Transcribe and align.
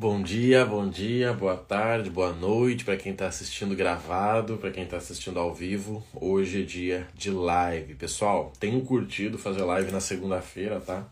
Bom 0.00 0.22
dia, 0.22 0.64
bom 0.64 0.88
dia, 0.88 1.32
boa 1.32 1.56
tarde, 1.56 2.08
boa 2.08 2.32
noite 2.32 2.84
para 2.84 2.96
quem 2.96 3.10
está 3.10 3.26
assistindo 3.26 3.74
gravado, 3.74 4.56
para 4.56 4.70
quem 4.70 4.84
está 4.84 4.96
assistindo 4.96 5.40
ao 5.40 5.52
vivo. 5.52 6.06
Hoje 6.14 6.62
é 6.62 6.64
dia 6.64 7.08
de 7.16 7.32
live. 7.32 7.96
Pessoal, 7.96 8.52
tenho 8.60 8.80
curtido 8.82 9.36
fazer 9.36 9.64
live 9.64 9.90
na 9.90 9.98
segunda-feira, 9.98 10.78
tá? 10.78 11.04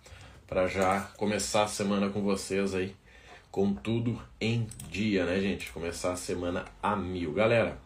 Para 0.46 0.68
já 0.68 1.00
começar 1.16 1.64
a 1.64 1.66
semana 1.66 2.10
com 2.10 2.22
vocês 2.22 2.76
aí, 2.76 2.94
com 3.50 3.74
tudo 3.74 4.22
em 4.40 4.68
dia, 4.88 5.24
né, 5.24 5.40
gente? 5.40 5.72
Começar 5.72 6.12
a 6.12 6.16
semana 6.16 6.64
a 6.80 6.94
mil. 6.94 7.32
Galera, 7.32 7.76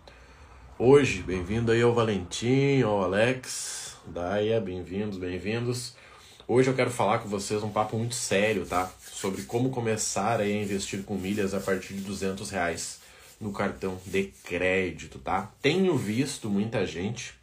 hoje, 0.79 1.23
bem-vindo 1.23 1.73
aí 1.73 1.81
ao 1.81 1.95
Valentim, 1.95 2.83
ao 2.83 3.03
Alex, 3.03 3.97
Daia, 4.07 4.61
bem-vindos, 4.61 5.17
bem-vindos. 5.17 5.97
Hoje 6.53 6.69
eu 6.69 6.75
quero 6.75 6.91
falar 6.91 7.21
com 7.21 7.29
vocês 7.29 7.63
um 7.63 7.71
papo 7.71 7.97
muito 7.97 8.17
sério, 8.17 8.67
tá? 8.67 8.93
Sobre 9.01 9.43
como 9.43 9.71
começar 9.71 10.41
a 10.41 10.51
investir 10.51 11.05
com 11.05 11.15
milhas 11.15 11.55
a 11.55 11.61
partir 11.61 11.95
de 11.95 12.01
200 12.01 12.51
reais 12.51 12.99
no 13.41 13.53
cartão 13.53 14.01
de 14.05 14.33
crédito, 14.43 15.21
tá? 15.21 15.49
Tenho 15.63 15.97
visto 15.97 16.51
muita 16.51 16.85
gente 16.85 17.35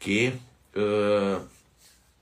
que 0.00 0.32
uh, 0.74 1.46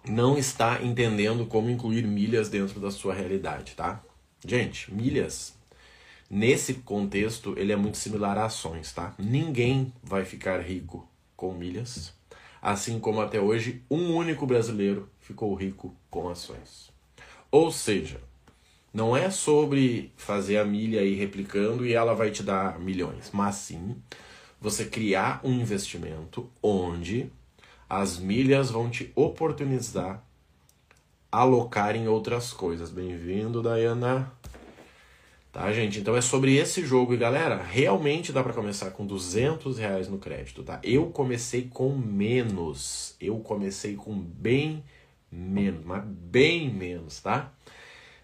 não 0.04 0.36
está 0.36 0.82
entendendo 0.82 1.46
como 1.46 1.70
incluir 1.70 2.04
milhas 2.04 2.48
dentro 2.48 2.80
da 2.80 2.90
sua 2.90 3.14
realidade, 3.14 3.76
tá? 3.76 4.02
Gente, 4.44 4.92
milhas 4.92 5.54
nesse 6.28 6.74
contexto 6.74 7.54
ele 7.56 7.70
é 7.70 7.76
muito 7.76 7.96
similar 7.96 8.36
a 8.36 8.46
ações, 8.46 8.92
tá? 8.92 9.14
Ninguém 9.16 9.92
vai 10.02 10.24
ficar 10.24 10.58
rico 10.58 11.08
com 11.36 11.54
milhas 11.54 12.12
assim 12.66 12.98
como 12.98 13.20
até 13.20 13.38
hoje 13.40 13.80
um 13.88 14.16
único 14.16 14.44
brasileiro 14.44 15.08
ficou 15.26 15.52
rico 15.54 15.92
com 16.08 16.28
ações. 16.28 16.92
Ou 17.50 17.72
seja, 17.72 18.20
não 18.94 19.16
é 19.16 19.28
sobre 19.28 20.12
fazer 20.16 20.58
a 20.58 20.64
milha 20.64 21.00
aí 21.00 21.14
replicando 21.14 21.84
e 21.84 21.92
ela 21.92 22.14
vai 22.14 22.30
te 22.30 22.44
dar 22.44 22.78
milhões, 22.78 23.30
mas 23.32 23.56
sim 23.56 23.96
você 24.60 24.84
criar 24.84 25.40
um 25.42 25.52
investimento 25.52 26.48
onde 26.62 27.30
as 27.88 28.18
milhas 28.18 28.70
vão 28.70 28.88
te 28.88 29.12
oportunizar 29.14 30.24
alocar 31.30 31.96
em 31.96 32.08
outras 32.08 32.52
coisas. 32.52 32.90
Bem-vindo, 32.90 33.60
Dayana. 33.60 34.32
Tá, 35.52 35.72
gente? 35.72 35.98
Então 35.98 36.16
é 36.16 36.20
sobre 36.20 36.56
esse 36.56 36.84
jogo. 36.84 37.14
E 37.14 37.16
galera, 37.16 37.62
realmente 37.62 38.32
dá 38.32 38.42
para 38.42 38.52
começar 38.52 38.90
com 38.90 39.04
200 39.04 39.76
reais 39.78 40.08
no 40.08 40.18
crédito, 40.18 40.62
tá? 40.62 40.78
Eu 40.82 41.06
comecei 41.06 41.68
com 41.68 41.94
menos. 41.96 43.16
Eu 43.20 43.38
comecei 43.40 43.96
com 43.96 44.18
bem 44.18 44.84
menos, 45.36 45.84
mas 45.84 46.02
bem 46.04 46.70
menos, 46.70 47.20
tá? 47.20 47.52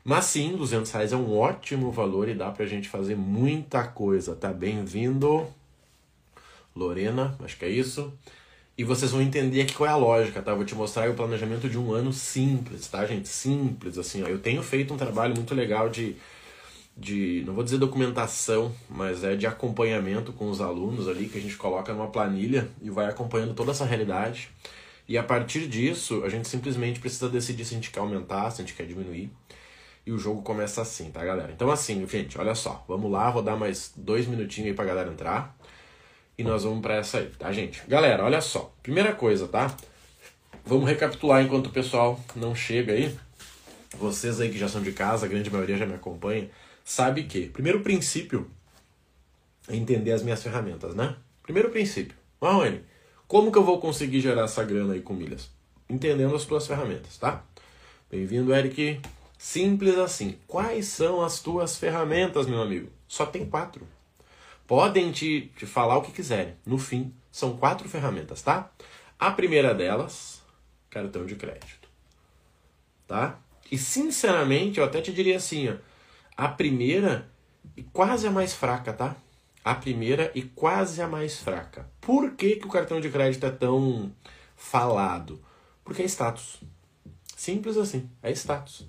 Mas 0.04 0.24
sim, 0.24 0.56
200 0.56 0.90
reais 0.90 1.12
é 1.12 1.16
um 1.16 1.36
ótimo 1.36 1.92
valor 1.92 2.28
e 2.28 2.34
dá 2.34 2.50
pra 2.50 2.66
gente 2.66 2.88
fazer 2.88 3.16
muita 3.16 3.84
coisa, 3.84 4.34
tá? 4.34 4.52
Bem-vindo, 4.52 5.46
Lorena, 6.74 7.36
acho 7.44 7.56
que 7.56 7.64
é 7.64 7.68
isso. 7.68 8.12
E 8.76 8.84
vocês 8.84 9.10
vão 9.10 9.20
entender 9.20 9.60
aqui 9.62 9.74
qual 9.74 9.88
é 9.88 9.92
a 9.92 9.96
lógica, 9.96 10.42
tá? 10.42 10.54
Vou 10.54 10.64
te 10.64 10.74
mostrar 10.74 11.08
o 11.10 11.14
planejamento 11.14 11.68
de 11.68 11.78
um 11.78 11.92
ano 11.92 12.12
simples, 12.12 12.88
tá, 12.88 13.06
gente? 13.06 13.28
Simples, 13.28 13.98
assim, 13.98 14.22
ó. 14.22 14.26
Eu 14.26 14.38
tenho 14.38 14.62
feito 14.62 14.92
um 14.92 14.96
trabalho 14.96 15.34
muito 15.34 15.54
legal 15.54 15.88
de 15.88 16.16
de, 16.96 17.42
não 17.46 17.54
vou 17.54 17.64
dizer 17.64 17.78
documentação, 17.78 18.74
mas 18.88 19.24
é 19.24 19.34
de 19.34 19.46
acompanhamento 19.46 20.32
com 20.32 20.50
os 20.50 20.60
alunos 20.60 21.08
ali, 21.08 21.28
que 21.28 21.38
a 21.38 21.40
gente 21.40 21.56
coloca 21.56 21.92
numa 21.92 22.08
planilha 22.08 22.68
e 22.82 22.90
vai 22.90 23.06
acompanhando 23.06 23.54
toda 23.54 23.70
essa 23.70 23.84
realidade. 23.84 24.50
E 25.12 25.18
a 25.18 25.22
partir 25.22 25.68
disso, 25.68 26.24
a 26.24 26.30
gente 26.30 26.48
simplesmente 26.48 26.98
precisa 26.98 27.28
decidir 27.28 27.66
se 27.66 27.74
a 27.74 27.76
gente 27.76 27.90
quer 27.90 28.00
aumentar, 28.00 28.50
se 28.50 28.62
a 28.62 28.64
gente 28.64 28.72
quer 28.74 28.86
diminuir. 28.86 29.30
E 30.06 30.10
o 30.10 30.16
jogo 30.16 30.40
começa 30.40 30.80
assim, 30.80 31.10
tá, 31.10 31.22
galera? 31.22 31.52
Então, 31.52 31.70
assim, 31.70 32.08
gente, 32.08 32.38
olha 32.38 32.54
só. 32.54 32.82
Vamos 32.88 33.12
lá, 33.12 33.30
vou 33.30 33.42
dar 33.42 33.54
mais 33.54 33.92
dois 33.94 34.26
minutinhos 34.26 34.70
aí 34.70 34.74
pra 34.74 34.86
galera 34.86 35.12
entrar. 35.12 35.54
E 36.38 36.42
nós 36.42 36.64
vamos 36.64 36.80
para 36.80 36.94
essa 36.94 37.18
aí, 37.18 37.26
tá, 37.38 37.52
gente? 37.52 37.82
Galera, 37.86 38.24
olha 38.24 38.40
só. 38.40 38.74
Primeira 38.82 39.12
coisa, 39.12 39.46
tá? 39.46 39.76
Vamos 40.64 40.88
recapitular 40.88 41.44
enquanto 41.44 41.66
o 41.66 41.72
pessoal 41.72 42.18
não 42.34 42.54
chega 42.54 42.94
aí. 42.94 43.14
Vocês 43.98 44.40
aí 44.40 44.48
que 44.48 44.56
já 44.56 44.66
são 44.66 44.80
de 44.80 44.92
casa, 44.92 45.26
a 45.26 45.28
grande 45.28 45.50
maioria 45.50 45.76
já 45.76 45.84
me 45.84 45.92
acompanha 45.92 46.48
sabe 46.82 47.24
que, 47.24 47.50
primeiro 47.50 47.80
princípio 47.80 48.50
é 49.68 49.76
entender 49.76 50.12
as 50.12 50.22
minhas 50.22 50.42
ferramentas, 50.42 50.94
né? 50.94 51.16
Primeiro 51.42 51.68
princípio. 51.68 52.16
Marrone, 52.40 52.80
como 53.32 53.50
que 53.50 53.56
eu 53.56 53.64
vou 53.64 53.80
conseguir 53.80 54.20
gerar 54.20 54.42
essa 54.42 54.62
grana 54.62 54.92
aí 54.92 55.00
com 55.00 55.14
milhas? 55.14 55.50
Entendendo 55.88 56.36
as 56.36 56.44
tuas 56.44 56.66
ferramentas, 56.66 57.16
tá? 57.16 57.42
Bem-vindo, 58.10 58.54
Eric. 58.54 59.00
Simples 59.38 59.96
assim. 59.96 60.38
Quais 60.46 60.88
são 60.88 61.22
as 61.22 61.40
tuas 61.40 61.78
ferramentas, 61.78 62.46
meu 62.46 62.60
amigo? 62.60 62.90
Só 63.08 63.24
tem 63.24 63.46
quatro. 63.46 63.88
Podem 64.66 65.10
te, 65.12 65.50
te 65.56 65.64
falar 65.64 65.96
o 65.96 66.02
que 66.02 66.12
quiserem. 66.12 66.56
No 66.66 66.76
fim, 66.76 67.10
são 67.30 67.56
quatro 67.56 67.88
ferramentas, 67.88 68.42
tá? 68.42 68.70
A 69.18 69.30
primeira 69.30 69.74
delas, 69.74 70.42
cartão 70.90 71.24
de 71.24 71.34
crédito. 71.34 71.88
Tá? 73.08 73.38
E 73.70 73.78
sinceramente, 73.78 74.78
eu 74.78 74.84
até 74.84 75.00
te 75.00 75.10
diria 75.10 75.38
assim, 75.38 75.70
ó, 75.70 75.76
a 76.36 76.48
primeira 76.48 77.30
e 77.78 77.82
quase 77.82 78.26
a 78.26 78.30
mais 78.30 78.52
fraca, 78.52 78.92
tá? 78.92 79.16
A 79.64 79.74
primeira 79.74 80.30
e 80.34 80.42
quase 80.42 81.00
a 81.00 81.08
mais 81.08 81.38
fraca. 81.38 81.88
Por 82.00 82.32
que, 82.32 82.56
que 82.56 82.66
o 82.66 82.70
cartão 82.70 83.00
de 83.00 83.08
crédito 83.08 83.46
é 83.46 83.50
tão 83.50 84.12
falado? 84.56 85.40
Porque 85.84 86.02
é 86.02 86.04
status. 86.04 86.60
Simples 87.36 87.76
assim, 87.76 88.08
é 88.22 88.30
status. 88.32 88.86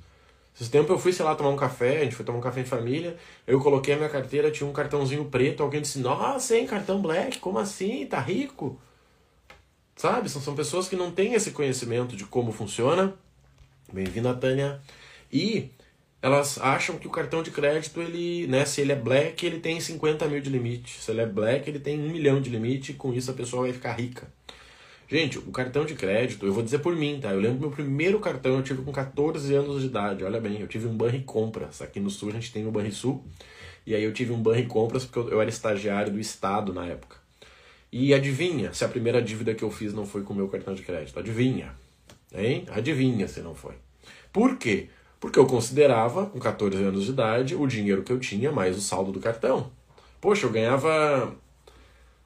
Esse 0.60 0.70
tempo 0.70 0.92
eu 0.94 1.00
fui, 1.00 1.12
sei 1.12 1.26
lá, 1.26 1.34
tomar 1.36 1.50
um 1.50 1.56
café, 1.56 2.02
a 2.02 2.04
gente 2.04 2.16
foi 2.16 2.24
tomar 2.24 2.38
um 2.38 2.42
café 2.42 2.62
em 2.62 2.66
família, 2.66 3.18
eu 3.48 3.60
coloquei 3.60 3.96
a 3.96 3.98
minha 3.98 4.10
carteira, 4.10 4.52
tinha 4.52 4.70
um 4.70 4.74
cartãozinho 4.74 5.26
preto, 5.26 5.64
alguém 5.64 5.82
disse, 5.82 6.00
nossa, 6.00 6.56
hein, 6.56 6.68
cartão 6.68 7.02
black, 7.02 7.40
como 7.40 7.58
assim? 7.58 8.06
Tá 8.06 8.20
rico? 8.20 8.80
Sabe? 9.96 10.30
São, 10.30 10.42
são 10.42 10.56
pessoas 10.56 10.88
que 10.88 10.96
não 10.96 11.12
têm 11.12 11.34
esse 11.34 11.52
conhecimento 11.52 12.16
de 12.16 12.26
como 12.26 12.52
funciona. 12.52 13.16
Bem-vinda, 13.92 14.34
Tânia. 14.34 14.80
E 15.32 15.72
elas 16.24 16.58
acham 16.58 16.98
que 16.98 17.06
o 17.06 17.10
cartão 17.10 17.44
de 17.44 17.52
crédito, 17.52 18.02
ele, 18.02 18.48
né, 18.48 18.64
se 18.64 18.80
ele 18.80 18.94
é 18.94 18.96
black, 18.96 19.46
ele 19.46 19.60
tem 19.60 19.78
50 19.82 20.26
mil 20.30 20.40
de 20.40 20.50
limite. 20.50 21.02
Se 21.02 21.12
ele 21.12 21.20
é 21.20 21.26
black, 21.26 21.70
ele 21.70 21.80
tem 21.80 22.00
1 22.00 22.10
milhão 22.10 22.40
de 22.40 22.50
limite 22.50 22.94
e 22.94 22.96
com 22.96 23.14
isso 23.14 23.30
a 23.30 23.34
pessoa 23.34 23.64
vai 23.64 23.74
ficar 23.74 23.92
rica. 23.92 24.32
Gente, 25.06 25.38
o 25.38 25.52
cartão 25.52 25.84
de 25.84 25.96
crédito, 25.96 26.46
eu 26.46 26.54
vou 26.54 26.64
dizer 26.64 26.80
por 26.80 26.96
mim, 26.96 27.20
tá? 27.22 27.34
Eu 27.34 27.42
lembro 27.42 27.60
meu 27.60 27.72
primeiro 27.72 28.22
cartão, 28.22 28.56
eu 28.56 28.64
tive 28.64 28.82
com 28.84 28.92
14 28.94 29.54
anos 29.54 29.82
de 29.82 29.88
idade. 29.88 30.24
Olha 30.24 30.40
bem, 30.40 30.62
eu 30.62 30.68
tive 30.68 30.88
um 30.88 30.96
Banri 30.96 31.24
Compras. 31.24 31.82
Aqui 31.82 32.00
no 32.00 32.10
Sul 32.10 32.30
a 32.30 32.32
gente 32.32 32.54
tem 32.54 32.66
o 32.66 32.72
Banri 32.72 32.94
Sul. 32.94 33.22
E 33.86 33.94
aí 33.94 34.02
eu 34.02 34.14
tive 34.14 34.32
um 34.32 34.42
Banri 34.42 34.66
Compras 34.66 35.04
porque 35.04 35.34
eu 35.34 35.42
era 35.42 35.50
estagiário 35.50 36.14
do 36.14 36.22
Estado 36.22 36.74
na 36.74 36.86
época. 36.86 37.18
E 37.92 38.14
adivinha 38.14 38.72
se 38.72 38.86
a 38.86 38.88
primeira 38.88 39.22
dívida 39.22 39.54
que 39.54 39.62
eu 39.62 39.70
fiz 39.70 39.94
não 39.94 40.06
foi 40.06 40.24
com 40.24 40.34
o 40.34 40.38
meu 40.38 40.48
cartão 40.48 40.74
de 40.74 40.84
crédito? 40.84 41.20
Adivinha. 41.20 41.76
Hein? 42.34 42.64
Adivinha 42.70 43.28
se 43.28 43.42
não 43.42 43.54
foi. 43.54 43.76
Por 44.32 44.58
quê? 44.58 44.88
Porque 45.24 45.40
eu 45.40 45.46
considerava, 45.46 46.26
com 46.26 46.38
14 46.38 46.84
anos 46.84 47.06
de 47.06 47.12
idade, 47.12 47.56
o 47.56 47.66
dinheiro 47.66 48.04
que 48.04 48.12
eu 48.12 48.20
tinha 48.20 48.52
mais 48.52 48.78
o 48.78 48.82
saldo 48.82 49.10
do 49.10 49.22
cartão. 49.22 49.72
Poxa, 50.20 50.46
eu 50.46 50.52
ganhava 50.52 51.34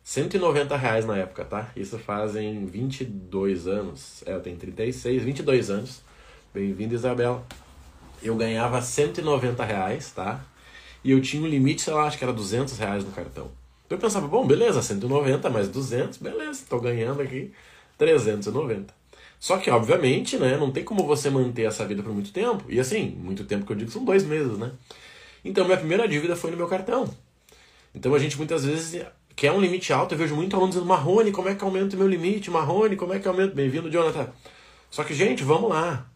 190 0.04 0.76
reais 0.76 1.06
na 1.06 1.16
época, 1.16 1.46
tá? 1.46 1.70
Isso 1.76 2.00
fazem 2.00 2.66
22 2.66 3.68
anos. 3.68 4.24
É, 4.26 4.34
eu 4.34 4.40
tenho 4.40 4.58
36, 4.58 5.22
22 5.22 5.70
anos. 5.70 6.02
Bem-vinda, 6.52 6.96
Isabela. 6.96 7.46
Eu 8.20 8.36
ganhava 8.36 8.82
190 8.82 9.64
reais, 9.64 10.10
tá? 10.10 10.44
E 11.04 11.12
eu 11.12 11.22
tinha 11.22 11.44
um 11.44 11.48
limite, 11.48 11.84
sei 11.84 11.94
lá, 11.94 12.08
acho 12.08 12.18
que 12.18 12.24
era 12.24 12.34
200 12.34 12.80
reais 12.80 13.06
no 13.06 13.12
cartão. 13.12 13.52
Eu 13.92 14.00
pensava, 14.00 14.28
bom, 14.28 14.48
beleza, 14.48 14.82
190 14.82 15.48
mais 15.52 15.70
200, 15.70 16.18
beleza, 16.18 16.66
tô 16.68 16.80
ganhando 16.80 17.22
aqui 17.22 17.54
390. 17.96 18.97
Só 19.40 19.58
que, 19.58 19.70
obviamente, 19.70 20.38
né, 20.38 20.58
não 20.58 20.72
tem 20.72 20.84
como 20.84 21.06
você 21.06 21.30
manter 21.30 21.64
essa 21.64 21.86
vida 21.86 22.02
por 22.02 22.12
muito 22.12 22.32
tempo. 22.32 22.66
E 22.70 22.80
assim, 22.80 23.16
muito 23.22 23.44
tempo 23.44 23.66
que 23.66 23.72
eu 23.72 23.76
digo 23.76 23.92
são 23.92 24.04
dois 24.04 24.24
meses, 24.24 24.58
né? 24.58 24.72
Então, 25.46 25.66
minha 25.66 25.78
primeira 25.78 26.08
dívida 26.08 26.36
foi 26.36 26.52
no 26.52 26.58
meu 26.58 26.68
cartão. 26.68 27.08
Então, 27.94 28.14
a 28.14 28.20
gente 28.20 28.38
muitas 28.38 28.66
vezes 28.66 29.06
quer 29.36 29.52
um 29.52 29.62
limite 29.62 29.94
alto. 29.94 30.16
Eu 30.16 30.18
vejo 30.18 30.36
muito 30.36 30.56
aluno 30.56 30.70
dizendo, 30.70 30.88
Marrone, 30.88 31.32
como 31.32 31.50
é 31.50 31.56
que 31.56 31.64
aumenta 31.64 31.96
o 31.96 32.00
meu 32.00 32.08
limite? 32.08 32.50
Marrone, 32.50 32.96
como 32.96 33.14
é 33.14 33.20
que 33.20 33.28
aumenta? 33.28 33.54
Bem-vindo, 33.54 33.90
Jonathan. 33.90 34.30
Só 34.90 35.04
que, 35.04 35.14
gente, 35.14 35.44
vamos 35.44 35.70
lá. 35.70 36.10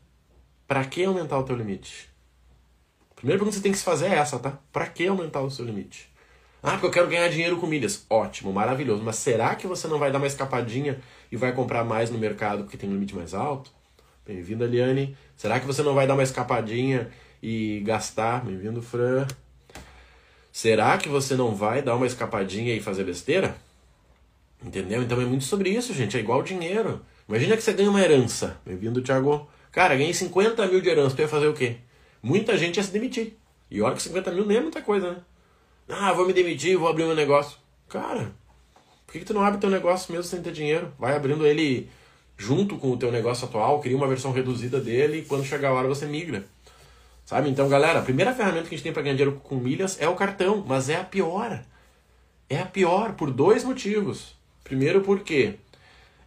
Para 0.67 0.83
que 0.85 1.03
aumentar 1.03 1.37
o 1.37 1.43
teu 1.43 1.55
limite? 1.55 2.09
A 3.11 3.15
primeira 3.15 3.37
pergunta 3.37 3.51
que 3.51 3.57
você 3.57 3.63
tem 3.63 3.71
que 3.71 3.77
se 3.77 3.83
fazer 3.83 4.07
é 4.07 4.15
essa, 4.15 4.39
tá? 4.39 4.57
Para 4.71 4.87
que 4.87 5.05
aumentar 5.05 5.41
o 5.41 5.51
seu 5.51 5.63
limite? 5.63 6.09
Ah, 6.63 6.71
porque 6.71 6.87
eu 6.87 6.91
quero 6.91 7.07
ganhar 7.07 7.27
dinheiro 7.27 7.57
com 7.57 7.67
milhas. 7.67 8.05
Ótimo, 8.09 8.51
maravilhoso. 8.53 9.03
Mas 9.03 9.17
será 9.17 9.55
que 9.55 9.67
você 9.67 9.87
não 9.87 9.99
vai 9.99 10.11
dar 10.11 10.17
uma 10.17 10.27
escapadinha 10.27 10.99
e 11.31 11.37
vai 11.37 11.53
comprar 11.53 11.83
mais 11.83 12.09
no 12.09 12.17
mercado 12.17 12.63
porque 12.63 12.77
tem 12.77 12.89
um 12.89 12.93
limite 12.93 13.15
mais 13.15 13.33
alto? 13.33 13.71
Bem-vindo, 14.25 14.63
Eliane. 14.63 15.15
Será 15.35 15.59
que 15.59 15.65
você 15.65 15.81
não 15.81 15.95
vai 15.95 16.05
dar 16.05 16.13
uma 16.13 16.23
escapadinha 16.23 17.09
e 17.41 17.81
gastar? 17.85 18.43
Bem-vindo, 18.43 18.81
Fran. 18.81 19.25
Será 20.51 20.97
que 20.97 21.07
você 21.07 21.35
não 21.35 21.55
vai 21.55 21.81
dar 21.81 21.95
uma 21.95 22.05
escapadinha 22.05 22.75
e 22.75 22.81
fazer 22.81 23.05
besteira? 23.05 23.55
Entendeu? 24.63 25.01
Então 25.01 25.19
é 25.21 25.25
muito 25.25 25.45
sobre 25.45 25.69
isso, 25.69 25.93
gente. 25.93 26.17
É 26.17 26.19
igual 26.19 26.43
dinheiro. 26.43 27.01
Imagina 27.27 27.55
que 27.55 27.63
você 27.63 27.73
ganha 27.73 27.89
uma 27.89 28.01
herança. 28.01 28.59
Bem-vindo, 28.65 29.01
Thiago. 29.01 29.49
Cara, 29.71 29.95
ganhei 29.95 30.13
50 30.13 30.67
mil 30.67 30.81
de 30.81 30.89
herança. 30.89 31.15
Tu 31.15 31.21
ia 31.21 31.27
fazer 31.27 31.47
o 31.47 31.53
quê? 31.53 31.77
Muita 32.21 32.57
gente 32.57 32.77
ia 32.77 32.83
se 32.83 32.91
demitir. 32.91 33.37
E 33.71 33.81
olha 33.81 33.95
que 33.95 34.03
50 34.03 34.31
mil 34.31 34.45
nem 34.45 34.57
é 34.57 34.61
muita 34.61 34.81
coisa, 34.81 35.13
né? 35.13 35.17
Ah, 35.87 36.11
vou 36.13 36.27
me 36.27 36.33
demitir, 36.33 36.77
vou 36.77 36.89
abrir 36.89 37.05
meu 37.05 37.15
negócio. 37.15 37.57
Cara, 37.87 38.33
por 39.11 39.15
que, 39.15 39.19
que 39.19 39.25
tu 39.25 39.33
não 39.33 39.43
abre 39.43 39.59
teu 39.59 39.69
negócio 39.69 40.09
mesmo 40.09 40.23
sem 40.23 40.41
ter 40.41 40.53
dinheiro? 40.53 40.93
Vai 40.97 41.13
abrindo 41.13 41.45
ele 41.45 41.89
junto 42.37 42.77
com 42.77 42.91
o 42.91 42.97
teu 42.97 43.11
negócio 43.11 43.45
atual, 43.45 43.81
cria 43.81 43.97
uma 43.97 44.07
versão 44.07 44.31
reduzida 44.31 44.79
dele 44.79 45.17
e 45.17 45.25
quando 45.25 45.43
chegar 45.43 45.67
a 45.67 45.73
hora 45.73 45.87
você 45.89 46.05
migra. 46.05 46.45
Sabe? 47.25 47.49
Então, 47.49 47.67
galera, 47.67 47.99
a 47.99 48.03
primeira 48.03 48.33
ferramenta 48.33 48.69
que 48.69 48.73
a 48.73 48.77
gente 48.77 48.83
tem 48.83 48.93
para 48.93 49.01
ganhar 49.01 49.15
dinheiro 49.15 49.41
com 49.43 49.55
milhas 49.55 49.99
é 49.99 50.07
o 50.07 50.15
cartão, 50.15 50.63
mas 50.65 50.87
é 50.87 50.95
a 50.95 51.03
pior. 51.03 51.61
É 52.49 52.61
a 52.61 52.65
pior 52.65 53.11
por 53.15 53.31
dois 53.31 53.65
motivos. 53.65 54.33
Primeiro, 54.63 55.01
porque 55.01 55.55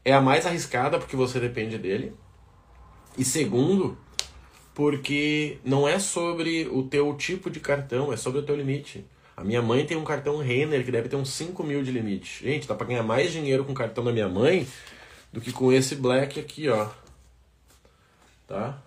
é 0.05 0.13
a 0.13 0.21
mais 0.21 0.45
arriscada 0.45 0.99
porque 0.99 1.17
você 1.17 1.41
depende 1.41 1.79
dele. 1.79 2.13
E 3.17 3.25
segundo, 3.25 3.97
porque 4.75 5.57
não 5.65 5.89
é 5.89 5.99
sobre 5.99 6.69
o 6.71 6.83
teu 6.83 7.15
tipo 7.15 7.49
de 7.49 7.61
cartão, 7.61 8.13
é 8.13 8.17
sobre 8.19 8.41
o 8.41 8.43
teu 8.43 8.55
limite. 8.55 9.07
A 9.37 9.43
minha 9.43 9.61
mãe 9.61 9.85
tem 9.85 9.97
um 9.97 10.05
cartão 10.05 10.39
Renner 10.39 10.85
que 10.85 10.93
deve 10.93 11.09
ter 11.09 11.17
uns 11.17 11.31
5 11.31 11.63
mil 11.65 11.83
de 11.83 11.91
limite. 11.91 12.45
Gente, 12.45 12.69
dá 12.69 12.75
pra 12.75 12.87
ganhar 12.87 13.03
mais 13.03 13.33
dinheiro 13.33 13.65
com 13.65 13.73
o 13.73 13.75
cartão 13.75 14.05
da 14.05 14.13
minha 14.13 14.29
mãe 14.29 14.67
do 15.33 15.41
que 15.41 15.53
com 15.53 15.73
esse 15.73 15.97
Black 15.97 16.39
aqui, 16.39 16.69
ó. 16.69 16.89
Tá? 18.47 18.79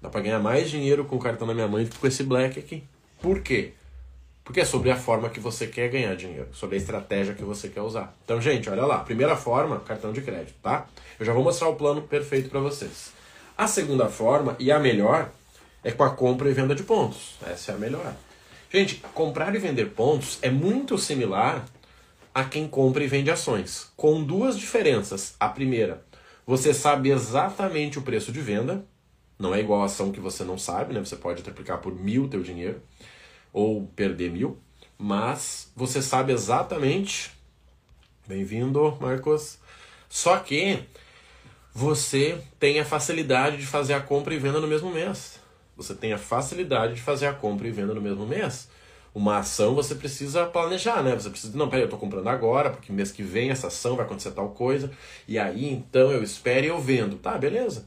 Dá 0.00 0.08
pra 0.08 0.22
ganhar 0.22 0.38
mais 0.38 0.70
dinheiro 0.70 1.04
com 1.04 1.16
o 1.16 1.18
cartão 1.18 1.46
da 1.46 1.52
minha 1.52 1.68
mãe 1.68 1.84
do 1.84 1.90
que 1.90 1.98
com 1.98 2.06
esse 2.06 2.22
Black 2.22 2.58
aqui. 2.58 2.82
Por 3.20 3.42
quê? 3.42 3.74
Porque 4.42 4.60
é 4.60 4.64
sobre 4.64 4.90
a 4.90 4.96
forma 4.96 5.28
que 5.28 5.38
você 5.38 5.66
quer 5.66 5.88
ganhar 5.90 6.16
dinheiro, 6.16 6.48
sobre 6.52 6.76
a 6.76 6.78
estratégia 6.78 7.34
que 7.34 7.44
você 7.44 7.68
quer 7.68 7.82
usar. 7.82 8.16
Então, 8.24 8.40
gente, 8.40 8.70
olha 8.70 8.86
lá. 8.86 9.00
Primeira 9.00 9.36
forma, 9.36 9.78
cartão 9.80 10.12
de 10.12 10.22
crédito, 10.22 10.54
tá? 10.62 10.86
Eu 11.18 11.26
já 11.26 11.32
vou 11.32 11.44
mostrar 11.44 11.68
o 11.68 11.76
plano 11.76 12.02
perfeito 12.02 12.48
para 12.48 12.60
vocês. 12.60 13.12
A 13.56 13.66
segunda 13.66 14.08
forma, 14.08 14.56
e 14.58 14.72
a 14.72 14.78
melhor, 14.78 15.30
é 15.84 15.92
com 15.92 16.02
a 16.02 16.10
compra 16.10 16.48
e 16.48 16.54
venda 16.54 16.74
de 16.74 16.82
pontos. 16.82 17.36
Essa 17.46 17.72
é 17.72 17.74
a 17.74 17.78
melhor. 17.78 18.14
Gente, 18.72 19.02
comprar 19.14 19.52
e 19.56 19.58
vender 19.58 19.86
pontos 19.86 20.38
é 20.42 20.48
muito 20.48 20.96
similar 20.96 21.66
a 22.32 22.44
quem 22.44 22.68
compra 22.68 23.02
e 23.02 23.08
vende 23.08 23.28
ações, 23.28 23.90
com 23.96 24.22
duas 24.22 24.56
diferenças. 24.56 25.34
A 25.40 25.48
primeira, 25.48 26.06
você 26.46 26.72
sabe 26.72 27.10
exatamente 27.10 27.98
o 27.98 28.02
preço 28.02 28.30
de 28.30 28.40
venda, 28.40 28.86
não 29.36 29.52
é 29.52 29.58
igual 29.58 29.82
a 29.82 29.86
ação 29.86 30.12
que 30.12 30.20
você 30.20 30.44
não 30.44 30.56
sabe, 30.56 30.94
né? 30.94 31.00
Você 31.00 31.16
pode 31.16 31.42
triplicar 31.42 31.78
por 31.78 31.92
mil 31.92 32.28
teu 32.28 32.44
dinheiro 32.44 32.80
ou 33.52 33.88
perder 33.96 34.30
mil, 34.30 34.56
mas 34.96 35.72
você 35.74 36.00
sabe 36.00 36.32
exatamente. 36.32 37.32
Bem-vindo, 38.24 38.96
Marcos. 39.00 39.58
Só 40.08 40.36
que 40.36 40.78
você 41.74 42.40
tem 42.60 42.78
a 42.78 42.84
facilidade 42.84 43.56
de 43.56 43.66
fazer 43.66 43.94
a 43.94 44.00
compra 44.00 44.32
e 44.32 44.38
venda 44.38 44.60
no 44.60 44.68
mesmo 44.68 44.92
mês 44.92 45.39
você 45.82 45.94
tem 45.94 46.12
a 46.12 46.18
facilidade 46.18 46.94
de 46.94 47.00
fazer 47.00 47.26
a 47.26 47.32
compra 47.32 47.66
e 47.66 47.70
venda 47.70 47.94
no 47.94 48.00
mesmo 48.00 48.26
mês. 48.26 48.68
Uma 49.14 49.38
ação 49.38 49.74
você 49.74 49.94
precisa 49.94 50.46
planejar, 50.46 51.02
né? 51.02 51.14
Você 51.14 51.30
precisa, 51.30 51.56
não, 51.56 51.68
peraí, 51.68 51.82
eu 51.82 51.86
estou 51.86 51.98
comprando 51.98 52.28
agora, 52.28 52.70
porque 52.70 52.92
mês 52.92 53.10
que 53.10 53.22
vem 53.22 53.50
essa 53.50 53.68
ação 53.68 53.96
vai 53.96 54.04
acontecer 54.04 54.30
tal 54.32 54.50
coisa, 54.50 54.90
e 55.26 55.38
aí 55.38 55.72
então 55.72 56.12
eu 56.12 56.22
espero 56.22 56.66
e 56.66 56.68
eu 56.68 56.78
vendo. 56.78 57.16
Tá, 57.16 57.36
beleza. 57.38 57.86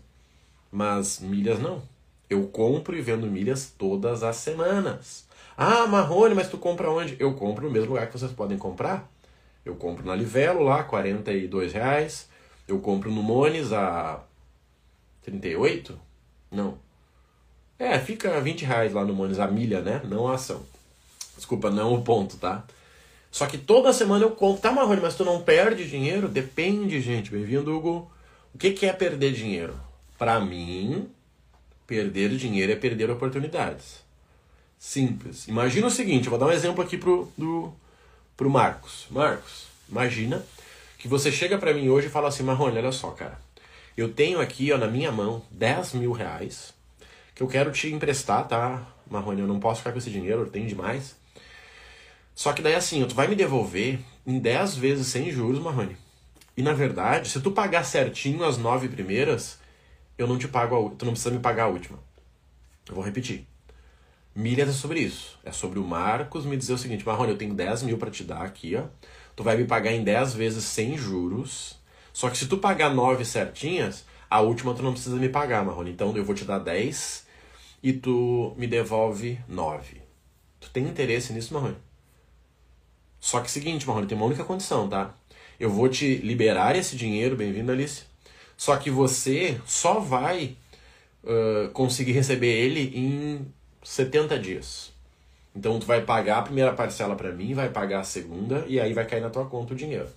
Mas 0.72 1.20
milhas 1.20 1.60
não. 1.60 1.82
Eu 2.30 2.48
compro 2.48 2.98
e 2.98 3.02
vendo 3.02 3.28
milhas 3.28 3.74
todas 3.78 4.24
as 4.24 4.38
semanas. 4.38 5.26
Ah, 5.56 5.86
Marrone, 5.86 6.34
mas 6.34 6.50
tu 6.50 6.58
compra 6.58 6.90
onde? 6.90 7.16
Eu 7.20 7.36
compro 7.36 7.68
no 7.68 7.72
mesmo 7.72 7.90
lugar 7.90 8.08
que 8.08 8.18
vocês 8.18 8.32
podem 8.32 8.58
comprar. 8.58 9.08
Eu 9.64 9.76
compro 9.76 10.06
na 10.06 10.16
Livelo 10.16 10.64
lá, 10.64 10.84
42 10.84 11.74
reais. 11.74 12.28
Eu 12.68 12.80
compro 12.80 13.12
no 13.12 13.22
Mones 13.22 13.72
a 13.72 14.24
38? 15.22 15.98
Não, 16.52 16.78
é, 17.78 18.00
fica 18.00 18.40
20 18.40 18.66
reais 18.66 18.94
lá 18.94 19.04
no 19.04 19.14
Mones 19.14 19.40
a 19.40 19.48
milha, 19.48 19.82
né? 19.82 20.02
Não 20.06 20.28
a 20.28 20.36
ação. 20.36 20.64
Desculpa, 21.36 21.70
não 21.70 21.94
o 21.94 22.02
ponto, 22.02 22.38
tá? 22.38 22.64
Só 23.32 23.48
que 23.48 23.58
toda 23.58 23.92
semana 23.92 24.24
eu 24.24 24.32
compro. 24.32 24.62
Tá, 24.62 24.72
Marrone, 24.72 25.02
mas 25.02 25.16
tu 25.16 25.26
não 25.26 25.42
perde 25.42 25.90
dinheiro? 25.90 26.28
Depende, 26.28 27.02
gente. 27.02 27.32
Bem-vindo, 27.32 27.76
Hugo. 27.76 28.12
O 28.54 28.58
que, 28.58 28.72
que 28.72 28.86
é 28.86 28.94
perder 28.94 29.34
dinheiro? 29.34 29.76
Para 30.18 30.40
mim, 30.40 31.10
perder 31.88 32.36
dinheiro 32.38 32.72
é 32.72 32.76
perder 32.76 33.10
oportunidades. 33.10 34.04
Simples. 34.78 35.48
Imagina 35.48 35.88
o 35.88 35.92
seguinte, 35.92 36.26
eu 36.26 36.30
vou 36.30 36.40
dar 36.40 36.46
um 36.46 36.52
exemplo 36.52 36.84
aqui 36.84 36.98
pro, 36.98 37.32
do, 37.38 37.74
pro 38.38 38.50
Marcos. 38.50 39.08
Marcos, 39.10 39.66
imagina 39.90 40.46
que 41.00 41.08
você 41.08 41.32
chega 41.32 41.58
para 41.58 41.74
mim 41.74 41.90
hoje 41.90 42.08
e 42.08 42.12
fala 42.12 42.28
assim, 42.28 42.44
Marrone, 42.44 42.78
olha 42.78 42.92
só, 42.92 43.10
cara. 43.12 43.40
Eu 43.96 44.14
tenho 44.14 44.40
aqui 44.40 44.72
ó, 44.72 44.78
na 44.78 44.88
minha 44.88 45.12
mão 45.12 45.42
10 45.52 45.94
mil 45.94 46.12
reais 46.12 46.73
eu 47.44 47.48
quero 47.48 47.72
te 47.72 47.94
emprestar, 47.94 48.48
tá, 48.48 48.88
Marrone? 49.10 49.42
Eu 49.42 49.48
não 49.48 49.60
posso 49.60 49.80
ficar 49.80 49.92
com 49.92 49.98
esse 49.98 50.10
dinheiro, 50.10 50.50
tem 50.50 50.66
demais. 50.66 51.16
Só 52.34 52.54
que 52.54 52.62
daí 52.62 52.74
assim, 52.74 53.06
tu 53.06 53.14
vai 53.14 53.28
me 53.28 53.36
devolver 53.36 54.00
em 54.26 54.40
10 54.40 54.76
vezes 54.78 55.08
sem 55.08 55.30
juros, 55.30 55.60
Marrone. 55.60 55.98
E 56.56 56.64
na 56.64 56.74
verdade, 56.74 57.30
se 57.30 57.42
tu 57.42 57.52
pagar 57.52 57.84
certinho 57.84 58.46
as 58.46 58.58
nove 58.58 58.88
primeiras, 58.88 59.60
eu 60.18 60.26
não 60.26 60.38
te 60.38 60.48
pago 60.48 60.76
a, 60.76 60.96
tu 60.96 61.06
não 61.06 61.12
precisa 61.12 61.32
me 61.32 61.40
pagar 61.40 61.66
a 61.66 61.68
última. 61.68 62.00
Eu 62.88 62.96
vou 62.96 63.04
repetir. 63.04 63.46
Milhas 64.34 64.70
é 64.70 64.72
sobre 64.72 65.02
isso. 65.02 65.38
É 65.44 65.52
sobre 65.52 65.80
o 65.80 65.84
Marcos 65.84 66.46
me 66.46 66.56
dizer 66.56 66.74
o 66.74 66.78
seguinte, 66.78 67.06
Marrone, 67.06 67.32
eu 67.32 67.38
tenho 67.38 67.54
10 67.54 67.84
mil 67.84 67.98
para 67.98 68.10
te 68.10 68.24
dar 68.24 68.42
aqui, 68.42 68.76
ó. 68.76 68.86
Tu 69.36 69.44
vai 69.44 69.58
me 69.58 69.66
pagar 69.66 69.92
em 69.92 70.04
10 70.04 70.34
vezes 70.34 70.64
sem 70.64 70.98
juros. 70.98 71.78
Só 72.14 72.30
que 72.30 72.38
se 72.38 72.48
tu 72.48 72.58
pagar 72.58 72.94
nove 72.94 73.26
certinhas, 73.26 74.06
a 74.30 74.40
última 74.40 74.74
tu 74.74 74.82
não 74.82 74.94
precisa 74.94 75.18
me 75.18 75.28
pagar, 75.28 75.66
Marrone. 75.66 75.92
Então 75.92 76.16
eu 76.16 76.24
vou 76.24 76.34
te 76.34 76.46
dar 76.46 76.60
10 76.60 77.23
e 77.84 77.92
tu 77.92 78.54
me 78.58 78.66
devolve 78.66 79.38
9. 79.48 80.02
Tu 80.62 80.70
tem 80.70 80.86
interesse 80.86 81.34
nisso, 81.34 81.54
Marrone? 81.54 81.76
Só 83.20 83.42
que 83.42 83.48
é 83.48 83.50
seguinte, 83.50 83.86
Marrone, 83.86 84.08
tem 84.08 84.18
uma 84.18 84.26
única 84.26 84.46
condição, 84.46 84.88
tá? 84.88 85.14
Eu 85.60 85.70
vou 85.70 85.90
te 85.90 86.16
liberar 86.16 86.78
esse 86.78 86.96
dinheiro, 86.96 87.36
bem-vindo, 87.36 87.72
Alice. 87.72 88.04
Só 88.56 88.78
que 88.78 88.90
você 88.90 89.60
só 89.66 90.00
vai 90.00 90.56
uh, 91.24 91.70
conseguir 91.74 92.14
receber 92.14 92.48
ele 92.48 92.98
em 92.98 93.46
70 93.84 94.40
dias. 94.40 94.94
Então 95.54 95.78
tu 95.78 95.86
vai 95.86 96.02
pagar 96.02 96.40
a 96.40 96.42
primeira 96.42 96.74
parcela 96.74 97.16
para 97.16 97.32
mim, 97.32 97.54
vai 97.54 97.70
pagar 97.70 98.00
a 98.00 98.04
segunda 98.04 98.66
e 98.68 98.80
aí 98.80 98.94
vai 98.94 99.06
cair 99.06 99.22
na 99.22 99.30
tua 99.30 99.46
conta 99.46 99.74
o 99.74 99.78
dinheiro. 99.78 100.08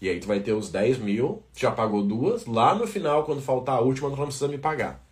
E 0.00 0.08
aí 0.08 0.20
tu 0.20 0.28
vai 0.28 0.40
ter 0.40 0.52
os 0.52 0.70
10 0.70 0.98
mil, 0.98 1.42
já 1.56 1.72
pagou 1.72 2.04
duas, 2.04 2.46
lá 2.46 2.74
no 2.74 2.86
final, 2.86 3.24
quando 3.24 3.42
faltar 3.42 3.76
a 3.76 3.80
última, 3.80 4.10
tu 4.10 4.16
não 4.16 4.26
precisa 4.26 4.46
me 4.46 4.58
pagar. 4.58 5.07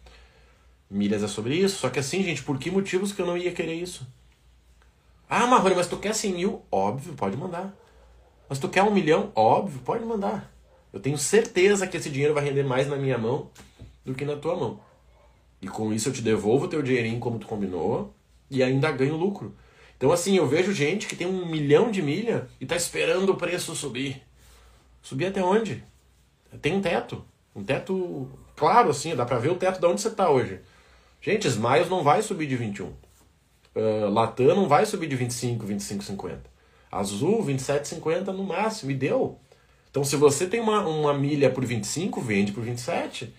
Milhas 0.88 1.22
é 1.22 1.28
sobre 1.28 1.54
isso, 1.56 1.78
só 1.78 1.90
que 1.90 1.98
assim, 1.98 2.22
gente, 2.22 2.42
por 2.42 2.58
que 2.58 2.70
motivos 2.70 3.12
que 3.12 3.20
eu 3.20 3.26
não 3.26 3.36
ia 3.36 3.52
querer 3.52 3.74
isso? 3.74 4.06
Ah, 5.28 5.46
Marrone, 5.46 5.74
mas 5.74 5.88
tu 5.88 5.96
quer 5.96 6.14
100 6.14 6.32
mil? 6.32 6.62
Óbvio, 6.70 7.14
pode 7.14 7.36
mandar. 7.36 7.74
Mas 8.48 8.60
tu 8.60 8.68
quer 8.68 8.84
um 8.84 8.92
milhão? 8.92 9.32
Óbvio, 9.34 9.80
pode 9.80 10.04
mandar. 10.04 10.52
Eu 10.92 11.00
tenho 11.00 11.18
certeza 11.18 11.86
que 11.86 11.96
esse 11.96 12.08
dinheiro 12.08 12.32
vai 12.32 12.44
render 12.44 12.62
mais 12.62 12.86
na 12.86 12.96
minha 12.96 13.18
mão 13.18 13.50
do 14.04 14.14
que 14.14 14.24
na 14.24 14.36
tua 14.36 14.54
mão. 14.54 14.80
E 15.60 15.66
com 15.66 15.92
isso 15.92 16.08
eu 16.08 16.12
te 16.12 16.22
devolvo 16.22 16.66
o 16.66 16.68
teu 16.68 16.80
dinheirinho 16.80 17.18
como 17.18 17.38
tu 17.38 17.46
combinou 17.46 18.14
e 18.48 18.62
ainda 18.62 18.92
ganho 18.92 19.16
lucro. 19.16 19.54
Então 19.96 20.12
assim, 20.12 20.36
eu 20.36 20.46
vejo 20.46 20.72
gente 20.72 21.08
que 21.08 21.16
tem 21.16 21.26
um 21.26 21.46
milhão 21.46 21.90
de 21.90 22.00
milha 22.00 22.48
e 22.60 22.66
tá 22.66 22.76
esperando 22.76 23.30
o 23.30 23.36
preço 23.36 23.74
subir. 23.74 24.22
Subir 25.02 25.26
até 25.26 25.42
onde? 25.42 25.82
Tem 26.62 26.74
um 26.74 26.80
teto. 26.80 27.24
Um 27.54 27.64
teto 27.64 28.28
claro, 28.54 28.90
assim, 28.90 29.16
dá 29.16 29.24
pra 29.24 29.38
ver 29.38 29.50
o 29.50 29.56
teto 29.56 29.80
de 29.80 29.86
onde 29.86 30.00
você 30.00 30.10
tá 30.10 30.30
hoje. 30.30 30.60
Gente, 31.20 31.48
Smiles 31.48 31.88
não 31.88 32.02
vai 32.02 32.22
subir 32.22 32.46
de 32.46 32.56
21. 32.56 32.86
Uh, 32.86 34.08
Latam 34.10 34.54
não 34.54 34.68
vai 34.68 34.86
subir 34.86 35.06
de 35.06 35.16
25, 35.16 35.66
25, 35.66 36.04
50. 36.04 36.40
Azul, 36.90 37.42
27, 37.42 37.88
50 37.88 38.32
no 38.32 38.44
máximo. 38.44 38.90
E 38.90 38.94
deu. 38.94 39.38
Então, 39.90 40.04
se 40.04 40.16
você 40.16 40.46
tem 40.46 40.60
uma, 40.60 40.86
uma 40.86 41.14
milha 41.14 41.50
por 41.50 41.64
25, 41.64 42.20
vende 42.20 42.52
por 42.52 42.62
27. 42.62 43.32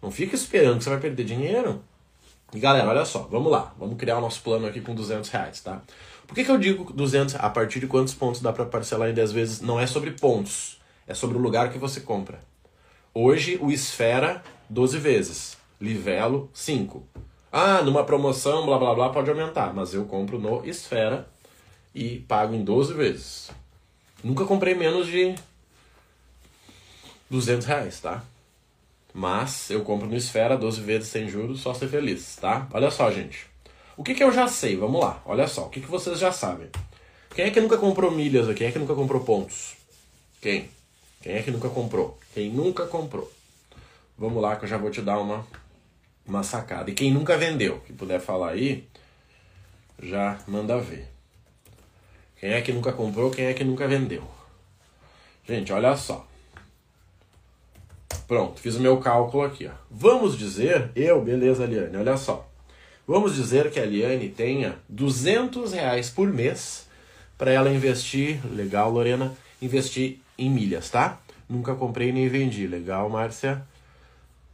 Não 0.00 0.10
fica 0.10 0.34
esperando 0.34 0.78
que 0.78 0.84
você 0.84 0.90
vai 0.90 1.00
perder 1.00 1.24
dinheiro. 1.24 1.82
E 2.52 2.58
galera, 2.58 2.88
olha 2.88 3.04
só, 3.04 3.20
vamos 3.30 3.50
lá. 3.50 3.74
Vamos 3.78 3.96
criar 3.96 4.18
o 4.18 4.20
nosso 4.20 4.42
plano 4.42 4.66
aqui 4.66 4.80
com 4.80 4.94
200 4.94 5.28
reais, 5.30 5.60
tá? 5.60 5.82
Por 6.26 6.34
que, 6.34 6.44
que 6.44 6.50
eu 6.50 6.58
digo 6.58 6.92
200? 6.92 7.34
A 7.36 7.50
partir 7.50 7.80
de 7.80 7.86
quantos 7.86 8.14
pontos 8.14 8.40
dá 8.40 8.52
para 8.52 8.64
parcelar 8.64 9.10
em 9.10 9.14
10 9.14 9.32
vezes? 9.32 9.60
Não 9.60 9.78
é 9.80 9.86
sobre 9.86 10.12
pontos. 10.12 10.80
É 11.06 11.14
sobre 11.14 11.36
o 11.36 11.40
lugar 11.40 11.70
que 11.70 11.78
você 11.78 12.00
compra. 12.00 12.38
Hoje, 13.12 13.58
o 13.60 13.70
Esfera, 13.70 14.42
12 14.70 14.98
vezes. 14.98 15.56
Livelo, 15.84 16.48
5. 16.54 17.06
Ah, 17.52 17.82
numa 17.82 18.04
promoção, 18.04 18.64
blá 18.64 18.78
blá 18.78 18.94
blá, 18.94 19.10
pode 19.10 19.28
aumentar. 19.28 19.74
Mas 19.74 19.92
eu 19.92 20.06
compro 20.06 20.38
no 20.38 20.66
Esfera 20.66 21.28
e 21.94 22.20
pago 22.20 22.54
em 22.54 22.64
12 22.64 22.94
vezes. 22.94 23.50
Nunca 24.22 24.46
comprei 24.46 24.74
menos 24.74 25.06
de 25.06 25.34
200 27.28 27.66
reais, 27.66 28.00
tá? 28.00 28.24
Mas 29.12 29.68
eu 29.68 29.82
compro 29.82 30.08
no 30.08 30.16
Esfera 30.16 30.56
12 30.56 30.80
vezes 30.80 31.08
sem 31.08 31.28
juros, 31.28 31.60
só 31.60 31.74
ser 31.74 31.88
feliz, 31.88 32.36
tá? 32.36 32.66
Olha 32.72 32.90
só, 32.90 33.10
gente. 33.10 33.46
O 33.94 34.02
que, 34.02 34.14
que 34.14 34.24
eu 34.24 34.32
já 34.32 34.48
sei? 34.48 34.76
Vamos 34.76 35.02
lá, 35.02 35.22
olha 35.26 35.46
só. 35.46 35.66
O 35.66 35.68
que, 35.68 35.82
que 35.82 35.86
vocês 35.86 36.18
já 36.18 36.32
sabem? 36.32 36.70
Quem 37.34 37.44
é 37.44 37.50
que 37.50 37.60
nunca 37.60 37.76
comprou 37.76 38.10
milhas 38.10 38.48
aqui? 38.48 38.60
Quem 38.60 38.68
é 38.68 38.72
que 38.72 38.78
nunca 38.78 38.94
comprou 38.94 39.22
pontos? 39.22 39.76
Quem? 40.40 40.70
Quem 41.20 41.34
é 41.34 41.42
que 41.42 41.50
nunca 41.50 41.68
comprou? 41.68 42.18
Quem 42.32 42.48
nunca 42.48 42.86
comprou? 42.86 43.30
Vamos 44.16 44.42
lá 44.42 44.56
que 44.56 44.64
eu 44.64 44.68
já 44.68 44.78
vou 44.78 44.90
te 44.90 45.02
dar 45.02 45.18
uma, 45.18 45.46
uma 46.26 46.42
sacada. 46.42 46.90
E 46.90 46.94
quem 46.94 47.12
nunca 47.12 47.36
vendeu, 47.36 47.80
que 47.80 47.92
puder 47.92 48.20
falar 48.20 48.50
aí, 48.50 48.86
já 50.02 50.38
manda 50.46 50.78
ver. 50.78 51.08
Quem 52.38 52.50
é 52.50 52.60
que 52.60 52.72
nunca 52.72 52.92
comprou, 52.92 53.30
quem 53.30 53.46
é 53.46 53.54
que 53.54 53.64
nunca 53.64 53.88
vendeu? 53.88 54.22
Gente, 55.46 55.72
olha 55.72 55.96
só. 55.96 56.26
Pronto, 58.26 58.60
fiz 58.60 58.74
o 58.76 58.80
meu 58.80 58.98
cálculo 58.98 59.44
aqui. 59.44 59.66
Ó. 59.66 59.70
Vamos 59.90 60.38
dizer, 60.38 60.90
eu, 60.96 61.22
beleza, 61.22 61.66
Liane, 61.66 61.96
olha 61.96 62.16
só. 62.16 62.48
Vamos 63.06 63.34
dizer 63.34 63.70
que 63.70 63.78
a 63.78 63.84
Liane 63.84 64.30
tenha 64.30 64.76
200 64.88 65.72
reais 65.74 66.08
por 66.08 66.32
mês 66.32 66.88
para 67.36 67.50
ela 67.50 67.70
investir, 67.70 68.40
legal, 68.54 68.90
Lorena, 68.90 69.36
investir 69.60 70.20
em 70.38 70.48
milhas, 70.48 70.88
tá? 70.88 71.20
Nunca 71.48 71.74
comprei 71.74 72.12
nem 72.12 72.28
vendi, 72.28 72.66
legal, 72.66 73.10
Márcia. 73.10 73.62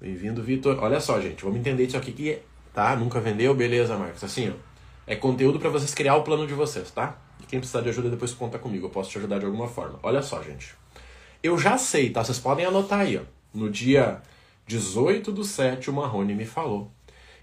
Bem-vindo, 0.01 0.43
Vitor. 0.43 0.79
Olha 0.83 0.99
só, 0.99 1.21
gente, 1.21 1.45
vamos 1.45 1.61
entender 1.61 1.85
isso 1.85 1.95
aqui 1.95 2.11
que 2.11 2.39
tá? 2.73 2.97
Nunca 2.97 3.21
vendeu, 3.21 3.55
beleza, 3.55 3.99
Marcos. 3.99 4.25
Assim, 4.25 4.49
ó, 4.49 4.55
é 5.07 5.15
conteúdo 5.15 5.61
para 5.61 5.69
vocês 5.69 5.93
criar 5.93 6.17
o 6.17 6.23
plano 6.23 6.47
de 6.47 6.55
vocês, 6.55 6.91
tá? 6.91 7.19
E 7.39 7.45
quem 7.45 7.59
precisar 7.59 7.83
de 7.83 7.91
ajuda 7.91 8.09
depois 8.09 8.33
conta 8.33 8.59
comigo, 8.59 8.87
eu 8.87 8.91
posso 8.91 9.11
te 9.11 9.19
ajudar 9.19 9.39
de 9.39 9.45
alguma 9.45 9.69
forma. 9.69 9.99
Olha 10.03 10.23
só, 10.23 10.43
gente. 10.43 10.75
Eu 11.43 11.59
já 11.59 11.77
sei, 11.77 12.09
tá? 12.09 12.25
Vocês 12.25 12.39
podem 12.39 12.65
anotar 12.65 13.01
aí, 13.01 13.19
ó. 13.19 13.21
No 13.53 13.69
dia 13.69 14.23
18 14.67 15.31
do 15.33 15.45
7, 15.45 15.91
o 15.91 15.93
Marrone 15.93 16.35
me 16.35 16.47
falou 16.47 16.91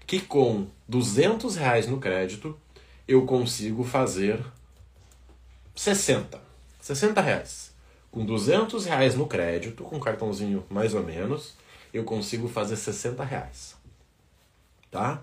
que 0.04 0.18
com 0.18 0.66
200 0.88 1.54
reais 1.54 1.86
no 1.86 1.98
crédito 1.98 2.58
eu 3.06 3.24
consigo 3.24 3.84
fazer 3.84 4.44
60. 5.76 6.42
60 6.80 7.20
reais. 7.20 7.72
Com 8.10 8.26
200 8.26 8.84
reais 8.84 9.14
no 9.14 9.28
crédito, 9.28 9.84
com 9.84 10.00
cartãozinho 10.00 10.64
mais 10.68 10.92
ou 10.92 11.04
menos, 11.04 11.56
eu 11.92 12.04
consigo 12.04 12.48
fazer 12.48 12.76
60 12.76 13.24
reais. 13.24 13.76
Tá? 14.90 15.22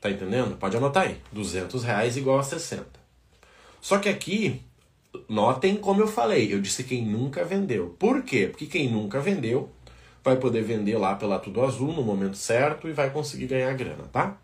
Tá 0.00 0.10
entendendo? 0.10 0.56
Pode 0.56 0.76
anotar 0.76 1.04
aí. 1.04 1.20
200 1.32 1.82
reais 1.82 2.16
igual 2.16 2.38
a 2.38 2.42
60. 2.42 2.86
Só 3.80 3.98
que 3.98 4.08
aqui, 4.08 4.62
notem 5.28 5.76
como 5.76 6.00
eu 6.00 6.08
falei. 6.08 6.52
Eu 6.52 6.60
disse 6.60 6.84
quem 6.84 7.04
nunca 7.04 7.44
vendeu. 7.44 7.96
Por 7.98 8.22
quê? 8.22 8.46
Porque 8.46 8.66
quem 8.66 8.90
nunca 8.90 9.20
vendeu 9.20 9.70
vai 10.22 10.36
poder 10.36 10.62
vender 10.62 10.96
lá 10.98 11.14
pela 11.14 11.38
Tudo 11.38 11.64
Azul 11.64 11.92
no 11.92 12.02
momento 12.02 12.36
certo 12.36 12.88
e 12.88 12.92
vai 12.92 13.10
conseguir 13.10 13.46
ganhar 13.46 13.72
grana, 13.74 14.04
tá? 14.12 14.36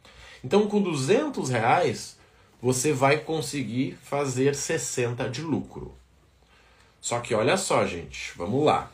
Então 0.42 0.66
com 0.66 0.80
200 0.80 1.50
reais 1.50 2.18
você 2.60 2.92
vai 2.92 3.18
conseguir 3.18 3.98
fazer 4.02 4.54
60 4.54 5.28
de 5.28 5.42
lucro. 5.42 5.94
Só 7.00 7.20
que 7.20 7.34
olha 7.34 7.56
só, 7.58 7.86
gente, 7.86 8.32
vamos 8.36 8.64
lá. 8.64 8.90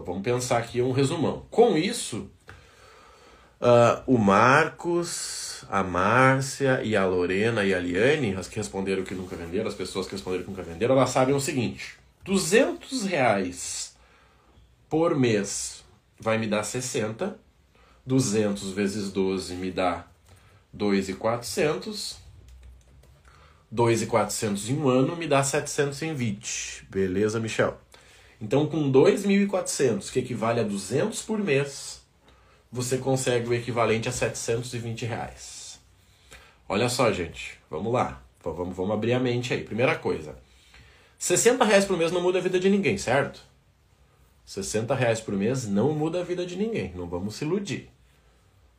Vamos 0.00 0.22
pensar 0.22 0.58
aqui 0.58 0.82
um 0.82 0.90
resumão. 0.90 1.46
Com 1.50 1.76
isso, 1.76 2.28
uh, 3.60 4.02
o 4.06 4.18
Marcos, 4.18 5.64
a 5.70 5.84
Márcia 5.84 6.82
e 6.82 6.96
a 6.96 7.06
Lorena 7.06 7.64
e 7.64 7.72
a 7.72 7.78
Liane, 7.78 8.34
as 8.34 8.48
que 8.48 8.56
responderam 8.56 9.04
que 9.04 9.14
nunca 9.14 9.36
venderam, 9.36 9.68
as 9.68 9.74
pessoas 9.74 10.06
que 10.06 10.12
responderam 10.12 10.44
que 10.44 10.50
nunca 10.50 10.62
venderam, 10.62 10.96
elas 10.96 11.10
sabem 11.10 11.34
o 11.34 11.40
seguinte: 11.40 11.96
200 12.24 13.04
reais 13.04 13.94
por 14.88 15.14
mês 15.14 15.84
vai 16.18 16.38
me 16.38 16.48
dar 16.48 16.64
60. 16.64 17.38
200 18.06 18.70
vezes 18.72 19.10
12 19.12 19.54
me 19.54 19.70
dá 19.70 20.06
2,400. 20.72 22.18
2,400 23.70 24.68
em 24.68 24.76
um 24.76 24.88
ano 24.88 25.16
me 25.16 25.26
dá 25.26 25.42
720. 25.42 26.86
Beleza, 26.90 27.40
Michel? 27.40 27.83
Então, 28.44 28.66
com 28.66 28.92
2.400, 28.92 30.12
que 30.12 30.18
equivale 30.18 30.60
a 30.60 30.64
200 30.64 31.22
por 31.22 31.38
mês, 31.38 32.02
você 32.70 32.98
consegue 32.98 33.48
o 33.48 33.54
equivalente 33.54 34.06
a 34.06 34.12
720 34.12 35.06
reais. 35.06 35.80
Olha 36.68 36.90
só, 36.90 37.10
gente. 37.10 37.58
Vamos 37.70 37.90
lá. 37.90 38.22
Vamos, 38.44 38.76
vamos 38.76 38.92
abrir 38.92 39.14
a 39.14 39.18
mente 39.18 39.54
aí. 39.54 39.64
Primeira 39.64 39.96
coisa. 39.96 40.36
60 41.18 41.64
reais 41.64 41.86
por 41.86 41.96
mês 41.96 42.12
não 42.12 42.20
muda 42.20 42.38
a 42.38 42.42
vida 42.42 42.60
de 42.60 42.68
ninguém, 42.68 42.98
certo? 42.98 43.40
60 44.44 44.94
reais 44.94 45.22
por 45.22 45.32
mês 45.34 45.66
não 45.66 45.94
muda 45.94 46.20
a 46.20 46.22
vida 46.22 46.44
de 46.44 46.54
ninguém, 46.54 46.92
não 46.94 47.06
vamos 47.06 47.36
se 47.36 47.46
iludir. 47.46 47.88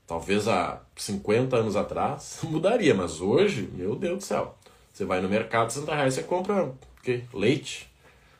Talvez 0.05 0.47
há 0.47 0.79
50 0.95 1.55
anos 1.55 1.75
atrás 1.75 2.37
mudaria, 2.45 2.93
mas 2.93 3.19
hoje, 3.19 3.67
meu 3.73 3.95
Deus 3.95 4.19
do 4.19 4.23
céu. 4.23 4.55
Você 4.93 5.05
vai 5.05 5.21
no 5.21 5.27
mercado, 5.27 5.71
60 5.71 5.95
reais, 5.95 6.13
você 6.13 6.21
compra 6.21 6.65
o 6.65 6.77
quê? 7.01 7.23
leite. 7.33 7.89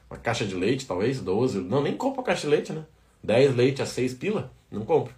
Uma 0.10 0.20
caixa 0.20 0.46
de 0.46 0.56
leite, 0.56 0.86
talvez, 0.86 1.20
12. 1.20 1.60
Não, 1.60 1.82
nem 1.82 1.96
compra 1.96 2.24
caixa 2.24 2.42
de 2.42 2.48
leite, 2.48 2.74
né? 2.74 2.86
10 3.24 3.56
leite 3.56 3.82
a 3.82 3.86
6 3.86 4.14
pila, 4.14 4.52
não 4.72 4.86
compra. 4.86 5.14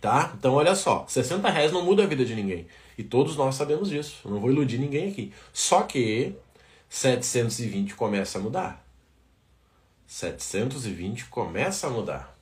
Tá? 0.00 0.32
Então 0.38 0.54
olha 0.54 0.74
só, 0.74 1.04
60 1.08 1.48
reais 1.48 1.72
não 1.72 1.84
muda 1.84 2.04
a 2.04 2.06
vida 2.06 2.24
de 2.24 2.34
ninguém. 2.34 2.66
E 2.96 3.02
todos 3.02 3.36
nós 3.36 3.54
sabemos 3.54 3.88
disso. 3.88 4.20
Eu 4.24 4.32
não 4.32 4.40
vou 4.40 4.50
iludir 4.50 4.78
ninguém 4.78 5.08
aqui. 5.10 5.32
Só 5.52 5.82
que 5.82 6.34
720 6.88 7.94
começa 7.94 8.38
a 8.38 8.40
mudar. 8.40 8.84
720 10.06 11.26
começa 11.26 11.86
a 11.86 11.90
mudar. 11.90 12.36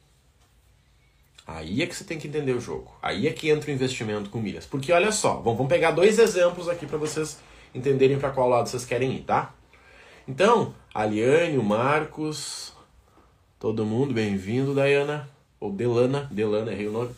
Aí 1.46 1.82
é 1.82 1.86
que 1.86 1.94
você 1.94 2.04
tem 2.04 2.18
que 2.18 2.26
entender 2.26 2.52
o 2.52 2.60
jogo. 2.60 2.92
Aí 3.00 3.26
é 3.26 3.32
que 3.32 3.50
entra 3.50 3.70
o 3.70 3.74
investimento 3.74 4.30
com 4.30 4.38
milhas. 4.38 4.66
Porque 4.66 4.92
olha 4.92 5.12
só, 5.12 5.36
vamos 5.36 5.66
pegar 5.68 5.92
dois 5.92 6.18
exemplos 6.18 6.68
aqui 6.68 6.86
para 6.86 6.98
vocês 6.98 7.38
entenderem 7.74 8.18
para 8.18 8.30
qual 8.30 8.48
lado 8.48 8.68
vocês 8.68 8.84
querem 8.84 9.14
ir, 9.16 9.22
tá? 9.22 9.54
Então, 10.28 10.74
a 10.92 11.04
Liane, 11.04 11.58
o 11.58 11.62
Marcos, 11.62 12.72
todo 13.58 13.86
mundo, 13.86 14.12
bem-vindo, 14.12 14.74
Dayana. 14.74 15.28
Ou 15.58 15.72
Delana, 15.72 16.28
Delana, 16.30 16.72
errei 16.72 16.88
o 16.88 16.92
nome. 16.92 17.10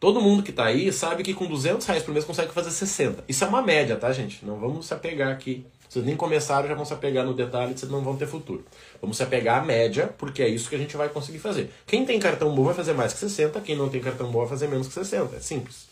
Todo 0.00 0.20
mundo 0.20 0.42
que 0.42 0.52
tá 0.52 0.64
aí 0.64 0.92
sabe 0.92 1.22
que 1.22 1.32
com 1.32 1.46
200 1.46 1.86
reais 1.86 2.02
por 2.02 2.12
mês 2.12 2.24
consegue 2.24 2.52
fazer 2.52 2.70
60. 2.70 3.24
Isso 3.28 3.44
é 3.44 3.46
uma 3.46 3.62
média, 3.62 3.96
tá, 3.96 4.12
gente? 4.12 4.44
Não 4.44 4.58
vamos 4.58 4.86
se 4.86 4.94
apegar 4.94 5.32
aqui 5.32 5.64
vocês 5.88 6.04
nem 6.04 6.16
começaram, 6.16 6.68
já 6.68 6.74
vão 6.74 6.84
se 6.84 6.92
apegar 6.92 7.24
no 7.24 7.32
detalhe, 7.32 7.76
vocês 7.76 7.90
não 7.90 8.02
vão 8.02 8.16
ter 8.16 8.26
futuro. 8.26 8.64
Vamos 9.00 9.16
se 9.16 9.22
apegar 9.22 9.62
à 9.62 9.64
média, 9.64 10.12
porque 10.18 10.42
é 10.42 10.48
isso 10.48 10.68
que 10.68 10.74
a 10.74 10.78
gente 10.78 10.96
vai 10.96 11.08
conseguir 11.08 11.38
fazer. 11.38 11.70
Quem 11.86 12.04
tem 12.04 12.18
cartão 12.18 12.54
bom 12.54 12.64
vai 12.64 12.74
fazer 12.74 12.92
mais 12.92 13.12
que 13.12 13.18
60, 13.20 13.60
quem 13.60 13.76
não 13.76 13.88
tem 13.88 14.00
cartão 14.00 14.30
bom 14.30 14.40
vai 14.40 14.48
fazer 14.48 14.68
menos 14.68 14.88
que 14.88 14.94
60. 14.94 15.36
É 15.36 15.40
simples. 15.40 15.86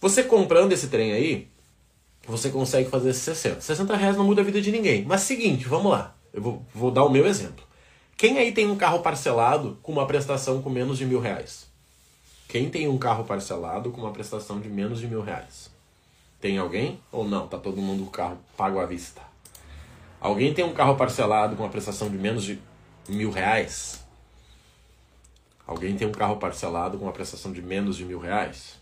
Você 0.00 0.22
comprando 0.22 0.72
esse 0.72 0.88
trem 0.88 1.12
aí, 1.12 1.48
você 2.28 2.50
consegue 2.50 2.90
fazer 2.90 3.14
60. 3.14 3.60
60 3.60 3.96
reais 3.96 4.16
não 4.16 4.24
muda 4.24 4.42
a 4.42 4.44
vida 4.44 4.60
de 4.60 4.70
ninguém. 4.70 5.04
Mas 5.04 5.22
seguinte, 5.22 5.66
vamos 5.66 5.90
lá. 5.90 6.14
Eu 6.32 6.42
vou, 6.42 6.62
vou 6.74 6.90
dar 6.90 7.04
o 7.04 7.10
meu 7.10 7.26
exemplo. 7.26 7.64
Quem 8.16 8.38
aí 8.38 8.52
tem 8.52 8.66
um 8.66 8.76
carro 8.76 9.00
parcelado 9.00 9.78
com 9.82 9.92
uma 9.92 10.06
prestação 10.06 10.60
com 10.60 10.68
menos 10.68 10.98
de 10.98 11.06
mil 11.06 11.20
reais? 11.20 11.66
Quem 12.46 12.68
tem 12.68 12.86
um 12.86 12.98
carro 12.98 13.24
parcelado 13.24 13.90
com 13.90 14.02
uma 14.02 14.12
prestação 14.12 14.60
de 14.60 14.68
menos 14.68 15.00
de 15.00 15.06
mil 15.06 15.22
reais? 15.22 15.70
Tem 16.40 16.58
alguém? 16.58 17.00
Ou 17.10 17.26
não? 17.26 17.48
Tá 17.48 17.58
todo 17.58 17.80
mundo 17.80 18.04
o 18.04 18.10
carro 18.10 18.38
pago 18.56 18.78
à 18.78 18.86
vista. 18.86 19.22
Alguém 20.20 20.52
tem 20.52 20.64
um 20.64 20.74
carro 20.74 20.96
parcelado 20.96 21.56
com 21.56 21.62
uma 21.62 21.70
prestação 21.70 22.10
de 22.10 22.18
menos 22.18 22.44
de 22.44 22.58
mil 23.08 23.30
reais? 23.30 24.04
Alguém 25.66 25.96
tem 25.96 26.06
um 26.06 26.12
carro 26.12 26.36
parcelado 26.36 26.98
com 26.98 27.04
uma 27.04 27.12
prestação 27.12 27.52
de 27.52 27.62
menos 27.62 27.96
de 27.96 28.04
mil 28.04 28.18
reais? 28.18 28.77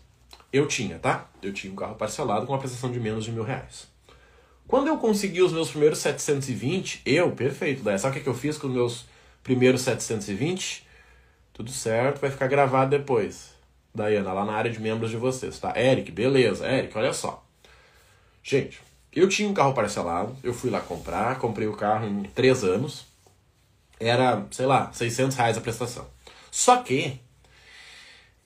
Eu 0.57 0.65
tinha, 0.65 0.97
tá? 0.97 1.29
Eu 1.39 1.53
tinha 1.53 1.71
um 1.71 1.75
carro 1.75 1.93
parcelado 1.93 2.47
com 2.47 2.51
uma 2.51 2.57
prestação 2.57 2.91
de 2.91 2.99
menos 2.99 3.23
de 3.23 3.31
mil 3.31 3.43
reais. 3.43 3.87
Quando 4.67 4.87
eu 4.87 4.97
consegui 4.97 5.43
os 5.43 5.53
meus 5.53 5.69
primeiros 5.69 5.99
720, 5.99 7.03
eu, 7.05 7.31
perfeito, 7.31 7.83
daí 7.83 7.99
sabe 7.99 8.17
o 8.17 8.23
que 8.23 8.27
eu 8.27 8.33
fiz 8.33 8.57
com 8.57 8.65
os 8.65 8.73
meus 8.73 9.05
primeiros 9.43 9.81
720? 9.81 10.83
Tudo 11.53 11.69
certo, 11.69 12.19
vai 12.19 12.31
ficar 12.31 12.47
gravado 12.47 12.89
depois. 12.89 13.51
Daiana, 13.93 14.33
lá 14.33 14.45
na 14.45 14.53
área 14.53 14.71
de 14.71 14.81
membros 14.81 15.11
de 15.11 15.17
vocês, 15.17 15.59
tá? 15.59 15.79
Eric, 15.79 16.11
beleza. 16.11 16.67
Eric, 16.67 16.97
olha 16.97 17.13
só. 17.13 17.45
Gente, 18.41 18.81
eu 19.13 19.29
tinha 19.29 19.47
um 19.47 19.53
carro 19.53 19.75
parcelado, 19.75 20.35
eu 20.43 20.55
fui 20.55 20.71
lá 20.71 20.79
comprar, 20.79 21.37
comprei 21.37 21.67
o 21.67 21.77
carro 21.77 22.07
em 22.07 22.23
três 22.23 22.63
anos, 22.63 23.05
era, 23.99 24.43
sei 24.49 24.65
lá, 24.65 24.91
600 24.91 25.37
reais 25.37 25.55
a 25.55 25.61
prestação. 25.61 26.07
Só 26.49 26.77
que 26.77 27.19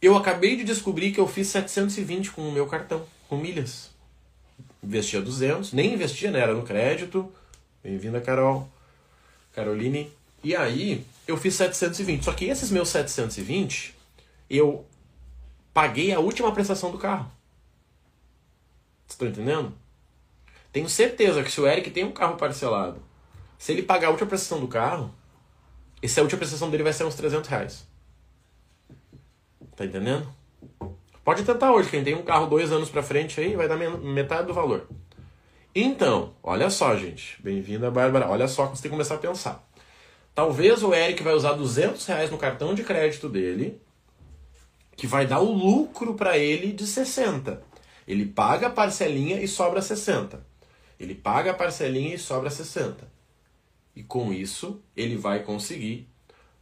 eu 0.02 0.18
acabei 0.18 0.56
de 0.56 0.64
descobrir 0.64 1.12
que 1.12 1.20
eu 1.20 1.28
fiz 1.28 1.48
720 1.50 2.32
com 2.32 2.42
o 2.42 2.52
meu 2.52 2.66
cartão, 2.66 3.06
com 3.30 3.38
milhas. 3.38 3.92
Investia 4.82 5.22
200, 5.22 5.74
nem 5.74 5.94
investia, 5.94 6.32
né? 6.32 6.40
Era 6.40 6.56
no 6.56 6.64
crédito. 6.64 7.32
Bem-vinda, 7.84 8.20
Carol. 8.20 8.68
Caroline. 9.54 10.12
E 10.44 10.56
aí, 10.56 11.06
eu 11.28 11.38
fiz 11.38 11.54
720. 11.54 12.26
Só 12.26 12.34
que 12.34 12.46
esses 12.46 12.72
meus 12.72 12.90
720, 12.90 13.94
eu 14.50 14.84
paguei 15.72 16.12
a 16.12 16.20
última 16.20 16.52
prestação 16.52 16.92
do 16.92 16.98
carro. 16.98 17.32
Estão 19.08 19.28
entendendo? 19.28 19.72
Tenho 20.74 20.90
certeza 20.90 21.44
que 21.44 21.52
se 21.52 21.62
o 21.62 21.68
Eric 21.68 21.92
tem 21.92 22.04
um 22.04 22.12
carro 22.12 22.38
parcelado, 22.38 23.00
se 23.60 23.72
ele 23.72 23.84
pagar 23.84 24.08
a 24.08 24.12
última 24.12 24.30
prestação 24.30 24.60
do 24.60 24.68
carro, 24.68 25.14
essa 26.02 26.22
última 26.22 26.40
prestação 26.40 26.72
dele 26.72 26.82
vai 26.82 26.94
ser 26.94 27.04
uns 27.04 27.14
300 27.14 27.48
reais. 27.48 27.91
Tá 29.76 29.86
entendendo? 29.86 30.28
Pode 31.24 31.44
tentar 31.44 31.72
hoje, 31.72 31.90
quem 31.90 32.04
tem 32.04 32.16
um 32.16 32.24
carro 32.24 32.48
dois 32.48 32.72
anos 32.72 32.90
pra 32.90 33.04
frente 33.04 33.40
aí, 33.40 33.56
vai 33.56 33.68
dar 33.68 33.78
metade 33.78 34.48
do 34.48 34.54
valor. 34.54 34.88
Então, 35.74 36.34
olha 36.44 36.70
só, 36.70 36.98
gente. 36.98 37.42
Bem-vinda, 37.42 37.90
Bárbara. 37.90 38.30
Olha 38.30 38.48
só 38.48 38.68
que 38.68 38.76
você 38.76 38.84
tem 38.84 38.92
que 38.92 38.96
começar 38.96 39.16
a 39.16 39.20
pensar. 39.20 39.68
Talvez 40.34 40.84
o 40.84 40.94
Eric 40.94 41.24
vai 41.24 41.34
usar 41.34 41.54
200 41.54 42.06
reais 42.06 42.30
no 42.30 42.38
cartão 42.38 42.74
de 42.74 42.84
crédito 42.84 43.30
dele, 43.30 43.82
que 44.96 45.08
vai 45.08 45.26
dar 45.26 45.40
o 45.40 45.52
lucro 45.52 46.16
para 46.16 46.38
ele 46.38 46.74
de 46.74 46.86
60. 46.86 47.62
Ele 48.08 48.26
paga 48.26 48.68
a 48.68 48.70
parcelinha 48.70 49.42
e 49.42 49.48
sobra 49.48 49.82
60. 49.82 50.46
Ele 51.00 51.16
paga 51.16 51.52
a 51.52 51.54
parcelinha 51.54 52.16
e 52.16 52.20
sobra 52.20 52.50
60. 52.50 53.08
E 53.96 54.04
com 54.04 54.34
isso, 54.34 54.82
ele 54.96 55.16
vai 55.16 55.44
conseguir 55.44 56.10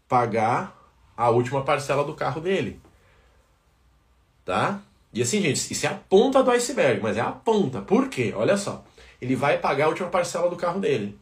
pagar 0.07 0.77
a 1.15 1.29
última 1.29 1.63
parcela 1.63 2.03
do 2.03 2.13
carro 2.13 2.41
dele. 2.41 2.79
Tá? 4.49 4.81
E 5.13 5.21
assim, 5.21 5.43
gente, 5.43 5.71
isso 5.71 5.85
é 5.85 5.89
a 5.89 5.93
ponta 5.93 6.41
do 6.41 6.49
iceberg, 6.49 6.99
mas 7.03 7.15
é 7.15 7.21
a 7.21 7.31
ponta. 7.31 7.81
Por 7.81 8.09
quê? 8.09 8.33
Olha 8.35 8.57
só. 8.57 8.83
Ele 9.21 9.35
vai 9.35 9.59
pagar 9.59 9.85
a 9.85 9.89
última 9.89 10.09
parcela 10.09 10.49
do 10.49 10.55
carro 10.55 10.79
dele. 10.79 11.15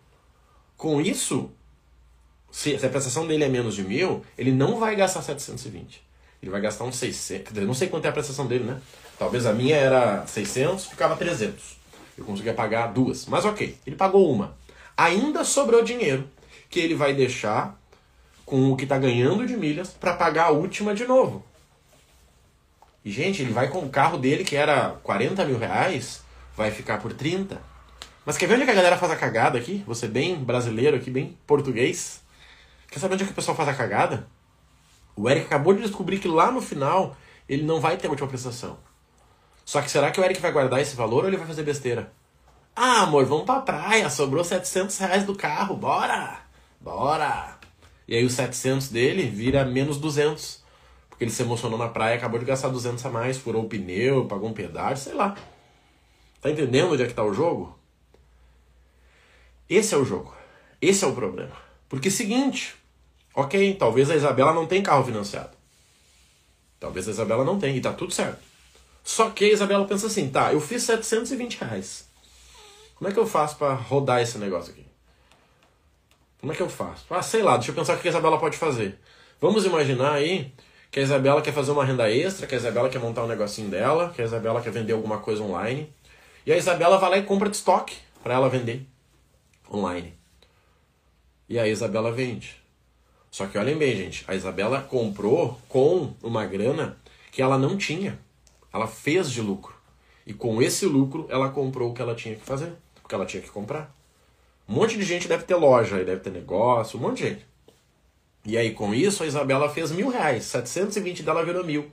Com 0.77 1.01
isso, 1.01 1.51
se, 2.49 2.73
a 2.75 2.89
prestação 2.89 3.27
dele 3.27 3.43
é 3.43 3.49
menos 3.49 3.75
de 3.75 3.83
mil, 3.83 4.23
ele 4.37 4.53
não 4.53 4.79
vai 4.79 4.95
gastar 4.95 5.21
720. 5.21 6.01
Ele 6.41 6.49
vai 6.49 6.61
gastar 6.61 6.85
uns 6.85 6.95
600. 6.95 7.51
Não 7.65 7.73
sei 7.73 7.89
quanto 7.89 8.05
é 8.05 8.07
a 8.07 8.13
prestação 8.13 8.47
dele, 8.47 8.63
né? 8.63 8.79
Talvez 9.19 9.45
a 9.45 9.51
minha 9.51 9.75
era 9.75 10.25
600, 10.25 10.85
ficava 10.85 11.17
300. 11.17 11.75
Eu 12.17 12.23
conseguia 12.23 12.53
pagar 12.53 12.93
duas. 12.93 13.25
Mas 13.25 13.43
ok, 13.43 13.77
ele 13.85 13.97
pagou 13.97 14.31
uma. 14.31 14.55
Ainda 14.95 15.43
sobrou 15.43 15.83
dinheiro 15.83 16.29
que 16.69 16.79
ele 16.79 16.95
vai 16.95 17.13
deixar 17.13 17.77
com 18.45 18.71
o 18.71 18.77
que 18.77 18.83
está 18.83 18.97
ganhando 18.97 19.45
de 19.45 19.57
milhas 19.57 19.89
para 19.89 20.13
pagar 20.13 20.45
a 20.45 20.51
última 20.51 20.95
de 20.95 21.05
novo. 21.05 21.43
E, 23.07 23.09
gente, 23.09 23.41
ele 23.41 23.53
vai 23.53 23.69
com 23.69 23.79
o 23.79 23.89
carro 23.89 24.17
dele, 24.17 24.43
que 24.43 24.53
era 24.53 24.89
40 25.01 25.45
mil 25.45 25.57
reais, 25.57 26.25
vai 26.57 26.71
ficar 26.71 26.99
por 26.99 27.13
30. 27.13 27.57
Mas 28.25 28.37
quer 28.37 28.47
ver 28.47 28.55
onde 28.55 28.63
é 28.63 28.65
que 28.65 28.71
a 28.71 28.75
galera 28.75 28.97
faz 28.97 29.09
a 29.13 29.15
cagada 29.15 29.57
aqui? 29.57 29.81
Você 29.87 30.09
bem 30.09 30.35
brasileiro 30.35 30.97
aqui, 30.97 31.09
bem 31.09 31.37
português. 31.47 32.21
Quer 32.91 32.99
saber 32.99 33.13
onde 33.13 33.23
é 33.23 33.25
que 33.25 33.31
o 33.31 33.35
pessoal 33.35 33.55
faz 33.55 33.69
a 33.69 33.73
cagada? 33.73 34.27
O 35.15 35.29
Eric 35.29 35.45
acabou 35.45 35.73
de 35.73 35.83
descobrir 35.83 36.19
que 36.19 36.27
lá 36.27 36.51
no 36.51 36.59
final 36.59 37.15
ele 37.47 37.63
não 37.63 37.79
vai 37.79 37.95
ter 37.95 38.07
a 38.07 38.09
última 38.09 38.27
prestação. 38.27 38.77
Só 39.63 39.81
que 39.81 39.89
será 39.89 40.11
que 40.11 40.19
o 40.19 40.23
Eric 40.25 40.41
vai 40.41 40.51
guardar 40.51 40.81
esse 40.81 40.93
valor 40.93 41.23
ou 41.23 41.29
ele 41.29 41.37
vai 41.37 41.47
fazer 41.47 41.63
besteira? 41.63 42.11
Ah, 42.75 43.03
amor, 43.03 43.23
vamos 43.23 43.45
pra 43.45 43.61
praia, 43.61 44.09
sobrou 44.09 44.43
700 44.43 44.97
reais 44.97 45.23
do 45.23 45.33
carro, 45.33 45.77
bora! 45.77 46.41
Bora! 46.81 47.57
E 48.05 48.17
aí 48.17 48.25
os 48.25 48.33
700 48.33 48.89
dele 48.89 49.29
vira 49.29 49.63
menos 49.63 49.97
200. 49.97 50.66
Porque 51.17 51.23
ele 51.23 51.31
se 51.31 51.41
emocionou 51.41 51.79
na 51.79 51.87
praia, 51.87 52.15
acabou 52.15 52.37
de 52.37 52.45
gastar 52.45 52.69
200 52.69 53.03
a 53.03 53.09
mais, 53.09 53.39
furou 53.39 53.63
o 53.63 53.67
pneu, 53.67 54.27
pagou 54.27 54.49
um 54.49 54.53
pedágio, 54.53 55.03
sei 55.03 55.15
lá. 55.15 55.35
Tá 56.39 56.51
entendendo 56.51 56.91
onde 56.91 57.01
é 57.01 57.07
que 57.07 57.13
tá 57.15 57.23
o 57.23 57.33
jogo? 57.33 57.75
Esse 59.67 59.95
é 59.95 59.97
o 59.97 60.05
jogo. 60.05 60.31
Esse 60.79 61.03
é 61.03 61.07
o 61.07 61.15
problema. 61.15 61.55
Porque 61.89 62.11
seguinte, 62.11 62.75
ok, 63.33 63.73
talvez 63.73 64.11
a 64.11 64.15
Isabela 64.15 64.53
não 64.53 64.67
tenha 64.67 64.83
carro 64.83 65.05
financiado. 65.05 65.57
Talvez 66.79 67.07
a 67.07 67.11
Isabela 67.11 67.43
não 67.43 67.57
tenha, 67.57 67.75
e 67.75 67.81
tá 67.81 67.91
tudo 67.91 68.13
certo. 68.13 68.39
Só 69.03 69.31
que 69.31 69.45
a 69.45 69.53
Isabela 69.53 69.87
pensa 69.87 70.05
assim, 70.05 70.29
tá, 70.29 70.53
eu 70.53 70.61
fiz 70.61 70.83
720 70.83 71.55
reais. 71.55 72.07
Como 72.93 73.09
é 73.09 73.11
que 73.11 73.19
eu 73.19 73.25
faço 73.25 73.55
para 73.55 73.73
rodar 73.73 74.21
esse 74.21 74.37
negócio 74.37 74.71
aqui? 74.71 74.85
Como 76.39 76.53
é 76.53 76.55
que 76.55 76.61
eu 76.61 76.69
faço? 76.69 77.07
Ah, 77.09 77.23
sei 77.23 77.41
lá, 77.41 77.57
deixa 77.57 77.71
eu 77.71 77.75
pensar 77.75 77.97
o 77.97 77.99
que 77.99 78.07
a 78.07 78.11
Isabela 78.11 78.39
pode 78.39 78.55
fazer. 78.55 78.99
Vamos 79.41 79.65
imaginar 79.65 80.13
aí 80.13 80.53
que 80.97 81.01
a 81.01 81.03
Isabela 81.03 81.43
quer 81.43 81.53
fazer 81.53 81.69
uma 81.69 81.85
renda 81.85 82.11
extra, 82.11 82.47
que 82.47 82.55
a 82.55 82.57
Isabela 82.57 82.89
quer 82.89 82.97
montar 82.97 83.23
um 83.23 83.27
negocinho 83.27 83.69
dela, 83.69 84.11
que 84.15 84.19
a 84.19 84.25
Isabela 84.25 84.59
quer 84.63 84.71
vender 84.71 84.93
alguma 84.93 85.19
coisa 85.19 85.43
online. 85.43 85.93
E 86.43 86.51
a 86.51 86.57
Isabela 86.57 86.97
vai 86.97 87.11
lá 87.11 87.17
e 87.19 87.23
compra 87.23 87.47
de 87.47 87.55
estoque 87.55 87.97
para 88.23 88.33
ela 88.33 88.49
vender 88.49 88.83
online. 89.71 90.15
E 91.47 91.59
a 91.59 91.67
Isabela 91.67 92.11
vende. 92.11 92.59
Só 93.29 93.45
que 93.45 93.59
olhem 93.59 93.77
bem, 93.77 93.95
gente, 93.95 94.25
a 94.27 94.33
Isabela 94.33 94.81
comprou 94.81 95.61
com 95.69 96.15
uma 96.23 96.47
grana 96.47 96.97
que 97.31 97.43
ela 97.43 97.59
não 97.59 97.77
tinha. 97.77 98.17
Ela 98.73 98.87
fez 98.87 99.29
de 99.29 99.39
lucro. 99.39 99.75
E 100.25 100.33
com 100.33 100.59
esse 100.63 100.87
lucro 100.87 101.27
ela 101.29 101.49
comprou 101.49 101.91
o 101.91 101.93
que 101.93 102.01
ela 102.01 102.15
tinha 102.15 102.33
que 102.33 102.43
fazer, 102.43 102.73
porque 103.03 103.13
ela 103.13 103.27
tinha 103.27 103.43
que 103.43 103.51
comprar. 103.51 103.95
Um 104.67 104.73
monte 104.73 104.97
de 104.97 105.03
gente 105.03 105.27
deve 105.27 105.43
ter 105.43 105.53
loja, 105.53 106.03
deve 106.03 106.21
ter 106.21 106.31
negócio, 106.31 106.97
um 106.97 107.03
monte 107.03 107.17
de 107.17 107.29
gente. 107.29 107.45
E 108.47 108.57
aí 108.57 108.71
com 108.71 108.95
isso 108.95 109.23
a 109.23 109.27
Isabela 109.27 109.67
fez 109.67 109.91
mil 109.91 110.07
reais, 110.07 110.45
720 110.45 111.21
dela 111.21 111.43
virou 111.43 111.65
mil. 111.65 111.91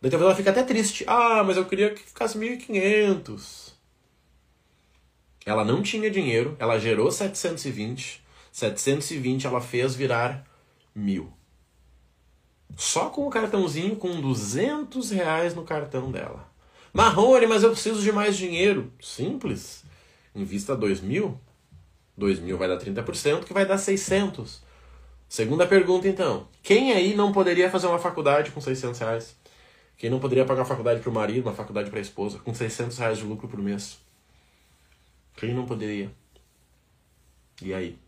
Daí 0.00 0.08
talvez 0.08 0.28
ela 0.28 0.36
fica 0.36 0.50
até 0.50 0.62
triste. 0.62 1.04
Ah, 1.08 1.42
mas 1.42 1.56
eu 1.56 1.64
queria 1.64 1.90
que 1.92 2.00
ficasse 2.00 2.38
1.500. 2.38 3.72
Ela 5.44 5.64
não 5.64 5.82
tinha 5.82 6.08
dinheiro, 6.08 6.56
ela 6.60 6.78
gerou 6.78 7.10
720. 7.10 8.24
720 8.52 9.48
ela 9.48 9.60
fez 9.60 9.96
virar 9.96 10.46
mil. 10.94 11.32
Só 12.76 13.10
com 13.10 13.26
o 13.26 13.30
cartãozinho 13.30 13.96
com 13.96 14.20
200 14.20 15.10
reais 15.10 15.56
no 15.56 15.64
cartão 15.64 16.12
dela. 16.12 16.48
Marrone, 16.92 17.48
mas 17.48 17.64
eu 17.64 17.72
preciso 17.72 18.00
de 18.00 18.12
mais 18.12 18.36
dinheiro. 18.36 18.92
Simples. 19.00 19.84
Invista 20.36 20.76
2 20.76 21.00
mil. 21.00 21.36
2 22.16 22.38
mil 22.38 22.56
vai 22.56 22.68
dar 22.68 22.78
30%, 22.78 23.42
que 23.42 23.52
vai 23.52 23.66
dar 23.66 23.78
600. 23.78 24.67
Segunda 25.28 25.66
pergunta, 25.66 26.08
então. 26.08 26.48
Quem 26.62 26.92
aí 26.92 27.14
não 27.14 27.32
poderia 27.32 27.70
fazer 27.70 27.86
uma 27.86 27.98
faculdade 27.98 28.50
com 28.50 28.60
600 28.60 28.98
reais? 28.98 29.36
Quem 29.96 30.08
não 30.08 30.18
poderia 30.18 30.44
pagar 30.44 30.60
uma 30.60 30.66
faculdade 30.66 31.00
para 31.00 31.10
o 31.10 31.12
marido, 31.12 31.46
uma 31.46 31.54
faculdade 31.54 31.90
para 31.90 31.98
a 31.98 32.02
esposa, 32.02 32.38
com 32.38 32.54
600 32.54 32.96
reais 32.98 33.18
de 33.18 33.24
lucro 33.24 33.48
por 33.48 33.58
mês? 33.58 33.98
Quem 35.36 35.52
não 35.52 35.66
poderia? 35.66 36.10
E 37.60 37.74
aí? 37.74 37.98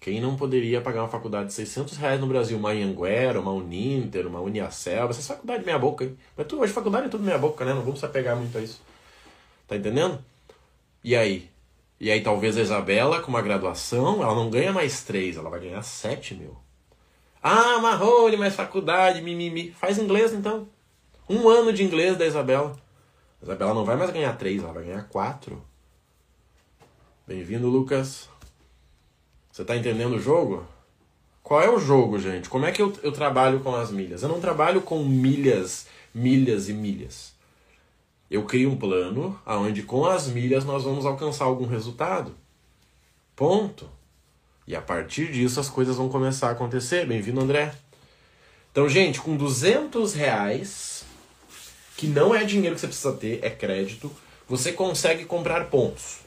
Quem 0.00 0.20
não 0.20 0.36
poderia 0.36 0.80
pagar 0.80 1.02
uma 1.02 1.08
faculdade 1.08 1.48
de 1.48 1.54
600 1.54 1.96
reais 1.96 2.20
no 2.20 2.26
Brasil? 2.26 2.56
Uma 2.56 2.70
Anhanguera, 2.70 3.40
uma 3.40 3.50
Uninter, 3.50 4.26
uma 4.26 4.40
Uniacel, 4.40 5.10
essas 5.10 5.26
faculdades 5.26 5.66
meia 5.66 5.78
boca, 5.78 6.04
hein? 6.04 6.16
Mas 6.36 6.46
tu, 6.46 6.60
hoje 6.60 6.72
faculdade 6.72 7.06
é 7.06 7.08
tudo 7.10 7.24
meia 7.24 7.38
boca, 7.38 7.64
né? 7.64 7.74
Não 7.74 7.82
vamos 7.82 7.98
se 7.98 8.06
apegar 8.06 8.36
muito 8.36 8.56
a 8.56 8.60
isso. 8.60 8.80
Tá 9.66 9.76
entendendo? 9.76 10.22
E 11.02 11.16
aí? 11.16 11.50
E 12.00 12.10
aí 12.10 12.22
talvez 12.22 12.56
a 12.56 12.60
Isabela, 12.60 13.20
com 13.20 13.28
uma 13.28 13.42
graduação, 13.42 14.22
ela 14.22 14.34
não 14.34 14.50
ganha 14.50 14.72
mais 14.72 15.02
3, 15.02 15.36
ela 15.36 15.50
vai 15.50 15.60
ganhar 15.60 15.82
7 15.82 16.34
mil. 16.34 16.56
Ah, 17.42 17.78
Marrone, 17.78 18.36
mais 18.36 18.54
faculdade, 18.54 19.22
mimimi. 19.22 19.70
Faz 19.70 19.98
inglês 19.98 20.32
então. 20.32 20.68
Um 21.28 21.48
ano 21.48 21.72
de 21.72 21.84
inglês 21.84 22.16
da 22.16 22.26
Isabela. 22.26 22.76
A 23.40 23.44
Isabela 23.44 23.74
não 23.74 23.84
vai 23.84 23.96
mais 23.96 24.10
ganhar 24.10 24.36
três, 24.36 24.62
ela 24.62 24.72
vai 24.72 24.84
ganhar 24.84 25.08
quatro. 25.08 25.62
Bem-vindo, 27.26 27.68
Lucas. 27.68 28.28
Você 29.52 29.62
está 29.62 29.76
entendendo 29.76 30.16
o 30.16 30.20
jogo? 30.20 30.66
Qual 31.42 31.62
é 31.62 31.70
o 31.70 31.78
jogo, 31.78 32.18
gente? 32.18 32.48
Como 32.48 32.66
é 32.66 32.72
que 32.72 32.82
eu, 32.82 32.92
eu 33.02 33.12
trabalho 33.12 33.60
com 33.60 33.74
as 33.74 33.90
milhas? 33.90 34.22
Eu 34.22 34.28
não 34.28 34.40
trabalho 34.40 34.82
com 34.82 35.04
milhas, 35.04 35.86
milhas 36.12 36.68
e 36.68 36.72
milhas. 36.72 37.34
Eu 38.30 38.44
crio 38.44 38.70
um 38.70 38.76
plano 38.76 39.40
onde 39.46 39.82
com 39.82 40.04
as 40.04 40.28
milhas 40.28 40.64
nós 40.64 40.84
vamos 40.84 41.06
alcançar 41.06 41.46
algum 41.46 41.66
resultado. 41.66 42.34
Ponto. 43.34 43.88
E 44.66 44.76
a 44.76 44.82
partir 44.82 45.32
disso 45.32 45.58
as 45.58 45.70
coisas 45.70 45.96
vão 45.96 46.10
começar 46.10 46.48
a 46.48 46.52
acontecer. 46.52 47.06
Bem-vindo, 47.06 47.40
André. 47.40 47.74
Então, 48.70 48.86
gente, 48.86 49.20
com 49.20 49.34
200 49.34 50.12
reais 50.12 51.04
que 51.96 52.06
não 52.06 52.34
é 52.34 52.44
dinheiro 52.44 52.74
que 52.74 52.80
você 52.80 52.86
precisa 52.86 53.12
ter, 53.12 53.40
é 53.42 53.50
crédito, 53.50 54.14
você 54.46 54.72
consegue 54.72 55.24
comprar 55.24 55.64
pontos. 55.64 56.18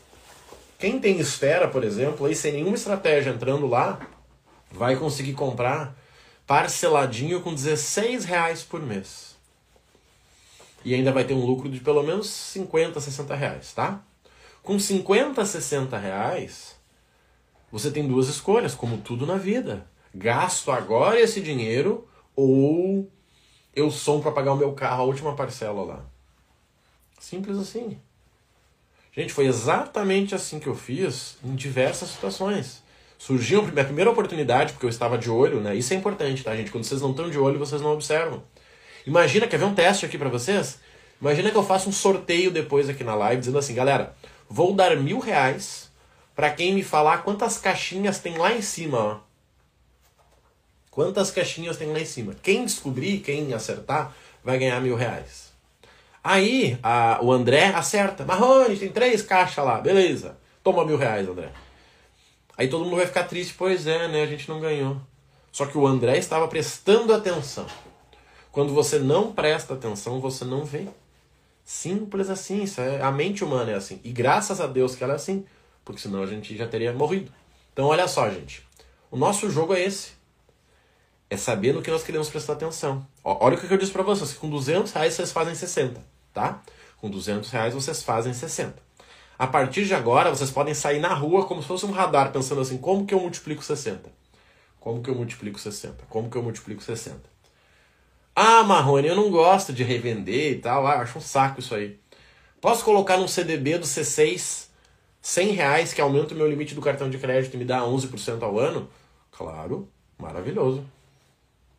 Quem 0.77 0.99
tem 0.99 1.19
esfera, 1.19 1.67
por 1.67 1.83
exemplo, 1.83 2.25
aí 2.25 2.35
sem 2.35 2.51
nenhuma 2.51 2.75
estratégia 2.75 3.29
entrando 3.29 3.67
lá, 3.67 4.05
vai 4.71 4.95
conseguir 4.95 5.33
comprar 5.33 5.95
parceladinho 6.45 7.39
com 7.41 7.53
16 7.53 8.25
reais 8.25 8.63
por 8.63 8.81
mês. 8.81 9.30
E 10.83 10.93
ainda 10.93 11.11
vai 11.11 11.23
ter 11.23 11.33
um 11.33 11.45
lucro 11.45 11.69
de 11.69 11.79
pelo 11.79 12.03
menos 12.03 12.27
50, 12.27 12.99
60 12.99 13.35
reais, 13.35 13.73
tá? 13.73 14.03
Com 14.63 14.79
50, 14.79 15.45
60 15.45 15.97
reais, 15.97 16.75
você 17.71 17.89
tem 17.89 18.07
duas 18.07 18.27
escolhas, 18.27 18.75
como 18.75 18.97
tudo 18.97 19.25
na 19.25 19.35
vida. 19.35 19.87
Gasto 20.13 20.71
agora 20.71 21.19
esse 21.19 21.39
dinheiro 21.39 22.07
ou 22.35 23.09
eu 23.75 23.89
som 23.89 24.19
para 24.19 24.31
pagar 24.31 24.53
o 24.53 24.57
meu 24.57 24.73
carro, 24.73 25.03
a 25.03 25.05
última 25.05 25.35
parcela 25.35 25.83
lá. 25.83 26.05
Simples 27.19 27.57
assim. 27.57 27.97
Gente, 29.13 29.33
foi 29.33 29.45
exatamente 29.45 30.33
assim 30.33 30.59
que 30.59 30.67
eu 30.67 30.75
fiz 30.75 31.37
em 31.43 31.55
diversas 31.55 32.09
situações. 32.09 32.81
Surgiu 33.17 33.61
a 33.61 33.83
primeira 33.83 34.09
oportunidade, 34.09 34.73
porque 34.73 34.85
eu 34.85 34.89
estava 34.89 35.17
de 35.17 35.29
olho, 35.29 35.61
né? 35.61 35.75
Isso 35.75 35.93
é 35.93 35.95
importante, 35.95 36.43
tá, 36.43 36.55
gente? 36.55 36.71
Quando 36.71 36.83
vocês 36.83 37.01
não 37.01 37.11
estão 37.11 37.29
de 37.29 37.37
olho, 37.37 37.59
vocês 37.59 37.81
não 37.81 37.91
observam. 37.91 38.43
Imagina, 39.05 39.47
quer 39.47 39.57
ver 39.57 39.65
um 39.65 39.75
teste 39.75 40.05
aqui 40.05 40.17
para 40.17 40.29
vocês? 40.29 40.79
Imagina 41.19 41.51
que 41.51 41.57
eu 41.57 41.63
faço 41.63 41.89
um 41.89 41.91
sorteio 41.91 42.51
depois 42.51 42.89
aqui 42.89 43.03
na 43.03 43.15
live, 43.15 43.39
dizendo 43.39 43.57
assim, 43.57 43.75
galera, 43.75 44.15
vou 44.49 44.73
dar 44.73 44.95
mil 44.97 45.19
reais 45.19 45.91
para 46.35 46.49
quem 46.49 46.73
me 46.73 46.83
falar 46.83 47.19
quantas 47.19 47.57
caixinhas 47.57 48.19
tem 48.19 48.37
lá 48.37 48.53
em 48.53 48.61
cima, 48.61 48.97
ó. 48.97 49.31
Quantas 50.89 51.31
caixinhas 51.31 51.77
tem 51.77 51.91
lá 51.91 51.99
em 51.99 52.05
cima? 52.05 52.35
Quem 52.41 52.65
descobrir, 52.65 53.19
quem 53.19 53.53
acertar, 53.53 54.13
vai 54.43 54.59
ganhar 54.59 54.81
mil 54.81 54.95
reais. 54.95 55.51
Aí 56.23 56.77
a, 56.83 57.19
o 57.21 57.31
André 57.31 57.67
acerta. 57.67 58.25
Marrone, 58.25 58.77
tem 58.77 58.89
três 58.89 59.21
caixas 59.21 59.63
lá. 59.63 59.79
Beleza. 59.79 60.37
Toma 60.63 60.85
mil 60.85 60.97
reais, 60.97 61.27
André. 61.27 61.49
Aí 62.57 62.67
todo 62.67 62.83
mundo 62.83 62.97
vai 62.97 63.07
ficar 63.07 63.23
triste. 63.23 63.55
Pois 63.57 63.87
é, 63.87 64.07
né? 64.07 64.21
A 64.21 64.27
gente 64.27 64.49
não 64.49 64.59
ganhou. 64.59 64.97
Só 65.51 65.65
que 65.65 65.77
o 65.77 65.87
André 65.87 66.17
estava 66.17 66.47
prestando 66.47 67.13
atenção. 67.13 67.65
Quando 68.51 68.73
você 68.73 68.99
não 68.99 69.31
presta 69.31 69.73
atenção, 69.73 70.19
você 70.19 70.43
não 70.43 70.65
vê. 70.65 70.87
Simples 71.63 72.29
assim, 72.29 72.65
é, 72.77 73.01
a 73.01 73.11
mente 73.11 73.43
humana 73.43 73.71
é 73.71 73.75
assim. 73.75 73.99
E 74.03 74.11
graças 74.11 74.59
a 74.59 74.67
Deus 74.67 74.95
que 74.95 75.03
ela 75.03 75.13
é 75.13 75.15
assim, 75.15 75.45
porque 75.85 76.01
senão 76.01 76.21
a 76.21 76.25
gente 76.25 76.55
já 76.57 76.67
teria 76.67 76.91
morrido. 76.91 77.31
Então 77.71 77.85
olha 77.85 78.07
só, 78.07 78.29
gente. 78.29 78.67
O 79.09 79.15
nosso 79.15 79.49
jogo 79.49 79.73
é 79.73 79.81
esse. 79.81 80.11
É 81.29 81.37
saber 81.37 81.73
no 81.73 81.81
que 81.81 81.89
nós 81.89 82.03
queremos 82.03 82.29
prestar 82.29 82.53
atenção. 82.53 83.07
Olha 83.23 83.55
o 83.55 83.59
que 83.59 83.73
eu 83.73 83.77
disse 83.77 83.91
para 83.91 84.03
vocês, 84.03 84.33
com 84.33 84.49
200 84.49 84.91
reais 84.91 85.13
vocês 85.13 85.31
fazem 85.31 85.55
60, 85.55 86.03
tá? 86.33 86.61
Com 86.97 87.09
200 87.09 87.49
reais 87.49 87.73
vocês 87.73 88.03
fazem 88.03 88.33
60. 88.33 88.75
A 89.39 89.47
partir 89.47 89.85
de 89.85 89.95
agora, 89.95 90.29
vocês 90.29 90.51
podem 90.51 90.73
sair 90.73 90.99
na 90.99 91.13
rua 91.13 91.45
como 91.45 91.61
se 91.61 91.67
fosse 91.69 91.85
um 91.85 91.91
radar, 91.91 92.33
pensando 92.33 92.59
assim, 92.59 92.77
como 92.77 93.05
que 93.05 93.13
eu 93.13 93.19
multiplico 93.19 93.63
60? 93.63 94.09
Como 94.79 95.01
que 95.01 95.09
eu 95.09 95.15
multiplico 95.15 95.57
60? 95.57 96.03
Como 96.09 96.29
que 96.29 96.37
eu 96.37 96.43
multiplico 96.43 96.83
60? 96.83 97.30
Ah, 98.35 98.63
Marrone, 98.63 99.07
eu 99.07 99.15
não 99.15 99.29
gosto 99.29 99.73
de 99.73 99.83
revender 99.83 100.53
e 100.53 100.55
tal, 100.55 100.87
ah, 100.87 101.01
acho 101.01 101.17
um 101.17 101.21
saco 101.21 101.59
isso 101.59 101.75
aí. 101.75 101.99
Posso 102.61 102.85
colocar 102.85 103.17
num 103.17 103.27
CDB 103.27 103.77
do 103.77 103.85
C6 103.85 104.69
100 105.21 105.51
reais 105.51 105.93
que 105.93 106.01
aumenta 106.01 106.33
o 106.33 106.37
meu 106.37 106.49
limite 106.49 106.73
do 106.73 106.81
cartão 106.81 107.09
de 107.09 107.17
crédito 107.17 107.53
e 107.53 107.57
me 107.57 107.65
dá 107.65 107.81
11% 107.81 108.41
ao 108.41 108.57
ano? 108.57 108.89
Claro, 109.31 109.87
maravilhoso. 110.17 110.83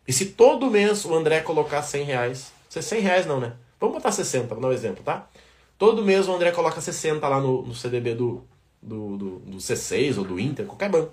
E 0.07 0.12
se 0.12 0.27
todo 0.27 0.71
mês 0.71 1.05
o 1.05 1.15
André 1.15 1.41
colocar 1.41 1.83
100 1.83 2.05
reais, 2.05 2.53
100 2.69 3.01
reais 3.01 3.27
não, 3.27 3.41
né? 3.41 3.55
Vamos 3.81 3.97
botar 3.97 4.12
60, 4.12 4.47
para 4.47 4.61
dar 4.61 4.69
um 4.69 4.73
exemplo, 4.73 5.03
tá? 5.03 5.29
Todo 5.77 6.05
mês 6.05 6.29
o 6.29 6.35
André 6.35 6.53
coloca 6.53 6.81
60 6.81 7.27
lá 7.27 7.41
no, 7.41 7.62
no 7.62 7.75
CDB 7.75 8.15
do, 8.15 8.45
do, 8.81 9.17
do, 9.17 9.38
do 9.41 9.59
C6 9.59 10.19
ou 10.19 10.25
do 10.25 10.38
Inter, 10.38 10.67
qualquer 10.67 10.88
banco. 10.88 11.12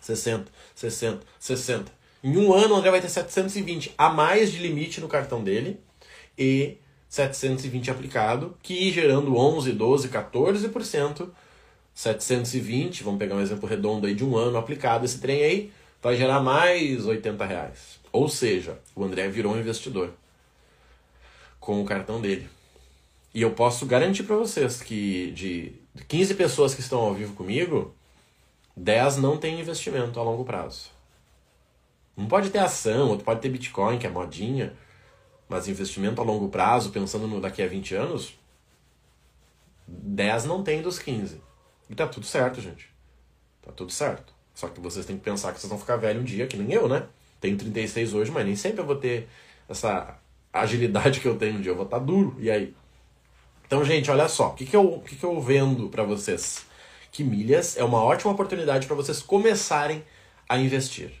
60, 0.00 0.50
60, 0.74 1.26
60. 1.38 1.99
Em 2.22 2.36
um 2.36 2.52
ano 2.52 2.74
o 2.74 2.76
André 2.76 2.90
vai 2.90 3.00
ter 3.00 3.08
720 3.08 3.94
a 3.96 4.10
mais 4.10 4.52
de 4.52 4.58
limite 4.58 5.00
no 5.00 5.08
cartão 5.08 5.42
dele 5.42 5.80
e 6.36 6.76
720 7.08 7.90
aplicado, 7.90 8.56
que 8.62 8.90
gerando 8.90 9.36
11, 9.36 9.72
12, 9.72 10.08
14%, 10.08 11.30
720, 11.94 13.02
vamos 13.02 13.18
pegar 13.18 13.36
um 13.36 13.40
exemplo 13.40 13.68
redondo 13.68 14.06
aí 14.06 14.14
de 14.14 14.24
um 14.24 14.36
ano 14.36 14.58
aplicado 14.58 15.04
esse 15.04 15.18
trem 15.18 15.42
aí, 15.42 15.72
vai 16.02 16.16
gerar 16.16 16.40
mais 16.40 17.06
80 17.06 17.44
reais. 17.44 17.98
Ou 18.12 18.28
seja, 18.28 18.78
o 18.94 19.02
André 19.02 19.28
virou 19.28 19.54
um 19.54 19.58
investidor 19.58 20.12
com 21.58 21.80
o 21.80 21.84
cartão 21.86 22.20
dele. 22.20 22.48
E 23.32 23.42
eu 23.42 23.52
posso 23.52 23.86
garantir 23.86 24.24
para 24.24 24.36
vocês 24.36 24.82
que 24.82 25.30
de 25.32 25.72
15 26.06 26.34
pessoas 26.34 26.74
que 26.74 26.80
estão 26.80 26.98
ao 27.00 27.14
vivo 27.14 27.34
comigo, 27.34 27.94
10 28.76 29.16
não 29.18 29.36
têm 29.36 29.60
investimento 29.60 30.20
a 30.20 30.22
longo 30.22 30.44
prazo. 30.44 30.99
Não 32.20 32.28
pode 32.28 32.50
ter 32.50 32.58
ação, 32.58 33.08
outro 33.08 33.24
pode 33.24 33.40
ter 33.40 33.48
Bitcoin, 33.48 33.98
que 33.98 34.06
é 34.06 34.10
modinha, 34.10 34.74
mas 35.48 35.66
investimento 35.68 36.20
a 36.20 36.24
longo 36.24 36.50
prazo, 36.50 36.90
pensando 36.90 37.26
no 37.26 37.40
daqui 37.40 37.62
a 37.62 37.66
20 37.66 37.94
anos, 37.94 38.38
10 39.88 40.44
não 40.44 40.62
tem 40.62 40.82
dos 40.82 40.98
15. 40.98 41.40
E 41.88 41.94
tá 41.94 42.06
tudo 42.06 42.26
certo, 42.26 42.60
gente. 42.60 42.90
Tá 43.62 43.72
tudo 43.72 43.90
certo. 43.90 44.34
Só 44.54 44.68
que 44.68 44.78
vocês 44.80 45.06
têm 45.06 45.16
que 45.16 45.22
pensar 45.22 45.54
que 45.54 45.60
vocês 45.60 45.70
vão 45.70 45.78
ficar 45.78 45.96
velho 45.96 46.20
um 46.20 46.24
dia, 46.24 46.46
que 46.46 46.58
nem 46.58 46.70
eu, 46.70 46.86
né? 46.86 47.06
Tenho 47.40 47.56
36 47.56 48.12
hoje, 48.12 48.30
mas 48.30 48.44
nem 48.44 48.54
sempre 48.54 48.82
eu 48.82 48.86
vou 48.86 48.96
ter 48.96 49.26
essa 49.66 50.18
agilidade 50.52 51.20
que 51.20 51.26
eu 51.26 51.38
tenho 51.38 51.56
um 51.56 51.60
dia. 51.62 51.72
Eu 51.72 51.76
vou 51.76 51.86
estar 51.86 51.98
tá 51.98 52.04
duro. 52.04 52.36
E 52.38 52.50
aí? 52.50 52.74
Então, 53.66 53.82
gente, 53.82 54.10
olha 54.10 54.28
só. 54.28 54.48
O 54.48 54.54
que, 54.54 54.66
que, 54.66 54.76
eu, 54.76 55.02
que, 55.06 55.16
que 55.16 55.24
eu 55.24 55.40
vendo 55.40 55.88
para 55.88 56.02
vocês? 56.02 56.66
Que 57.10 57.24
milhas 57.24 57.78
é 57.78 57.82
uma 57.82 58.02
ótima 58.02 58.30
oportunidade 58.30 58.86
para 58.86 58.94
vocês 58.94 59.22
começarem 59.22 60.04
a 60.46 60.58
investir. 60.58 61.19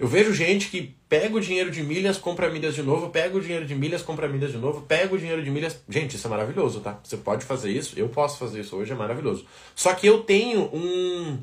Eu 0.00 0.08
vejo 0.08 0.32
gente 0.32 0.70
que 0.70 0.96
pega 1.10 1.36
o 1.36 1.40
dinheiro 1.40 1.70
de 1.70 1.82
milhas, 1.82 2.16
compra 2.16 2.48
milhas 2.48 2.74
de 2.74 2.82
novo, 2.82 3.10
pega 3.10 3.36
o 3.36 3.40
dinheiro 3.40 3.66
de 3.66 3.74
milhas, 3.74 4.00
compra 4.00 4.26
milhas 4.26 4.50
de 4.50 4.56
novo, 4.56 4.80
pega 4.80 5.14
o 5.14 5.18
dinheiro 5.18 5.44
de 5.44 5.50
milhas. 5.50 5.78
Gente, 5.90 6.16
isso 6.16 6.26
é 6.26 6.30
maravilhoso, 6.30 6.80
tá? 6.80 6.98
Você 7.04 7.18
pode 7.18 7.44
fazer 7.44 7.70
isso, 7.70 7.98
eu 7.98 8.08
posso 8.08 8.38
fazer 8.38 8.60
isso 8.60 8.74
hoje, 8.76 8.92
é 8.92 8.94
maravilhoso. 8.94 9.44
Só 9.76 9.92
que 9.92 10.06
eu 10.06 10.22
tenho 10.22 10.70
um. 10.72 11.38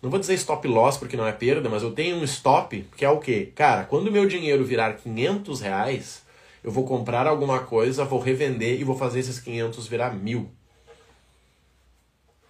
Não 0.00 0.08
vou 0.08 0.18
dizer 0.18 0.32
stop 0.36 0.66
loss 0.66 0.96
porque 0.96 1.18
não 1.18 1.26
é 1.26 1.32
perda, 1.32 1.68
mas 1.68 1.82
eu 1.82 1.92
tenho 1.92 2.16
um 2.16 2.24
stop 2.24 2.82
que 2.96 3.04
é 3.04 3.10
o 3.10 3.18
quê? 3.18 3.52
Cara, 3.54 3.84
quando 3.84 4.10
meu 4.10 4.24
dinheiro 4.24 4.64
virar 4.64 4.94
500 4.94 5.60
reais, 5.60 6.22
eu 6.64 6.72
vou 6.72 6.86
comprar 6.86 7.26
alguma 7.26 7.58
coisa, 7.58 8.06
vou 8.06 8.20
revender 8.20 8.80
e 8.80 8.84
vou 8.84 8.96
fazer 8.96 9.20
esses 9.20 9.38
500 9.38 9.86
virar 9.86 10.14
mil. 10.14 10.50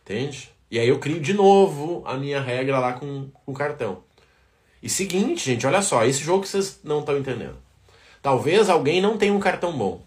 Entende? 0.05 0.53
E 0.71 0.79
aí 0.79 0.89
eu 0.89 1.01
crio 1.01 1.19
de 1.19 1.35
novo 1.35 2.01
a 2.07 2.17
minha 2.17 2.41
regra 2.41 2.79
lá 2.79 2.93
com 2.93 3.29
o 3.45 3.53
cartão. 3.53 4.05
E 4.83 4.89
seguinte, 4.89 5.45
gente, 5.45 5.67
olha 5.67 5.83
só, 5.83 6.05
esse 6.05 6.21
jogo 6.21 6.43
que 6.43 6.49
vocês 6.49 6.81
não 6.83 7.01
estão 7.01 7.19
entendendo. 7.19 7.57
Talvez 8.23 8.69
alguém 8.69 9.01
não 9.01 9.17
tenha 9.17 9.33
um 9.33 9.41
cartão 9.41 9.77
bom, 9.77 10.01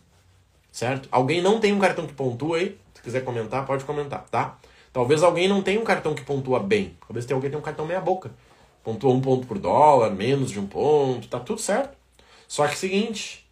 certo? 0.72 1.08
Alguém 1.12 1.42
não 1.42 1.60
tem 1.60 1.74
um 1.74 1.80
cartão 1.80 2.08
que 2.08 2.14
pontua 2.14 2.58
aí. 2.58 2.78
Se 2.94 3.02
quiser 3.02 3.24
comentar, 3.24 3.66
pode 3.66 3.84
comentar, 3.84 4.26
tá? 4.30 4.58
Talvez 4.92 5.24
alguém 5.24 5.48
não 5.48 5.62
tenha 5.62 5.80
um 5.80 5.84
cartão 5.84 6.14
que 6.14 6.24
pontua 6.24 6.60
bem. 6.60 6.96
Talvez 7.08 7.26
tenha 7.26 7.36
alguém 7.36 7.50
que 7.50 7.54
tenha 7.54 7.60
um 7.60 7.66
cartão 7.66 7.86
meia 7.86 8.02
boca. 8.02 8.32
Pontua 8.84 9.12
um 9.12 9.22
ponto 9.22 9.48
por 9.48 9.58
dólar, 9.58 10.12
menos 10.12 10.52
de 10.52 10.60
um 10.60 10.68
ponto, 10.68 11.28
tá 11.28 11.40
tudo 11.40 11.60
certo. 11.60 11.98
Só 12.48 12.68
que 12.68 12.78
seguinte, 12.78 13.48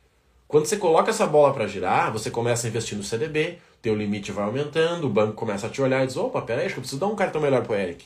quando 0.47 0.65
você 0.65 0.77
coloca 0.77 1.09
essa 1.09 1.25
bola 1.25 1.53
para 1.53 1.65
girar, 1.65 2.11
você 2.11 2.29
começa 2.29 2.67
a 2.67 2.69
investir 2.69 2.97
no 2.97 3.03
CDB, 3.03 3.57
teu 3.81 3.95
limite 3.95 4.31
vai 4.31 4.45
aumentando, 4.45 5.07
o 5.07 5.09
banco 5.09 5.33
começa 5.33 5.67
a 5.67 5.69
te 5.69 5.81
olhar 5.81 6.03
e 6.03 6.07
diz: 6.07 6.17
opa, 6.17 6.41
peraí, 6.41 6.65
acho 6.65 6.75
que 6.75 6.79
eu 6.79 6.81
preciso 6.81 6.99
dar 6.99 7.07
um 7.07 7.15
cartão 7.15 7.41
melhor 7.41 7.63
pro 7.63 7.73
Eric. 7.73 8.05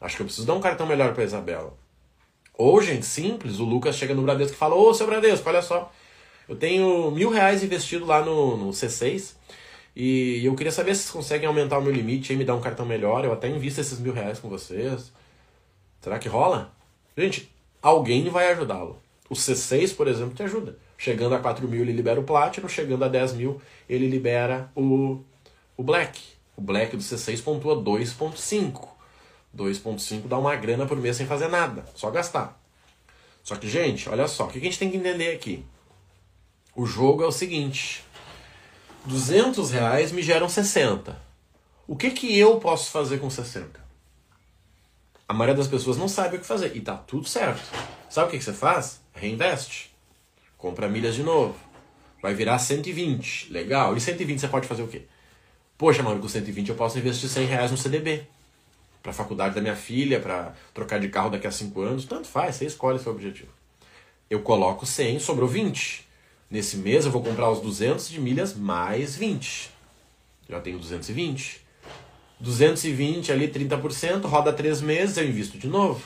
Acho 0.00 0.16
que 0.16 0.22
eu 0.22 0.26
preciso 0.26 0.46
dar 0.46 0.54
um 0.54 0.60
cartão 0.60 0.86
melhor 0.86 1.14
pra 1.14 1.24
Isabela. 1.24 1.72
Ou, 2.58 2.82
gente, 2.82 3.06
simples, 3.06 3.60
o 3.60 3.64
Lucas 3.64 3.96
chega 3.96 4.14
no 4.14 4.22
Bradesco 4.22 4.54
e 4.54 4.58
fala: 4.58 4.74
Ô, 4.74 4.92
seu 4.92 5.06
Bradesco, 5.06 5.48
olha 5.48 5.62
só, 5.62 5.92
eu 6.48 6.56
tenho 6.56 7.10
mil 7.12 7.30
reais 7.30 7.62
investido 7.62 8.04
lá 8.04 8.24
no, 8.24 8.56
no 8.56 8.70
C6 8.70 9.34
e 9.94 10.44
eu 10.44 10.54
queria 10.54 10.72
saber 10.72 10.94
se 10.94 11.02
vocês 11.02 11.10
conseguem 11.10 11.46
aumentar 11.46 11.78
o 11.78 11.82
meu 11.82 11.92
limite 11.92 12.32
e 12.32 12.36
me 12.36 12.44
dar 12.44 12.56
um 12.56 12.60
cartão 12.60 12.84
melhor. 12.84 13.24
Eu 13.24 13.32
até 13.32 13.48
invisto 13.48 13.80
esses 13.80 14.00
mil 14.00 14.12
reais 14.12 14.38
com 14.40 14.48
vocês. 14.48 15.12
Será 16.00 16.18
que 16.18 16.28
rola? 16.28 16.72
Gente, 17.16 17.48
alguém 17.80 18.28
vai 18.28 18.52
ajudá-lo. 18.52 19.00
O 19.30 19.34
C6, 19.34 19.94
por 19.94 20.08
exemplo, 20.08 20.34
te 20.34 20.42
ajuda. 20.42 20.78
Chegando 20.96 21.34
a 21.34 21.38
4 21.38 21.66
mil, 21.68 21.82
ele 21.82 21.92
libera 21.92 22.18
o 22.18 22.24
Platinum. 22.24 22.68
Chegando 22.68 23.04
a 23.04 23.08
10 23.08 23.34
mil, 23.34 23.60
ele 23.88 24.08
libera 24.08 24.70
o, 24.74 25.20
o 25.76 25.82
Black. 25.82 26.20
O 26.56 26.60
Black 26.60 26.96
do 26.96 27.02
C6 27.02 27.42
pontua 27.42 27.76
2.5. 27.76 28.97
2.5 29.56 30.28
dá 30.28 30.38
uma 30.38 30.54
grana 30.56 30.86
por 30.86 30.96
mês 30.98 31.16
sem 31.16 31.26
fazer 31.26 31.48
nada, 31.48 31.84
só 31.94 32.10
gastar. 32.10 32.60
Só 33.42 33.56
que, 33.56 33.68
gente, 33.68 34.08
olha 34.08 34.28
só, 34.28 34.46
o 34.46 34.48
que 34.48 34.58
a 34.58 34.60
gente 34.60 34.78
tem 34.78 34.90
que 34.90 34.96
entender 34.96 35.32
aqui? 35.32 35.64
O 36.76 36.86
jogo 36.86 37.22
é 37.22 37.26
o 37.26 37.32
seguinte: 37.32 38.04
200 39.06 39.70
reais 39.70 40.12
me 40.12 40.22
geram 40.22 40.48
60. 40.48 41.18
O 41.86 41.96
que, 41.96 42.10
que 42.10 42.38
eu 42.38 42.60
posso 42.60 42.90
fazer 42.90 43.18
com 43.18 43.30
60? 43.30 43.88
A 45.26 45.34
maioria 45.34 45.54
das 45.54 45.66
pessoas 45.66 45.96
não 45.96 46.08
sabe 46.08 46.36
o 46.36 46.40
que 46.40 46.46
fazer. 46.46 46.76
E 46.76 46.80
tá 46.80 46.96
tudo 46.96 47.26
certo. 47.26 47.62
Sabe 48.08 48.28
o 48.28 48.30
que, 48.30 48.38
que 48.38 48.44
você 48.44 48.52
faz? 48.52 49.00
Reinveste. 49.12 49.94
Compra 50.56 50.88
milhas 50.88 51.14
de 51.14 51.22
novo. 51.22 51.54
Vai 52.22 52.34
virar 52.34 52.58
120. 52.58 53.52
Legal. 53.52 53.96
E 53.96 54.00
120 54.00 54.38
você 54.40 54.48
pode 54.48 54.66
fazer 54.66 54.82
o 54.82 54.88
quê? 54.88 55.02
Poxa, 55.76 56.02
mano, 56.02 56.20
com 56.20 56.28
120 56.28 56.68
eu 56.68 56.74
posso 56.74 56.98
investir 56.98 57.28
100 57.28 57.46
reais 57.46 57.70
no 57.70 57.76
CDB. 57.76 58.26
Pra 59.02 59.12
faculdade 59.12 59.54
da 59.54 59.60
minha 59.60 59.76
filha, 59.76 60.20
para 60.20 60.54
trocar 60.74 60.98
de 60.98 61.08
carro 61.08 61.30
daqui 61.30 61.46
a 61.46 61.50
5 61.50 61.80
anos. 61.80 62.04
Tanto 62.04 62.26
faz, 62.26 62.56
você 62.56 62.66
escolhe 62.66 62.98
seu 62.98 63.12
objetivo. 63.12 63.50
Eu 64.28 64.40
coloco 64.40 64.84
100, 64.84 65.20
sobrou 65.20 65.48
20. 65.48 66.06
Nesse 66.50 66.76
mês 66.76 67.04
eu 67.04 67.10
vou 67.10 67.22
comprar 67.22 67.50
os 67.50 67.60
200 67.60 68.08
de 68.08 68.20
milhas 68.20 68.54
mais 68.54 69.16
20. 69.16 69.70
Já 70.48 70.60
tenho 70.60 70.78
220. 70.78 71.66
220 72.40 73.32
ali, 73.32 73.48
30%, 73.48 74.24
roda 74.26 74.52
3 74.52 74.80
meses, 74.80 75.16
eu 75.16 75.26
invisto 75.26 75.58
de 75.58 75.66
novo. 75.66 76.02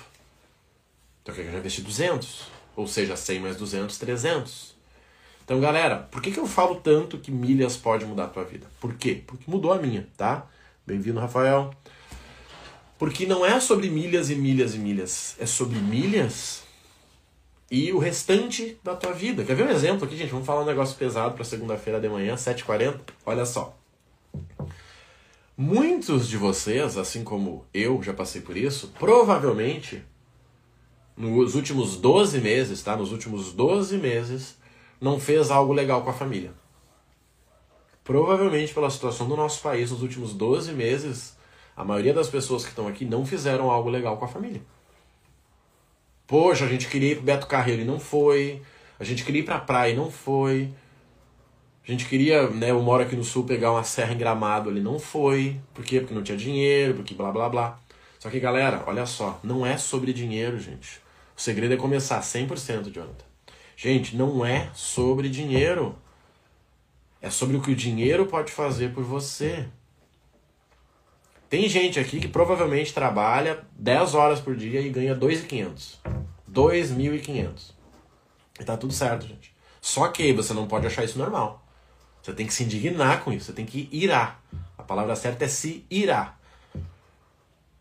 Então 1.22 1.34
eu 1.34 1.52
já 1.52 1.58
investi 1.58 1.82
200. 1.82 2.46
Ou 2.74 2.86
seja, 2.86 3.16
100 3.16 3.40
mais 3.40 3.56
200, 3.56 3.98
300. 3.98 4.74
Então, 5.44 5.60
galera, 5.60 5.98
por 6.10 6.22
que, 6.22 6.30
que 6.30 6.38
eu 6.38 6.46
falo 6.46 6.76
tanto 6.76 7.18
que 7.18 7.30
milhas 7.30 7.76
pode 7.76 8.04
mudar 8.06 8.24
a 8.24 8.28
tua 8.28 8.44
vida? 8.44 8.66
Por 8.80 8.94
quê? 8.94 9.22
Porque 9.26 9.44
mudou 9.50 9.72
a 9.72 9.78
minha, 9.78 10.08
tá? 10.16 10.46
Bem-vindo, 10.86 11.20
Rafael. 11.20 11.70
Porque 13.02 13.26
não 13.26 13.44
é 13.44 13.58
sobre 13.58 13.90
milhas 13.90 14.30
e 14.30 14.36
milhas 14.36 14.76
e 14.76 14.78
milhas. 14.78 15.34
É 15.40 15.44
sobre 15.44 15.76
milhas 15.76 16.62
e 17.68 17.92
o 17.92 17.98
restante 17.98 18.78
da 18.80 18.94
tua 18.94 19.10
vida. 19.10 19.44
Quer 19.44 19.56
ver 19.56 19.66
um 19.66 19.70
exemplo 19.70 20.04
aqui, 20.04 20.16
gente? 20.16 20.30
Vamos 20.30 20.46
falar 20.46 20.62
um 20.62 20.66
negócio 20.66 20.96
pesado 20.96 21.34
para 21.34 21.42
segunda-feira 21.42 22.00
de 22.00 22.08
manhã, 22.08 22.36
7h40. 22.36 23.00
Olha 23.26 23.44
só. 23.44 23.76
Muitos 25.56 26.28
de 26.28 26.36
vocês, 26.36 26.96
assim 26.96 27.24
como 27.24 27.66
eu 27.74 28.00
já 28.04 28.14
passei 28.14 28.40
por 28.40 28.56
isso, 28.56 28.92
provavelmente 28.96 30.04
nos 31.16 31.56
últimos 31.56 31.96
12 31.96 32.40
meses, 32.40 32.84
tá? 32.84 32.96
Nos 32.96 33.10
últimos 33.10 33.52
12 33.52 33.98
meses, 33.98 34.56
não 35.00 35.18
fez 35.18 35.50
algo 35.50 35.72
legal 35.72 36.02
com 36.02 36.10
a 36.10 36.14
família. 36.14 36.54
Provavelmente 38.04 38.72
pela 38.72 38.88
situação 38.90 39.28
do 39.28 39.36
nosso 39.36 39.60
país 39.60 39.90
nos 39.90 40.02
últimos 40.02 40.32
12 40.32 40.72
meses, 40.72 41.41
a 41.76 41.84
maioria 41.84 42.12
das 42.12 42.28
pessoas 42.28 42.62
que 42.62 42.70
estão 42.70 42.86
aqui 42.86 43.04
não 43.04 43.24
fizeram 43.24 43.70
algo 43.70 43.88
legal 43.88 44.16
com 44.16 44.24
a 44.24 44.28
família. 44.28 44.62
Poxa, 46.26 46.64
a 46.64 46.68
gente 46.68 46.88
queria 46.88 47.12
ir 47.12 47.16
pro 47.16 47.24
Beto 47.24 47.46
Carreiro 47.46 47.82
e 47.82 47.84
não 47.84 47.98
foi. 47.98 48.62
A 48.98 49.04
gente 49.04 49.24
queria 49.24 49.40
ir 49.40 49.44
pra 49.44 49.58
praia 49.58 49.92
e 49.92 49.96
não 49.96 50.10
foi. 50.10 50.72
A 51.86 51.90
gente 51.90 52.06
queria, 52.06 52.48
né, 52.48 52.70
eu 52.70 52.80
moro 52.80 53.02
aqui 53.02 53.16
no 53.16 53.24
sul, 53.24 53.44
pegar 53.44 53.72
uma 53.72 53.82
serra 53.82 54.12
em 54.12 54.16
gramado 54.16 54.70
ali. 54.70 54.80
Não 54.80 54.98
foi. 54.98 55.60
Por 55.74 55.84
quê? 55.84 55.98
Porque 56.00 56.14
não 56.14 56.22
tinha 56.22 56.38
dinheiro, 56.38 56.94
porque 56.94 57.14
blá 57.14 57.32
blá 57.32 57.48
blá. 57.48 57.80
Só 58.18 58.30
que, 58.30 58.38
galera, 58.38 58.84
olha 58.86 59.04
só, 59.04 59.40
não 59.42 59.66
é 59.66 59.76
sobre 59.76 60.12
dinheiro, 60.12 60.58
gente. 60.60 61.00
O 61.36 61.40
segredo 61.40 61.74
é 61.74 61.76
começar 61.76 62.20
100%, 62.20 62.92
Jonathan. 62.92 63.24
Gente, 63.76 64.16
não 64.16 64.46
é 64.46 64.70
sobre 64.74 65.28
dinheiro. 65.28 65.98
É 67.20 67.30
sobre 67.30 67.56
o 67.56 67.60
que 67.60 67.72
o 67.72 67.76
dinheiro 67.76 68.26
pode 68.26 68.52
fazer 68.52 68.92
por 68.92 69.02
você. 69.02 69.68
Tem 71.52 71.68
gente 71.68 72.00
aqui 72.00 72.18
que 72.18 72.28
provavelmente 72.28 72.94
trabalha 72.94 73.62
10 73.72 74.14
horas 74.14 74.40
por 74.40 74.56
dia 74.56 74.80
e 74.80 74.88
ganha 74.88 75.14
2.500. 75.14 75.98
2.500. 76.50 77.72
E 78.58 78.64
tá 78.64 78.74
tudo 78.74 78.94
certo, 78.94 79.26
gente. 79.26 79.54
Só 79.78 80.08
que 80.08 80.32
você 80.32 80.54
não 80.54 80.66
pode 80.66 80.86
achar 80.86 81.04
isso 81.04 81.18
normal. 81.18 81.62
Você 82.22 82.32
tem 82.32 82.46
que 82.46 82.54
se 82.54 82.64
indignar 82.64 83.22
com 83.22 83.30
isso, 83.30 83.44
você 83.44 83.52
tem 83.52 83.66
que 83.66 83.86
irar. 83.92 84.42
A 84.78 84.82
palavra 84.82 85.14
certa 85.14 85.44
é 85.44 85.48
se 85.48 85.84
irar. 85.90 86.40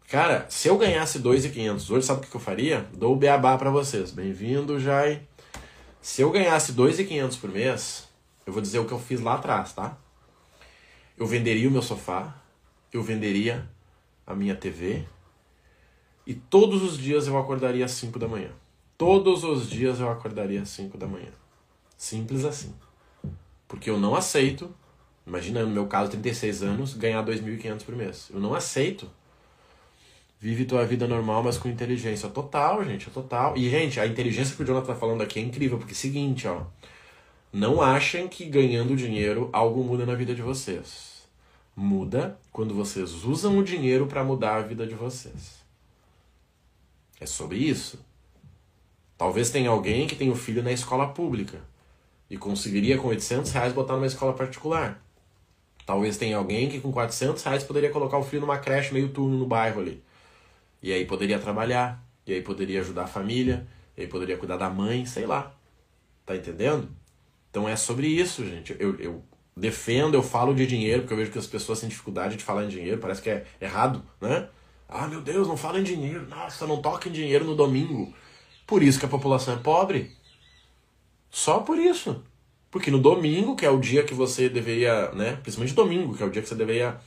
Cara, 0.09 0.45
se 0.49 0.67
eu 0.67 0.77
ganhasse 0.77 1.19
2.500 1.19 1.91
hoje, 1.91 2.05
sabe 2.05 2.19
o 2.19 2.29
que 2.29 2.35
eu 2.35 2.41
faria? 2.41 2.85
Dou 2.91 3.13
o 3.13 3.15
beabá 3.15 3.57
para 3.57 3.71
vocês. 3.71 4.11
Bem-vindo, 4.11 4.81
Jai. 4.81 5.21
Se 6.01 6.21
eu 6.21 6.29
ganhasse 6.29 6.73
2.500 6.73 7.39
por 7.39 7.49
mês, 7.49 8.09
eu 8.45 8.51
vou 8.51 8.61
dizer 8.61 8.79
o 8.79 8.85
que 8.85 8.91
eu 8.91 8.99
fiz 8.99 9.21
lá 9.21 9.35
atrás, 9.35 9.71
tá? 9.71 9.95
Eu 11.17 11.25
venderia 11.25 11.69
o 11.69 11.71
meu 11.71 11.81
sofá, 11.81 12.40
eu 12.91 13.01
venderia 13.01 13.69
a 14.25 14.35
minha 14.35 14.55
TV 14.55 15.05
e 16.25 16.33
todos 16.33 16.83
os 16.83 16.97
dias 16.97 17.27
eu 17.27 17.37
acordaria 17.37 17.85
às 17.85 17.91
5 17.91 18.19
da 18.19 18.27
manhã. 18.27 18.51
Todos 18.97 19.43
os 19.43 19.69
dias 19.69 19.99
eu 19.99 20.09
acordaria 20.09 20.61
às 20.61 20.69
5 20.69 20.97
da 20.97 21.07
manhã. 21.07 21.31
Simples 21.97 22.45
assim. 22.45 22.73
Porque 23.67 23.89
eu 23.89 23.99
não 23.99 24.15
aceito, 24.15 24.73
imagina 25.25 25.63
no 25.63 25.69
meu 25.69 25.87
caso, 25.87 26.11
36 26.11 26.63
anos, 26.63 26.93
ganhar 26.93 27.23
2.500 27.25 27.83
por 27.83 27.95
mês. 27.95 28.29
Eu 28.33 28.39
não 28.39 28.53
aceito. 28.53 29.09
Vive 30.39 30.65
tua 30.65 30.85
vida 30.85 31.07
normal, 31.07 31.43
mas 31.43 31.57
com 31.57 31.69
inteligência. 31.69 32.27
Total, 32.27 32.83
gente, 32.83 33.07
é 33.07 33.11
total. 33.11 33.55
E, 33.55 33.69
gente, 33.69 33.99
a 33.99 34.07
inteligência 34.07 34.55
que 34.55 34.63
o 34.63 34.65
Jonathan 34.65 34.87
tá 34.87 34.95
falando 34.95 35.21
aqui 35.21 35.39
é 35.39 35.41
incrível, 35.43 35.77
porque 35.77 35.93
é 35.93 35.95
o 35.95 35.97
seguinte, 35.97 36.47
ó. 36.47 36.63
Não 37.53 37.81
achem 37.81 38.27
que 38.27 38.45
ganhando 38.45 38.95
dinheiro 38.95 39.49
algo 39.53 39.83
muda 39.83 40.05
na 40.05 40.15
vida 40.15 40.33
de 40.33 40.41
vocês. 40.41 41.10
Muda 41.75 42.39
quando 42.51 42.73
vocês 42.73 43.23
usam 43.23 43.57
o 43.57 43.63
dinheiro 43.63 44.07
para 44.07 44.23
mudar 44.23 44.55
a 44.55 44.61
vida 44.61 44.85
de 44.85 44.95
vocês. 44.95 45.61
É 47.19 47.25
sobre 47.25 47.57
isso. 47.57 47.99
Talvez 49.17 49.49
tenha 49.49 49.69
alguém 49.69 50.07
que 50.07 50.15
tem 50.15 50.29
o 50.29 50.35
filho 50.35 50.63
na 50.63 50.71
escola 50.71 51.07
pública 51.07 51.61
e 52.29 52.37
conseguiria 52.37 52.97
com 52.97 53.07
800 53.07 53.51
reais 53.51 53.73
botar 53.73 53.93
numa 53.93 54.07
escola 54.07 54.33
particular. 54.33 55.03
Talvez 55.85 56.17
tenha 56.17 56.37
alguém 56.37 56.69
que 56.69 56.79
com 56.79 56.91
400 56.91 57.43
reais 57.43 57.63
poderia 57.63 57.89
colocar 57.89 58.17
o 58.17 58.23
filho 58.23 58.41
numa 58.41 58.57
creche 58.57 58.93
meio 58.93 59.09
turno 59.09 59.37
no 59.37 59.45
bairro 59.45 59.81
ali. 59.81 60.03
E 60.81 60.91
aí 60.91 61.05
poderia 61.05 61.37
trabalhar, 61.37 62.03
e 62.25 62.33
aí 62.33 62.41
poderia 62.41 62.81
ajudar 62.81 63.03
a 63.03 63.07
família, 63.07 63.67
e 63.95 64.01
aí 64.01 64.07
poderia 64.07 64.37
cuidar 64.37 64.57
da 64.57 64.69
mãe, 64.69 65.05
sei 65.05 65.25
lá. 65.25 65.53
Tá 66.25 66.35
entendendo? 66.35 66.89
Então 67.49 67.67
é 67.67 67.75
sobre 67.75 68.07
isso, 68.07 68.45
gente. 68.45 68.75
Eu, 68.79 68.99
eu 68.99 69.23
defendo, 69.61 70.15
eu 70.15 70.23
falo 70.23 70.55
de 70.55 70.65
dinheiro, 70.65 71.03
porque 71.03 71.13
eu 71.13 71.17
vejo 71.17 71.31
que 71.31 71.37
as 71.37 71.45
pessoas 71.45 71.79
têm 71.79 71.87
dificuldade 71.87 72.35
de 72.35 72.43
falar 72.43 72.65
em 72.65 72.67
dinheiro, 72.67 72.97
parece 72.97 73.21
que 73.21 73.29
é 73.29 73.45
errado, 73.61 74.03
né? 74.19 74.49
Ah, 74.89 75.07
meu 75.07 75.21
Deus, 75.21 75.47
não 75.47 75.55
fala 75.55 75.79
em 75.79 75.83
dinheiro. 75.83 76.27
Nossa, 76.27 76.65
não 76.65 76.81
toca 76.81 77.07
em 77.07 77.11
dinheiro 77.11 77.45
no 77.45 77.55
domingo. 77.55 78.13
Por 78.65 78.81
isso 78.81 78.99
que 78.99 79.05
a 79.05 79.09
população 79.09 79.53
é 79.53 79.57
pobre. 79.57 80.11
Só 81.29 81.59
por 81.59 81.77
isso. 81.77 82.23
Porque 82.69 82.91
no 82.91 82.99
domingo, 82.99 83.55
que 83.55 83.65
é 83.65 83.69
o 83.69 83.79
dia 83.79 84.03
que 84.03 84.13
você 84.13 84.49
deveria, 84.49 85.11
né? 85.11 85.37
Principalmente 85.41 85.75
domingo, 85.75 86.17
que 86.17 86.23
é 86.23 86.25
o 86.25 86.29
dia 86.29 86.41
que 86.41 86.49
você 86.49 86.55
deveria 86.55 86.97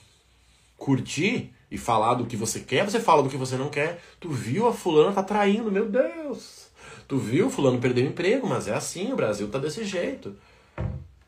curtir 0.79 1.53
e 1.71 1.77
falar 1.77 2.15
do 2.15 2.25
que 2.25 2.37
você 2.37 2.61
quer, 2.61 2.89
você 2.89 3.01
fala 3.01 3.23
do 3.23 3.29
que 3.29 3.37
você 3.37 3.57
não 3.57 3.69
quer. 3.69 4.01
Tu 4.21 4.31
viu 4.31 4.67
a 4.69 4.73
fulana 4.73 5.13
tá 5.13 5.23
traindo, 5.23 5.73
meu 5.73 5.89
Deus. 5.89 6.69
Tu 7.07 7.19
viu 7.19 7.51
fulano 7.51 7.81
perdeu 7.81 8.05
o 8.05 8.09
emprego, 8.09 8.47
mas 8.47 8.69
é 8.69 8.75
assim, 8.75 9.13
o 9.13 9.17
Brasil 9.17 9.49
tá 9.49 9.59
desse 9.59 9.85
jeito. 9.85 10.37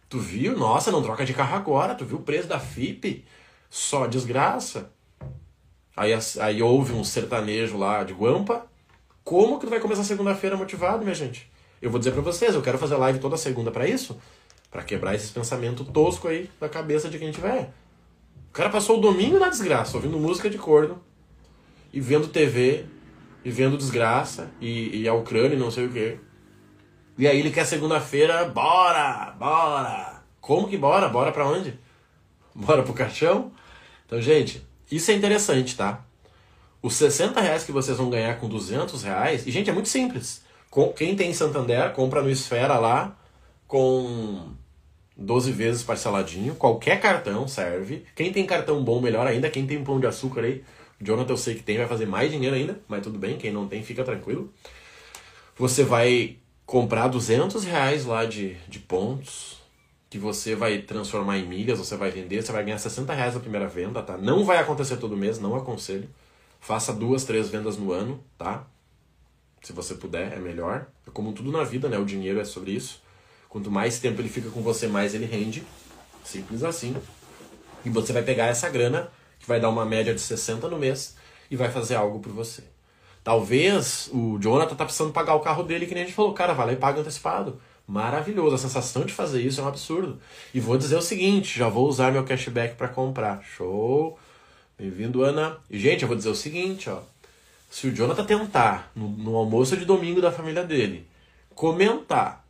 Tu 0.09 0.19
viu? 0.19 0.57
Nossa, 0.57 0.91
não 0.91 1.03
troca 1.03 1.25
de 1.25 1.35
carro 1.35 1.57
agora. 1.57 1.95
Tu 1.95 2.05
viu 2.05 2.19
o 2.19 2.23
preço 2.23 2.47
da 2.47 2.59
FIP? 2.59 3.25
Só 3.69 4.07
desgraça. 4.07 4.91
Aí, 5.97 6.13
aí 6.41 6.63
houve 6.63 6.93
um 6.93 7.03
sertanejo 7.03 7.77
lá 7.77 8.05
de 8.05 8.13
Guampa. 8.13 8.67
Como 9.25 9.59
que 9.59 9.67
tu 9.67 9.71
vai 9.71 9.81
começar 9.81 10.05
segunda-feira 10.05 10.57
motivado, 10.57 11.03
minha 11.03 11.15
gente? 11.15 11.51
Eu 11.81 11.91
vou 11.91 11.99
dizer 11.99 12.13
para 12.13 12.23
vocês, 12.23 12.55
eu 12.55 12.63
quero 12.63 12.79
fazer 12.79 12.97
live 12.97 13.19
toda 13.19 13.37
segunda 13.37 13.71
para 13.71 13.87
isso, 13.87 14.19
para 14.71 14.83
quebrar 14.83 15.15
esses 15.15 15.31
pensamentos 15.31 15.87
tosco 15.89 16.29
aí 16.29 16.49
da 16.61 16.69
cabeça 16.69 17.09
de 17.09 17.19
quem 17.19 17.31
tiver. 17.31 17.73
O 18.49 18.53
cara 18.53 18.71
passou 18.71 18.99
o 18.99 19.01
domingo 19.01 19.39
na 19.39 19.49
desgraça, 19.49 19.97
ouvindo 19.97 20.19
música 20.19 20.49
de 20.49 20.59
corno 20.59 21.03
e 21.93 22.01
vendo 22.01 22.29
TV 22.29 22.87
e 23.45 23.51
vendo 23.51 23.77
desgraça 23.77 24.51
e, 24.61 25.03
e 25.03 25.09
a 25.09 25.15
Ucrânia 25.15 25.57
e 25.57 25.59
não 25.59 25.71
sei 25.71 25.87
o 25.87 25.91
que. 25.91 26.19
E 27.19 27.27
aí 27.27 27.39
ele 27.39 27.51
quer 27.51 27.65
segunda-feira, 27.65 28.45
bora, 28.47 29.35
bora. 29.39 30.23
Como 30.41 30.69
que 30.69 30.77
bora? 30.77 31.09
Bora 31.09 31.33
para 31.33 31.47
onde? 31.47 31.79
Bora 32.55 32.83
pro 32.83 32.95
caixão? 32.95 33.53
Então, 34.07 34.21
gente, 34.21 34.67
isso 34.91 35.11
é 35.11 35.15
interessante, 35.15 35.77
tá? 35.77 36.05
Os 36.81 36.95
60 36.95 37.39
reais 37.41 37.65
que 37.65 37.73
vocês 37.73 37.99
vão 37.99 38.09
ganhar 38.09 38.39
com 38.39 38.49
200 38.49 39.03
reais, 39.03 39.47
e 39.47 39.51
gente, 39.51 39.69
é 39.69 39.73
muito 39.73 39.89
simples. 39.89 40.43
Quem 40.95 41.17
tem 41.17 41.33
Santander, 41.33 41.93
compra 41.93 42.23
no 42.23 42.31
Esfera 42.31 42.79
lá 42.79 43.17
com 43.67 44.53
12 45.17 45.53
vezes 45.53 45.83
parceladinho. 45.83 46.55
Qualquer 46.55 47.01
cartão 47.01 47.49
serve. 47.49 48.05
Quem 48.15 48.33
tem 48.33 48.45
cartão 48.47 48.85
bom, 48.85 49.01
melhor 49.01 49.27
ainda. 49.27 49.49
Quem 49.49 49.67
tem 49.67 49.83
pão 49.83 49.99
de 49.99 50.07
açúcar 50.07 50.43
aí, 50.43 50.63
o 51.01 51.05
Jonathan 51.05 51.33
eu 51.33 51.37
sei 51.37 51.55
que 51.55 51.63
tem, 51.63 51.79
vai 51.79 51.89
fazer 51.89 52.07
mais 52.07 52.31
dinheiro 52.31 52.55
ainda, 52.55 52.79
mas 52.87 53.03
tudo 53.03 53.19
bem. 53.19 53.37
Quem 53.39 53.53
não 53.53 53.67
tem, 53.67 53.83
fica 53.83 54.05
tranquilo. 54.05 54.53
Você 55.57 55.83
vai 55.83 56.37
comprar 56.67 57.07
200 57.07 57.65
reais 57.65 58.05
lá 58.05 58.25
de, 58.27 58.55
de 58.69 58.81
pontos, 58.81 59.57
que 60.11 60.19
você 60.19 60.55
vai 60.55 60.79
transformar 60.83 61.39
em 61.39 61.47
milhas, 61.47 61.79
você 61.79 61.97
vai 61.97 62.11
vender, 62.11 62.43
você 62.43 62.53
vai 62.53 62.65
ganhar 62.65 62.79
60 62.79 63.13
reais 63.15 63.35
na 63.35 63.41
primeira 63.41 63.69
venda, 63.69 64.03
tá? 64.03 64.17
Não 64.17 64.45
vai 64.45 64.59
acontecer 64.59 64.97
todo 64.97 65.17
mês, 65.17 65.39
não 65.39 65.55
aconselho. 65.55 66.09
Faça 66.61 66.93
duas, 66.93 67.25
três 67.25 67.49
vendas 67.49 67.77
no 67.77 67.93
ano, 67.93 68.23
tá? 68.37 68.67
Se 69.63 69.73
você 69.73 69.95
puder, 69.95 70.33
é 70.33 70.39
melhor. 70.39 70.87
É 71.07 71.11
como 71.11 71.33
tudo 71.33 71.53
na 71.53 71.63
vida, 71.63 71.89
né? 71.89 71.99
O 71.99 72.05
dinheiro 72.05 72.41
é 72.41 72.45
sobre 72.45 72.73
isso. 72.73 73.01
Quanto 73.49 73.71
mais 73.71 73.99
tempo 73.99 74.21
ele 74.21 74.29
fica 74.29 74.51
com 74.51 74.63
você, 74.63 74.89
mais 74.89 75.15
ele 75.15 75.25
rende. 75.25 75.65
Simples 76.25 76.65
assim. 76.65 76.97
E 77.85 77.91
você 77.91 78.13
vai 78.13 78.23
pegar 78.23 78.47
essa 78.47 78.69
grana, 78.69 79.09
que 79.39 79.47
vai 79.47 79.61
dar 79.61 79.69
uma 79.69 79.87
média 79.87 80.13
de 80.15 80.21
60 80.21 80.69
no 80.69 80.79
mês, 80.79 81.17
e 81.51 81.57
vai 81.57 81.71
fazer 81.71 81.95
algo 81.95 82.19
por 82.19 82.33
você. 82.33 82.63
Talvez 83.27 84.09
o 84.13 84.39
Jonathan 84.39 84.77
tá 84.77 84.85
precisando 84.85 85.13
pagar 85.13 85.35
o 85.35 85.41
carro 85.41 85.65
dele, 85.65 85.85
que 85.85 85.93
nem 85.93 86.05
a 86.05 86.07
gente 86.07 86.15
falou, 86.15 86.33
cara, 86.33 86.53
vai 86.53 86.67
lá 86.67 86.73
e 86.73 86.77
paga 86.77 87.01
antecipado. 87.01 87.61
Maravilhoso, 87.85 88.55
a 88.55 88.59
sensação 88.59 89.05
de 89.05 89.13
fazer 89.13 89.43
isso 89.43 89.61
é 89.61 89.65
um 89.65 89.67
absurdo. 89.67 90.21
E 90.55 90.61
vou 90.61 90.79
dizer 90.79 90.95
o 90.95 91.03
seguinte, 91.03 91.59
já 91.59 91.69
vou 91.69 91.89
usar 91.89 92.13
meu 92.13 92.23
cashback 92.23 92.77
para 92.77 92.87
comprar. 92.87 93.43
Show! 93.43 94.17
Bem-vindo, 94.79 95.25
Ana. 95.25 95.59
E 95.69 95.77
gente, 95.77 96.03
eu 96.03 96.09
vou 96.09 96.17
dizer 96.17 96.29
o 96.29 96.37
seguinte, 96.37 96.89
ó. 96.89 97.01
Se 97.69 97.89
o 97.89 97.93
Jonathan 97.93 98.25
tentar, 98.25 98.93
no, 98.95 99.09
no 99.09 99.35
almoço 99.35 99.77
de 99.77 99.85
domingo 99.85 100.21
da 100.21 100.31
família 100.31 100.63
dele, 100.63 101.05
comentar 101.53 102.47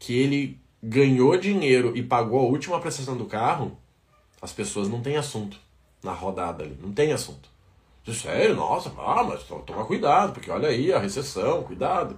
que 0.00 0.18
ele 0.18 0.58
ganhou 0.82 1.36
dinheiro 1.36 1.96
e 1.96 2.02
pagou 2.02 2.40
a 2.40 2.50
última 2.50 2.80
prestação 2.80 3.16
do 3.16 3.26
carro, 3.26 3.78
as 4.40 4.50
pessoas 4.52 4.88
não 4.88 5.00
têm 5.00 5.16
assunto 5.16 5.60
na 6.02 6.12
rodada 6.12 6.64
ali. 6.64 6.76
Não 6.82 6.90
tem 6.90 7.12
assunto. 7.12 7.51
Sério, 8.10 8.56
nossa, 8.56 8.92
ah, 8.98 9.22
mas 9.22 9.44
toma 9.44 9.84
cuidado, 9.84 10.32
porque 10.32 10.50
olha 10.50 10.68
aí 10.68 10.92
a 10.92 10.98
recessão, 10.98 11.62
cuidado. 11.62 12.16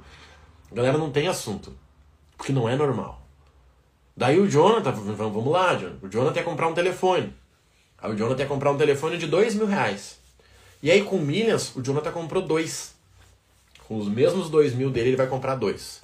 A 0.73 0.75
galera 0.75 0.97
não 0.97 1.11
tem 1.11 1.29
assunto. 1.29 1.77
Porque 2.37 2.53
não 2.53 2.69
é 2.69 2.75
normal. 2.75 3.21
Daí 4.17 4.41
o 4.41 4.49
Jonathan, 4.49 4.93
vamos 4.93 5.47
lá. 5.47 5.79
O 6.03 6.09
Jonathan 6.09 6.39
ia 6.39 6.45
comprar 6.45 6.69
um 6.69 6.75
telefone. 6.75 7.35
Aí 7.99 8.13
o 8.13 8.17
Jonathan 8.17 8.43
ia 8.43 8.49
comprar 8.49 8.71
um 8.71 8.79
telefone 8.79 9.19
de 9.19 9.27
dois 9.27 9.55
mil 9.55 9.67
reais. 9.67 10.19
E 10.83 10.91
aí 10.91 11.03
com 11.03 11.19
milhas, 11.19 11.75
o 11.77 11.83
Jonathan 11.83 12.13
comprou 12.13 12.43
dois. 12.43 12.95
Com 13.87 13.99
os 13.99 14.09
mesmos 14.09 14.49
dois 14.49 14.75
mil 14.75 14.91
dele, 14.91 15.11
ele 15.11 15.17
vai 15.17 15.27
comprar 15.27 15.55
dois. 15.55 16.03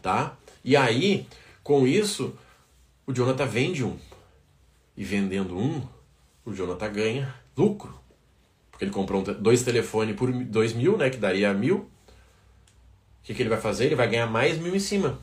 Tá? 0.00 0.36
E 0.64 0.76
aí, 0.76 1.26
com 1.62 1.86
isso, 1.86 2.34
o 3.06 3.12
Jonathan 3.12 3.46
vende 3.46 3.84
um. 3.84 3.96
E 4.96 5.04
vendendo 5.04 5.56
um, 5.56 5.82
o 6.44 6.52
Jonathan 6.52 6.92
ganha 6.92 7.34
lucro. 7.56 8.01
Porque 8.72 8.84
ele 8.84 8.90
comprou 8.90 9.22
dois 9.22 9.62
telefones 9.62 10.16
por 10.16 10.32
dois 10.32 10.72
mil, 10.72 10.96
né? 10.96 11.08
Que 11.10 11.18
daria 11.18 11.54
mil. 11.54 11.76
O 11.76 13.24
que, 13.24 13.34
que 13.34 13.42
ele 13.42 13.48
vai 13.48 13.60
fazer? 13.60 13.86
Ele 13.86 13.94
vai 13.94 14.08
ganhar 14.08 14.26
mais 14.26 14.58
mil 14.58 14.74
em 14.74 14.80
cima. 14.80 15.20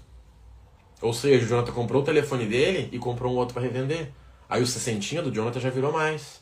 Ou 1.01 1.13
seja, 1.13 1.45
o 1.45 1.47
Jonathan 1.47 1.71
comprou 1.73 2.01
o 2.01 2.05
telefone 2.05 2.45
dele 2.45 2.89
e 2.91 2.99
comprou 2.99 3.33
um 3.33 3.37
outro 3.37 3.53
para 3.53 3.63
revender. 3.63 4.11
Aí 4.49 4.61
o 4.61 4.67
60 4.67 5.21
do 5.21 5.31
Jonathan 5.33 5.59
já 5.59 5.69
virou 5.69 5.91
mais. 5.91 6.41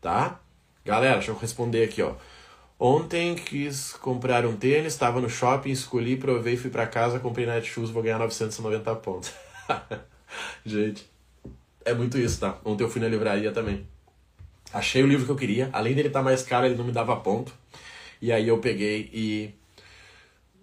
Tá? 0.00 0.40
Galera, 0.84 1.14
deixa 1.14 1.30
eu 1.32 1.36
responder 1.36 1.84
aqui, 1.84 2.02
ó. 2.02 2.14
Ontem 2.78 3.34
quis 3.34 3.92
comprar 3.94 4.44
um 4.44 4.56
tênis, 4.56 4.92
estava 4.92 5.20
no 5.20 5.30
shopping, 5.30 5.70
escolhi, 5.70 6.16
provei, 6.16 6.56
fui 6.56 6.70
para 6.70 6.86
casa, 6.86 7.20
comprei 7.20 7.46
Netshoes, 7.46 7.90
vou 7.90 8.02
ganhar 8.02 8.18
990 8.18 8.94
pontos. 8.96 9.32
Gente, 10.66 11.08
É 11.84 11.94
muito 11.94 12.18
isso, 12.18 12.40
tá? 12.40 12.58
Ontem 12.64 12.84
eu 12.84 12.90
fui 12.90 13.00
na 13.00 13.08
livraria 13.08 13.52
também. 13.52 13.86
Achei 14.74 15.04
o 15.04 15.06
livro 15.06 15.24
que 15.24 15.30
eu 15.30 15.36
queria. 15.36 15.70
Além 15.72 15.94
dele 15.94 16.08
estar 16.08 16.18
tá 16.18 16.24
mais 16.24 16.42
caro, 16.42 16.66
ele 16.66 16.74
não 16.74 16.84
me 16.84 16.90
dava 16.90 17.14
ponto. 17.14 17.54
E 18.20 18.32
aí 18.32 18.48
eu 18.48 18.58
peguei 18.58 19.08
e. 19.12 19.50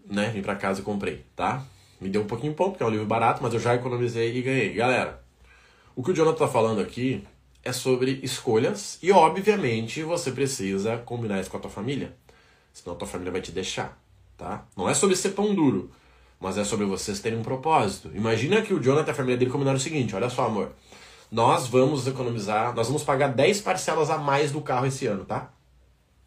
Né, 0.06 0.30
vim 0.32 0.42
pra 0.42 0.56
casa 0.56 0.82
e 0.82 0.84
comprei, 0.84 1.24
tá? 1.34 1.66
Me 2.02 2.10
deu 2.10 2.22
um 2.22 2.28
pouquinho 2.28 2.54
ponto, 2.54 2.72
porque 2.72 2.84
é 2.84 2.86
um 2.86 2.90
livro 2.90 3.06
barato, 3.06 3.42
mas 3.42 3.54
eu 3.54 3.60
já 3.60 3.74
economizei 3.74 4.36
e 4.36 4.42
ganhei. 4.42 4.74
Galera, 4.74 5.24
o 5.96 6.04
que 6.04 6.12
o 6.12 6.14
Jonathan 6.14 6.40
tá 6.40 6.48
falando 6.48 6.82
aqui 6.82 7.24
é 7.64 7.72
sobre 7.72 8.20
escolhas 8.22 9.00
e, 9.02 9.12
obviamente, 9.14 10.04
você 10.04 10.32
precisa 10.32 10.98
combinar 10.98 11.40
isso 11.40 11.50
com 11.50 11.56
a 11.56 11.60
tua 11.62 11.72
família. 11.72 12.14
Senão 12.74 12.96
a 12.96 13.00
tua 13.00 13.08
família 13.08 13.32
vai 13.32 13.42
te 13.42 13.54
deixar, 13.54 13.98
tá? 14.38 14.66
Não 14.76 14.90
é 14.90 14.94
sobre 14.94 15.16
ser 15.16 15.30
pão 15.30 15.56
duro, 15.56 15.90
mas 16.38 16.58
é 16.58 16.66
sobre 16.66 16.86
vocês 16.86 17.22
terem 17.22 17.40
um 17.40 17.44
propósito. 17.44 18.12
Imagina 18.14 18.62
que 18.62 18.74
o 18.74 18.82
Jonathan 18.82 19.10
e 19.10 19.12
a 19.12 19.16
família 19.16 19.38
dele 19.38 19.52
combinaram 19.52 19.78
o 19.78 19.82
seguinte: 19.82 20.14
olha 20.16 20.30
só, 20.30 20.48
amor, 20.48 20.74
nós 21.32 21.68
vamos 21.68 22.06
economizar, 22.08 22.76
nós 22.76 22.88
vamos 22.88 23.04
pagar 23.04 23.30
10 23.30 23.62
parcelas 23.62 24.10
a 24.10 24.18
mais 24.18 24.52
do 24.52 24.60
carro 24.60 24.86
esse 24.86 25.08
ano, 25.08 25.24
tá? 25.24 25.50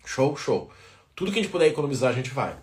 Show, 0.04 0.34
show. 0.34 0.70
Tudo 1.14 1.30
que 1.30 1.38
a 1.38 1.42
gente 1.42 1.52
puder 1.52 1.66
economizar, 1.66 2.10
a 2.10 2.14
gente 2.14 2.30
vai. 2.30 2.56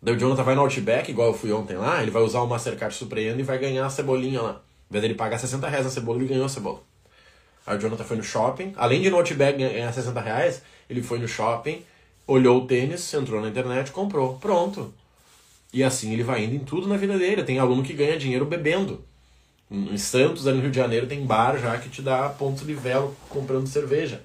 Daí 0.00 0.14
o 0.14 0.18
Jonathan 0.18 0.42
vai 0.42 0.54
no 0.54 0.62
Outback, 0.62 1.10
igual 1.10 1.28
eu 1.28 1.34
fui 1.34 1.52
ontem 1.52 1.76
lá, 1.76 2.00
ele 2.00 2.10
vai 2.10 2.22
usar 2.22 2.40
o 2.40 2.46
Mastercard 2.46 2.94
Surpreenda 2.94 3.40
e 3.40 3.44
vai 3.44 3.58
ganhar 3.58 3.84
a 3.84 3.90
cebolinha 3.90 4.40
lá. 4.40 4.62
Em 4.88 4.92
vez 4.92 5.02
dele 5.02 5.14
pagar 5.14 5.38
60 5.38 5.68
reais 5.68 5.84
na 5.84 5.90
cebola, 5.90 6.18
ele 6.18 6.28
ganhou 6.28 6.46
a 6.46 6.48
cebola. 6.48 6.80
Aí 7.66 7.76
o 7.76 7.80
Jonathan 7.80 8.04
foi 8.04 8.16
no 8.16 8.22
shopping, 8.22 8.72
além 8.76 9.02
de 9.02 9.10
no 9.10 9.18
Outback 9.18 9.58
ganhar 9.58 9.92
60 9.92 10.18
reais, 10.20 10.62
ele 10.88 11.02
foi 11.02 11.18
no 11.18 11.28
shopping, 11.28 11.84
olhou 12.26 12.62
o 12.62 12.66
tênis, 12.66 13.12
entrou 13.12 13.42
na 13.42 13.48
internet, 13.48 13.90
comprou. 13.90 14.38
Pronto. 14.38 14.94
E 15.72 15.84
assim 15.84 16.12
ele 16.12 16.22
vai 16.22 16.44
indo 16.44 16.54
em 16.54 16.60
tudo 16.60 16.88
na 16.88 16.96
vida 16.96 17.18
dele. 17.18 17.42
Tem 17.42 17.58
aluno 17.58 17.82
que 17.82 17.92
ganha 17.92 18.18
dinheiro 18.18 18.46
bebendo. 18.46 19.04
Em 19.70 19.98
Santos, 19.98 20.46
ali 20.46 20.56
no 20.56 20.62
Rio 20.62 20.70
de 20.70 20.78
Janeiro, 20.78 21.06
tem 21.06 21.26
bar 21.26 21.58
já 21.58 21.76
que 21.78 21.90
te 21.90 22.00
dá 22.00 22.28
pontos 22.28 22.66
de 22.66 22.72
velo 22.72 23.14
comprando 23.28 23.66
cerveja. 23.66 24.22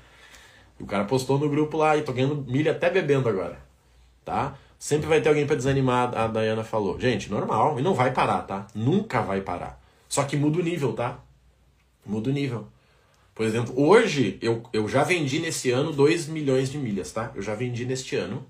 E 0.79 0.84
o 0.84 0.86
cara 0.86 1.03
postou 1.03 1.38
no 1.38 1.49
grupo 1.49 1.77
lá 1.77 1.97
e 1.97 2.01
tô 2.01 2.13
ganhando 2.13 2.45
milha 2.47 2.71
até 2.71 2.89
bebendo 2.89 3.27
agora. 3.27 3.60
Tá? 4.23 4.56
Sempre 4.79 5.08
vai 5.08 5.21
ter 5.21 5.29
alguém 5.29 5.45
para 5.45 5.56
desanimar, 5.56 6.15
a 6.17 6.27
Dayana 6.27 6.63
falou. 6.63 6.99
Gente, 6.99 7.29
normal. 7.29 7.79
E 7.79 7.82
não 7.82 7.93
vai 7.93 8.12
parar, 8.12 8.41
tá? 8.41 8.67
Nunca 8.73 9.21
vai 9.21 9.41
parar. 9.41 9.82
Só 10.10 10.23
que 10.23 10.36
muda 10.38 10.60
o 10.60 10.63
nível, 10.63 10.93
tá? 10.93 11.19
Muda 12.06 12.29
o 12.29 12.34
nível. 12.34 12.67
Por 13.36 13.45
exemplo, 13.45 13.73
hoje 13.75 14.38
eu, 14.41 14.62
eu 14.71 14.88
já 14.88 15.03
vendi 15.03 15.39
nesse 15.39 15.71
ano 15.71 15.91
2 15.91 16.27
milhões 16.27 16.69
de 16.69 16.77
milhas, 16.77 17.12
tá? 17.12 17.32
Eu 17.34 17.41
já 17.41 17.56
vendi 17.56 17.86
neste 17.86 18.15
ano. 18.15 18.45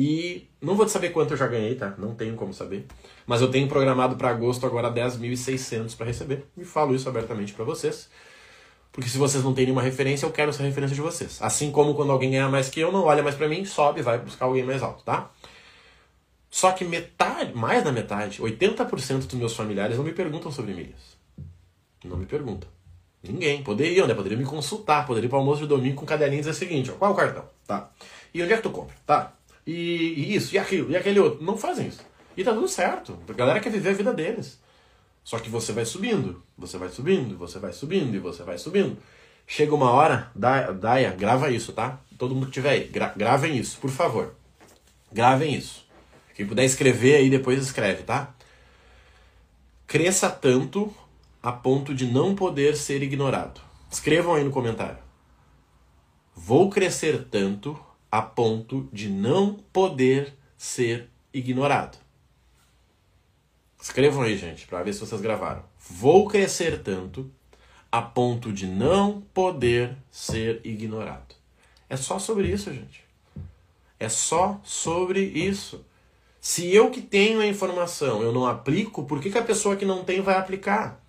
E 0.00 0.48
não 0.62 0.76
vou 0.76 0.86
te 0.86 0.92
saber 0.92 1.08
quanto 1.08 1.32
eu 1.32 1.36
já 1.36 1.48
ganhei, 1.48 1.74
tá? 1.74 1.92
Não 1.98 2.14
tenho 2.14 2.36
como 2.36 2.54
saber. 2.54 2.86
Mas 3.26 3.40
eu 3.40 3.50
tenho 3.50 3.66
programado 3.66 4.14
para 4.14 4.30
agosto 4.30 4.64
agora 4.64 4.88
10.600 4.92 5.96
para 5.96 6.06
receber. 6.06 6.44
E 6.56 6.64
falo 6.64 6.94
isso 6.94 7.08
abertamente 7.08 7.52
para 7.52 7.64
vocês. 7.64 8.08
Porque 8.92 9.10
se 9.10 9.18
vocês 9.18 9.42
não 9.42 9.52
têm 9.52 9.64
nenhuma 9.64 9.82
referência, 9.82 10.24
eu 10.24 10.30
quero 10.30 10.50
essa 10.50 10.62
referência 10.62 10.94
de 10.94 11.00
vocês. 11.00 11.38
Assim 11.42 11.72
como 11.72 11.96
quando 11.96 12.12
alguém 12.12 12.30
ganhar 12.30 12.48
mais 12.48 12.68
que 12.68 12.78
eu, 12.78 12.92
não 12.92 13.06
olha 13.06 13.24
mais 13.24 13.34
para 13.34 13.48
mim, 13.48 13.64
sobe, 13.64 14.00
vai 14.00 14.20
buscar 14.20 14.44
alguém 14.44 14.62
mais 14.62 14.84
alto, 14.84 15.02
tá? 15.02 15.32
Só 16.48 16.70
que 16.70 16.84
metade, 16.84 17.52
mais 17.52 17.82
da 17.82 17.90
metade, 17.90 18.40
80% 18.40 19.26
dos 19.26 19.34
meus 19.34 19.56
familiares 19.56 19.96
não 19.96 20.04
me 20.04 20.12
perguntam 20.12 20.52
sobre 20.52 20.74
milhas. 20.74 21.18
Não 22.04 22.16
me 22.16 22.24
perguntam. 22.24 22.70
Ninguém. 23.20 23.64
Poderiam, 23.64 24.06
né? 24.06 24.14
Poderia 24.14 24.38
me 24.38 24.44
consultar, 24.44 25.04
poderia 25.08 25.26
ir 25.26 25.28
para 25.28 25.38
o 25.38 25.40
almoço 25.40 25.62
de 25.62 25.66
domingo 25.66 25.96
com 25.96 26.02
um 26.04 26.06
caderninho 26.06 26.38
e 26.38 26.42
dizer 26.42 26.52
o 26.52 26.54
seguinte, 26.54 26.88
ó, 26.88 26.94
qual 26.94 27.10
é 27.10 27.14
o 27.14 27.16
cartão? 27.16 27.44
Tá. 27.66 27.90
E 28.32 28.40
onde 28.40 28.52
é 28.52 28.56
que 28.56 28.62
tu 28.62 28.70
compra? 28.70 28.94
Tá. 29.04 29.37
E, 29.68 30.14
e 30.16 30.34
isso, 30.34 30.54
e 30.54 30.58
aquilo, 30.58 30.90
e 30.90 30.96
aquele 30.96 31.20
outro. 31.20 31.44
Não 31.44 31.54
fazem 31.54 31.88
isso. 31.88 32.00
E 32.34 32.42
tá 32.42 32.54
tudo 32.54 32.66
certo. 32.66 33.18
A 33.28 33.32
galera 33.34 33.60
quer 33.60 33.68
viver 33.68 33.90
a 33.90 33.92
vida 33.92 34.14
deles. 34.14 34.58
Só 35.22 35.38
que 35.38 35.50
você 35.50 35.74
vai 35.74 35.84
subindo, 35.84 36.42
você 36.56 36.78
vai 36.78 36.88
subindo, 36.88 37.36
você 37.36 37.58
vai 37.58 37.74
subindo 37.74 38.14
e 38.14 38.18
você 38.18 38.42
vai 38.42 38.56
subindo. 38.56 38.96
Chega 39.46 39.74
uma 39.74 39.90
hora, 39.90 40.32
Daia, 40.34 41.10
grava 41.10 41.50
isso, 41.50 41.74
tá? 41.74 42.00
Todo 42.16 42.34
mundo 42.34 42.46
que 42.46 42.52
tiver 42.52 42.70
aí, 42.70 42.84
gra 42.84 43.12
gravem 43.14 43.58
isso, 43.58 43.76
por 43.78 43.90
favor. 43.90 44.34
Gravem 45.12 45.54
isso. 45.54 45.86
Quem 46.34 46.46
puder 46.46 46.64
escrever 46.64 47.16
aí, 47.16 47.28
depois 47.28 47.60
escreve, 47.60 48.04
tá? 48.04 48.34
Cresça 49.86 50.30
tanto 50.30 50.94
a 51.42 51.52
ponto 51.52 51.94
de 51.94 52.06
não 52.06 52.34
poder 52.34 52.74
ser 52.74 53.02
ignorado. 53.02 53.60
Escrevam 53.90 54.34
aí 54.34 54.44
no 54.44 54.50
comentário. 54.50 54.98
Vou 56.34 56.70
crescer 56.70 57.26
tanto 57.30 57.78
a 58.10 58.22
ponto 58.22 58.88
de 58.92 59.08
não 59.08 59.54
poder 59.72 60.34
ser 60.56 61.08
ignorado. 61.32 61.98
Escrevam 63.80 64.22
aí, 64.22 64.36
gente, 64.36 64.66
para 64.66 64.82
ver 64.82 64.92
se 64.92 65.00
vocês 65.00 65.20
gravaram. 65.20 65.62
Vou 65.78 66.26
crescer 66.26 66.82
tanto 66.82 67.30
a 67.90 68.02
ponto 68.02 68.52
de 68.52 68.66
não 68.66 69.22
poder 69.32 69.96
ser 70.10 70.60
ignorado. 70.64 71.34
É 71.88 71.96
só 71.96 72.18
sobre 72.18 72.48
isso, 72.48 72.72
gente. 72.72 73.04
É 73.98 74.08
só 74.08 74.60
sobre 74.62 75.20
isso. 75.20 75.84
Se 76.40 76.72
eu 76.74 76.90
que 76.90 77.00
tenho 77.00 77.40
a 77.40 77.46
informação 77.46 78.22
eu 78.22 78.32
não 78.32 78.46
aplico, 78.46 79.04
por 79.04 79.20
que, 79.20 79.30
que 79.30 79.38
a 79.38 79.44
pessoa 79.44 79.76
que 79.76 79.84
não 79.84 80.04
tem 80.04 80.20
vai 80.20 80.36
aplicar? 80.36 81.02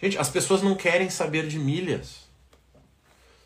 Gente, 0.00 0.18
as 0.18 0.28
pessoas 0.28 0.62
não 0.62 0.74
querem 0.74 1.08
saber 1.08 1.46
de 1.46 1.58
milhas. 1.58 2.28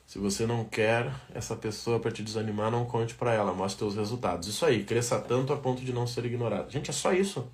Se 0.07 0.19
você 0.19 0.47
não 0.47 0.65
quer 0.65 1.13
essa 1.35 1.57
pessoa 1.57 1.99
para 1.99 2.13
te 2.13 2.23
desanimar, 2.23 2.71
não 2.71 2.85
conte 2.85 3.15
para 3.15 3.35
ela, 3.35 3.53
mostre 3.53 3.81
seus 3.81 3.97
resultados. 3.97 4.47
Isso 4.47 4.65
aí, 4.65 4.85
cresça 4.85 5.19
tanto 5.19 5.53
a 5.53 5.57
ponto 5.57 5.85
de 5.85 5.93
não 5.93 6.07
ser 6.07 6.25
ignorado. 6.25 6.71
Gente, 6.71 6.91
é 6.91 6.93
só 6.93 7.13
isso. 7.13 7.47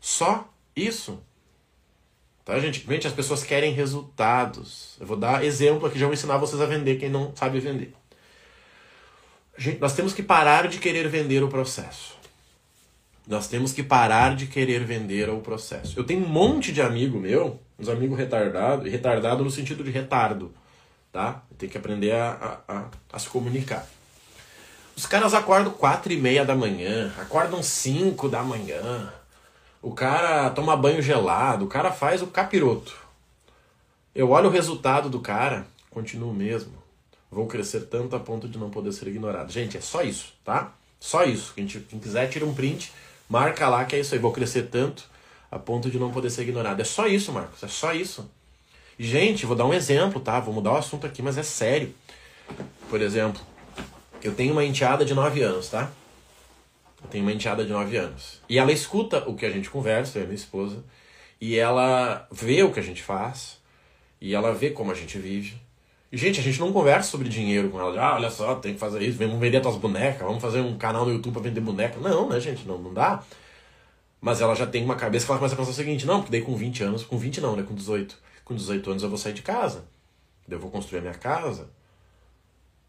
Só 0.00 0.48
isso. 0.74 1.22
Tá, 2.44 2.58
gente? 2.58 2.84
Gente, 2.86 3.06
as 3.06 3.12
pessoas 3.12 3.44
querem 3.44 3.72
resultados. 3.72 4.96
Eu 5.00 5.06
vou 5.06 5.16
dar 5.16 5.44
exemplo 5.44 5.86
aqui, 5.86 5.98
já 5.98 6.06
vou 6.06 6.14
ensinar 6.14 6.38
vocês 6.38 6.60
a 6.60 6.66
vender 6.66 6.96
quem 6.96 7.08
não 7.08 7.34
sabe 7.36 7.60
vender. 7.60 7.94
Gente, 9.56 9.80
nós 9.80 9.94
temos 9.94 10.12
que 10.12 10.22
parar 10.22 10.68
de 10.68 10.78
querer 10.78 11.08
vender 11.08 11.42
o 11.42 11.48
processo. 11.48 12.16
Nós 13.26 13.48
temos 13.48 13.72
que 13.72 13.82
parar 13.82 14.36
de 14.36 14.46
querer 14.46 14.84
vender 14.84 15.28
o 15.28 15.40
processo. 15.40 15.98
Eu 15.98 16.04
tenho 16.04 16.24
um 16.24 16.28
monte 16.28 16.72
de 16.72 16.82
amigo 16.82 17.18
meu, 17.18 17.60
uns 17.78 17.88
amigos 17.88 18.16
retardados, 18.16 18.90
retardado 18.90 19.42
no 19.42 19.50
sentido 19.50 19.82
de 19.82 19.90
retardo, 19.90 20.54
tá? 21.16 21.42
Tem 21.56 21.66
que 21.66 21.78
aprender 21.78 22.12
a, 22.12 22.60
a, 22.68 22.74
a, 22.76 22.84
a 23.14 23.18
se 23.18 23.26
comunicar. 23.30 23.86
Os 24.94 25.06
caras 25.06 25.32
acordam 25.32 25.72
quatro 25.72 26.12
e 26.12 26.16
meia 26.18 26.44
da 26.44 26.54
manhã, 26.54 27.10
acordam 27.18 27.62
cinco 27.62 28.28
da 28.28 28.42
manhã, 28.42 29.10
o 29.80 29.92
cara 29.92 30.50
toma 30.50 30.76
banho 30.76 31.00
gelado, 31.00 31.64
o 31.64 31.68
cara 31.68 31.90
faz 31.90 32.20
o 32.20 32.26
capiroto. 32.26 32.94
Eu 34.14 34.30
olho 34.30 34.48
o 34.48 34.52
resultado 34.52 35.08
do 35.08 35.20
cara, 35.20 35.66
continuo 35.90 36.34
mesmo. 36.34 36.74
Vou 37.30 37.46
crescer 37.46 37.86
tanto 37.86 38.14
a 38.14 38.20
ponto 38.20 38.46
de 38.46 38.58
não 38.58 38.68
poder 38.68 38.92
ser 38.92 39.08
ignorado. 39.08 39.50
Gente, 39.50 39.78
é 39.78 39.80
só 39.80 40.02
isso, 40.02 40.34
tá? 40.44 40.74
Só 41.00 41.24
isso. 41.24 41.54
Quem, 41.54 41.66
quem 41.66 41.98
quiser, 41.98 42.28
tira 42.28 42.44
um 42.44 42.54
print 42.54 42.92
Marca 43.26 43.68
lá 43.68 43.86
que 43.86 43.96
é 43.96 44.00
isso 44.00 44.14
aí, 44.14 44.20
vou 44.20 44.32
crescer 44.32 44.64
tanto 44.64 45.04
a 45.50 45.58
ponto 45.58 45.90
de 45.90 45.98
não 45.98 46.12
poder 46.12 46.28
ser 46.28 46.42
ignorado. 46.42 46.80
É 46.80 46.84
só 46.84 47.06
isso, 47.06 47.32
Marcos, 47.32 47.62
é 47.62 47.68
só 47.68 47.94
isso. 47.94 48.30
Gente, 48.98 49.44
vou 49.44 49.54
dar 49.54 49.66
um 49.66 49.74
exemplo, 49.74 50.20
tá? 50.20 50.40
Vou 50.40 50.54
mudar 50.54 50.72
o 50.72 50.76
assunto 50.76 51.06
aqui, 51.06 51.20
mas 51.20 51.36
é 51.36 51.42
sério. 51.42 51.94
Por 52.88 53.00
exemplo, 53.02 53.40
eu 54.22 54.34
tenho 54.34 54.52
uma 54.52 54.64
enteada 54.64 55.04
de 55.04 55.12
9 55.12 55.42
anos, 55.42 55.68
tá? 55.68 55.90
Eu 57.02 57.08
tenho 57.08 57.24
uma 57.24 57.32
enteada 57.32 57.64
de 57.64 57.70
9 57.70 57.96
anos. 57.96 58.40
E 58.48 58.58
ela 58.58 58.72
escuta 58.72 59.28
o 59.28 59.34
que 59.34 59.44
a 59.44 59.50
gente 59.50 59.68
conversa, 59.68 60.18
eu 60.18 60.22
e 60.22 60.26
minha 60.26 60.34
esposa, 60.34 60.82
e 61.40 61.58
ela 61.58 62.26
vê 62.32 62.62
o 62.62 62.72
que 62.72 62.80
a 62.80 62.82
gente 62.82 63.02
faz, 63.02 63.58
e 64.20 64.34
ela 64.34 64.54
vê 64.54 64.70
como 64.70 64.90
a 64.90 64.94
gente 64.94 65.18
vive. 65.18 65.60
E, 66.10 66.16
gente, 66.16 66.40
a 66.40 66.42
gente 66.42 66.58
não 66.58 66.72
conversa 66.72 67.10
sobre 67.10 67.28
dinheiro 67.28 67.68
com 67.68 67.78
ela. 67.78 68.00
Ah, 68.00 68.14
olha 68.14 68.30
só, 68.30 68.54
tem 68.54 68.72
que 68.72 68.80
fazer 68.80 69.02
isso, 69.02 69.18
vamos 69.18 69.38
vender 69.38 69.60
tuas 69.60 69.76
bonecas, 69.76 70.26
vamos 70.26 70.40
fazer 70.40 70.60
um 70.60 70.78
canal 70.78 71.04
no 71.04 71.12
YouTube 71.12 71.34
para 71.34 71.42
vender 71.42 71.60
boneca. 71.60 72.00
Não, 72.00 72.28
né, 72.28 72.40
gente? 72.40 72.66
Não, 72.66 72.78
não 72.78 72.94
dá. 72.94 73.22
Mas 74.20 74.40
ela 74.40 74.54
já 74.54 74.66
tem 74.66 74.82
uma 74.82 74.94
cabeça 74.94 75.26
que 75.26 75.30
ela 75.30 75.38
começa 75.38 75.54
a 75.54 75.58
pensar 75.58 75.70
o 75.70 75.74
seguinte: 75.74 76.06
não, 76.06 76.20
porque 76.20 76.32
daí 76.32 76.40
com 76.40 76.56
20 76.56 76.82
anos, 76.84 77.04
com 77.04 77.18
20 77.18 77.40
não, 77.40 77.54
né? 77.56 77.62
Com 77.62 77.74
18. 77.74 78.16
Com 78.46 78.54
18 78.54 78.90
anos 78.92 79.02
eu 79.02 79.08
vou 79.08 79.18
sair 79.18 79.32
de 79.32 79.42
casa. 79.42 79.84
Eu 80.48 80.60
vou 80.60 80.70
construir 80.70 81.00
a 81.00 81.02
minha 81.02 81.14
casa. 81.14 81.68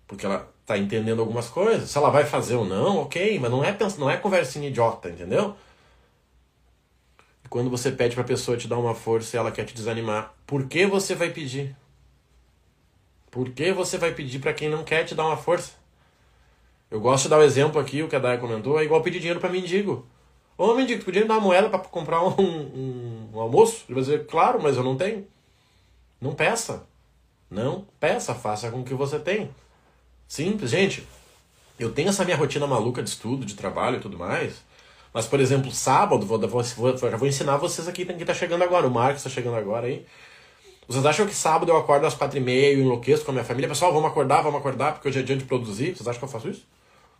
Porque 0.08 0.24
ela 0.24 0.48
tá 0.68 0.78
entendendo 0.78 1.20
algumas 1.20 1.50
coisas. 1.50 1.90
Se 1.90 1.98
ela 1.98 2.12
vai 2.12 2.26
fazer 2.26 2.56
ou 2.56 2.64
não, 2.64 3.00
ok, 3.00 3.40
mas 3.40 3.50
não 3.50 3.64
é, 3.64 3.76
não 3.98 4.10
é 4.10 4.18
conversinha 4.18 4.70
idiota, 4.70 5.10
entendeu? 5.10 5.56
Quando 7.50 7.72
você 7.72 7.92
pede 7.92 8.14
pra 8.14 8.24
pessoa 8.24 8.56
te 8.56 8.68
dar 8.68 8.78
uma 8.78 8.94
força 8.94 9.36
e 9.36 9.40
ela 9.40 9.52
quer 9.52 9.66
te 9.66 9.74
desanimar, 9.74 10.32
por 10.46 10.68
que 10.68 10.86
você 10.86 11.16
vai 11.16 11.32
pedir? 11.32 11.76
Por 13.32 13.50
que 13.50 13.72
você 13.72 13.98
vai 13.98 14.14
pedir 14.14 14.38
para 14.38 14.54
quem 14.54 14.70
não 14.70 14.84
quer 14.84 15.06
te 15.06 15.16
dar 15.16 15.26
uma 15.26 15.38
força? 15.38 15.72
Eu 16.92 17.02
gosto 17.02 17.24
de 17.24 17.30
dar 17.30 17.38
o 17.38 17.42
um 17.42 17.44
exemplo 17.44 17.82
aqui, 17.82 18.04
o 18.04 18.08
que 18.08 18.16
a 18.16 18.20
Daya 18.20 18.38
comentou, 18.38 18.80
é 18.80 18.84
igual 18.84 19.02
pedir 19.02 19.18
dinheiro 19.18 19.40
para 19.40 19.50
mendigo. 19.50 20.06
Ô 20.56 20.76
mendigo, 20.76 21.02
tu 21.02 21.06
podia 21.06 21.24
me 21.24 21.28
dar 21.28 21.36
uma 21.36 21.42
moeda 21.42 21.68
para 21.68 21.80
comprar 21.80 22.22
um, 22.22 22.40
um, 22.40 23.30
um, 23.34 23.40
almoço? 23.40 23.86
Ele 23.88 23.96
vai 23.96 24.04
dizer, 24.04 24.28
claro, 24.28 24.62
mas 24.62 24.78
eu 24.78 24.84
não 24.84 24.96
tenho. 24.96 25.26
Não 26.20 26.34
peça. 26.34 26.84
Não 27.50 27.86
peça, 28.00 28.36
faça 28.36 28.70
com 28.72 28.82
o 28.82 28.84
que 28.84 28.94
você 28.94 29.20
tem. 29.20 29.50
Simples, 30.28 30.72
gente. 30.72 31.08
Eu 31.80 31.92
tenho 31.92 32.10
essa 32.10 32.26
minha 32.26 32.36
rotina 32.36 32.66
maluca 32.68 33.04
de 33.04 33.10
estudo, 33.10 33.46
de 33.46 33.56
trabalho 33.56 33.98
e 33.98 34.00
tudo 34.00 34.18
mais. 34.18 34.64
Mas, 35.14 35.26
por 35.26 35.40
exemplo, 35.40 35.72
sábado, 35.72 36.26
vou, 36.26 36.40
vou, 36.40 36.64
já 36.64 37.18
vou 37.18 37.28
ensinar 37.28 37.58
vocês 37.58 37.88
aqui, 37.88 38.06
quem 38.06 38.18
está 38.18 38.34
chegando 38.34 38.64
agora. 38.64 38.88
O 38.88 38.92
Marcos 38.92 39.26
está 39.26 39.30
chegando 39.30 39.56
agora 39.56 39.88
aí. 39.88 40.06
Vocês 40.88 41.06
acham 41.06 41.28
que 41.28 41.34
sábado 41.34 41.72
eu 41.72 41.78
acordo 41.78 42.06
às 42.06 42.14
quatro 42.14 42.38
e 42.38 42.42
meia 42.42 42.74
e 42.74 42.82
enlouqueço 42.82 43.26
com 43.26 43.32
a 43.32 43.34
minha 43.34 43.44
família? 43.44 43.68
Pessoal, 43.68 43.92
vamos 43.94 44.10
acordar, 44.10 44.42
vamos 44.42 44.60
acordar, 44.60 44.94
porque 44.94 45.08
hoje 45.08 45.20
é 45.20 45.24
dia 45.24 45.36
de 45.36 45.44
produzir. 45.44 45.96
Vocês 45.96 46.08
acham 46.08 46.20
que 46.20 46.26
eu 46.26 46.30
faço 46.30 46.50
isso? 46.50 46.66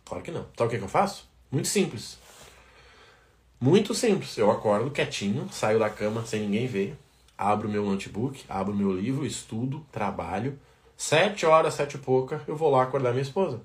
Claro 0.04 0.22
que 0.22 0.30
não. 0.30 0.46
Sabe 0.56 0.68
o 0.68 0.68
que, 0.68 0.78
que 0.78 0.84
eu 0.84 0.88
faço? 0.88 1.28
Muito 1.50 1.68
simples. 1.68 2.18
Muito 3.60 3.94
simples. 3.94 4.38
Eu 4.38 4.50
acordo 4.50 4.90
quietinho, 4.90 5.48
saio 5.52 5.78
da 5.78 5.90
cama 5.90 6.24
sem 6.24 6.42
ninguém 6.42 6.66
ver, 6.66 6.96
abro 7.38 7.68
meu 7.68 7.84
notebook, 7.84 8.44
abro 8.48 8.74
meu 8.74 8.92
livro, 8.92 9.24
estudo, 9.24 9.86
trabalho. 9.92 10.58
Sete 10.96 11.46
horas, 11.46 11.74
sete 11.74 11.94
e 11.94 11.98
pouca, 11.98 12.42
eu 12.48 12.56
vou 12.56 12.70
lá 12.70 12.82
acordar 12.82 13.12
minha 13.12 13.22
esposa. 13.22 13.60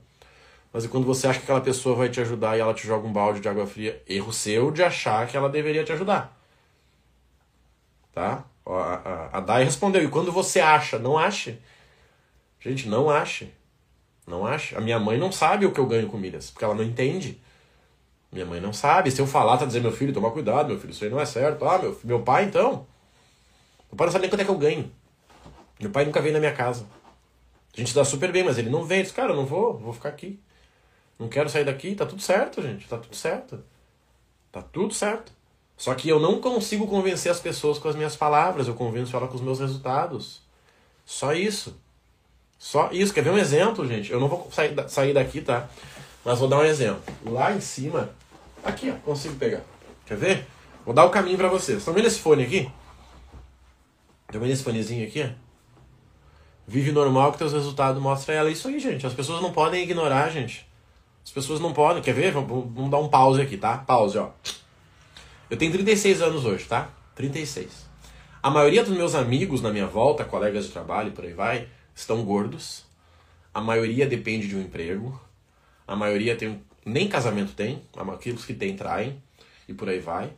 Mas 0.72 0.86
e 0.86 0.88
quando 0.88 1.06
você 1.06 1.28
acha 1.28 1.40
que 1.40 1.46
aquela 1.46 1.62
pessoa 1.62 1.96
vai 1.96 2.10
te 2.10 2.22
ajudar 2.22 2.56
e 2.56 2.60
ela 2.60 2.74
te 2.74 2.86
joga 2.86 3.08
um 3.08 3.14
balde 3.14 3.40
de 3.40 3.50
água 3.50 3.66
fria, 3.66 4.02
erro 4.08 4.32
seu 4.32 4.72
de 4.72 4.84
achar 4.84 5.28
que 5.28 5.36
ela 5.36 5.50
deveria 5.50 5.84
te 5.84 5.92
ajudar. 5.92 6.40
Tá? 8.14 8.46
A, 8.66 8.72
a, 8.72 9.38
a 9.38 9.40
Dai 9.40 9.64
respondeu, 9.64 10.04
e 10.04 10.08
quando 10.08 10.32
você 10.32 10.60
acha, 10.60 11.00
não 11.00 11.18
ache. 11.18 11.60
Gente, 12.60 12.88
não 12.88 13.10
ache. 13.10 13.52
Não 14.28 14.46
ache. 14.46 14.76
A 14.76 14.82
minha 14.82 15.00
mãe 15.00 15.18
não 15.18 15.32
sabe 15.32 15.66
o 15.66 15.72
que 15.72 15.80
eu 15.80 15.86
ganho 15.86 16.08
com 16.08 16.18
milhas, 16.18 16.52
porque 16.52 16.64
ela 16.64 16.76
não 16.76 16.84
entende. 16.84 17.42
Minha 18.32 18.46
mãe 18.46 18.62
não 18.62 18.74
sabe. 18.74 19.12
Se 19.12 19.22
eu 19.22 19.28
falar, 19.28 19.58
tá 19.58 19.66
dizendo, 19.66 19.84
meu 19.84 19.92
filho, 19.92 20.14
toma 20.14 20.32
cuidado, 20.32 20.70
meu 20.70 20.80
filho, 20.80 20.92
isso 20.92 21.04
aí 21.04 21.10
não 21.10 21.20
é 21.20 21.26
certo. 21.26 21.66
Ah, 21.66 21.78
meu, 21.78 22.00
meu 22.04 22.22
pai, 22.22 22.46
então. 22.46 22.88
Meu 23.94 23.98
pai 23.98 24.08
não 24.08 24.12
sabe 24.12 24.24
nem 24.24 24.30
quanto 24.32 24.42
é 24.42 24.44
que 24.44 24.50
eu 24.50 24.58
ganho. 24.58 24.92
Meu 25.80 25.92
pai 25.92 26.04
nunca 26.04 26.20
veio 26.20 26.34
na 26.34 26.40
minha 26.40 26.52
casa. 26.52 26.84
A 27.78 27.80
gente 27.80 27.94
dá 27.94 28.04
super 28.04 28.32
bem, 28.32 28.44
mas 28.44 28.58
ele 28.58 28.72
não 28.72 28.84
vem. 28.84 28.98
Ele 28.98 29.04
diz, 29.04 29.14
cara, 29.14 29.34
eu 29.34 29.36
não 29.36 29.46
vou, 29.46 29.78
vou 29.78 29.94
ficar 29.94 30.10
aqui. 30.10 30.40
Não 31.20 31.30
quero 31.30 31.48
sair 31.48 31.64
daqui, 31.64 31.94
tá 31.94 32.04
tudo 32.04 32.20
certo, 32.20 32.60
gente. 32.60 32.88
Tá 32.88 32.98
tudo 32.98 33.16
certo. 33.16 33.64
Tá 34.52 34.64
tudo 34.64 34.96
certo. 34.96 35.32
Só 35.78 35.94
que 35.94 36.10
eu 36.10 36.20
não 36.20 36.42
consigo 36.42 36.88
convencer 36.88 37.32
as 37.32 37.40
pessoas 37.40 37.78
com 37.78 37.88
as 37.88 37.96
minhas 37.96 38.16
palavras, 38.16 38.68
eu 38.68 38.74
convenço 38.74 39.16
ela 39.16 39.28
com 39.28 39.36
os 39.36 39.42
meus 39.42 39.60
resultados. 39.60 40.42
Só 41.06 41.32
isso. 41.32 41.80
Só 42.58 42.90
isso. 42.92 43.14
Quer 43.14 43.24
ver 43.24 43.30
um 43.30 43.38
exemplo, 43.38 43.88
gente? 43.88 44.12
Eu 44.12 44.20
não 44.20 44.28
vou 44.28 44.50
sair, 44.52 44.74
sair 44.90 45.14
daqui, 45.14 45.40
tá? 45.40 45.70
Mas 46.26 46.40
vou 46.40 46.48
dar 46.48 46.58
um 46.58 46.66
exemplo. 46.66 47.04
Lá 47.24 47.54
em 47.54 47.62
cima, 47.62 48.10
aqui, 48.64 48.90
ó, 48.90 48.96
consigo 49.06 49.36
pegar. 49.36 49.62
Quer 50.04 50.18
ver? 50.18 50.48
Vou 50.84 50.96
dar 50.96 51.06
o 51.06 51.12
caminho 51.12 51.38
para 51.38 51.48
vocês. 51.48 51.78
Estão 51.78 51.94
vendo 51.94 52.08
esse 52.08 52.20
fone 52.20 52.44
aqui? 52.44 52.72
Estão 54.34 54.42
vendo 54.42 54.52
esse 54.52 54.64
fonezinho 54.64 55.08
aqui? 55.08 55.30
Vive 56.68 56.92
normal 56.92 57.32
que 57.32 57.38
teus 57.38 57.54
resultados 57.54 58.02
mostram 58.02 58.34
ela. 58.34 58.50
Isso 58.50 58.68
aí, 58.68 58.80
gente. 58.80 59.06
As 59.06 59.14
pessoas 59.14 59.40
não 59.44 59.52
podem 59.52 59.84
ignorar, 59.84 60.28
gente. 60.32 60.68
As 61.24 61.30
pessoas 61.30 61.60
não 61.60 61.72
podem. 61.72 62.02
Quer 62.02 62.16
ver? 62.16 62.32
Vamos, 62.32 62.50
vamos 62.74 62.90
dar 62.90 62.98
um 62.98 63.10
pause 63.10 63.40
aqui, 63.40 63.58
tá? 63.58 63.78
Pause, 63.78 64.18
ó. 64.18 64.32
Eu 65.52 65.56
tenho 65.56 65.72
36 65.72 66.20
anos 66.24 66.46
hoje, 66.46 66.66
tá? 66.66 66.90
36. 67.14 67.88
A 68.42 68.50
maioria 68.50 68.84
dos 68.84 68.98
meus 68.98 69.14
amigos 69.14 69.62
na 69.62 69.72
minha 69.72 69.86
volta, 69.86 70.26
colegas 70.26 70.66
de 70.66 70.72
trabalho 70.72 71.12
por 71.12 71.26
aí 71.26 71.34
vai, 71.34 71.68
estão 71.94 72.26
gordos. 72.26 72.86
A 73.54 73.62
maioria 73.62 74.08
depende 74.08 74.48
de 74.48 74.56
um 74.56 74.62
emprego. 74.62 75.22
A 75.88 75.96
maioria 75.96 76.36
tem 76.36 76.60
nem 76.84 77.08
casamento 77.08 77.54
tem, 77.54 77.84
aqueles 78.12 78.44
que 78.44 78.56
tem 78.56 78.76
traem 78.76 79.22
e 79.70 79.76
por 79.76 79.88
aí 79.90 80.00
vai. 80.00 80.34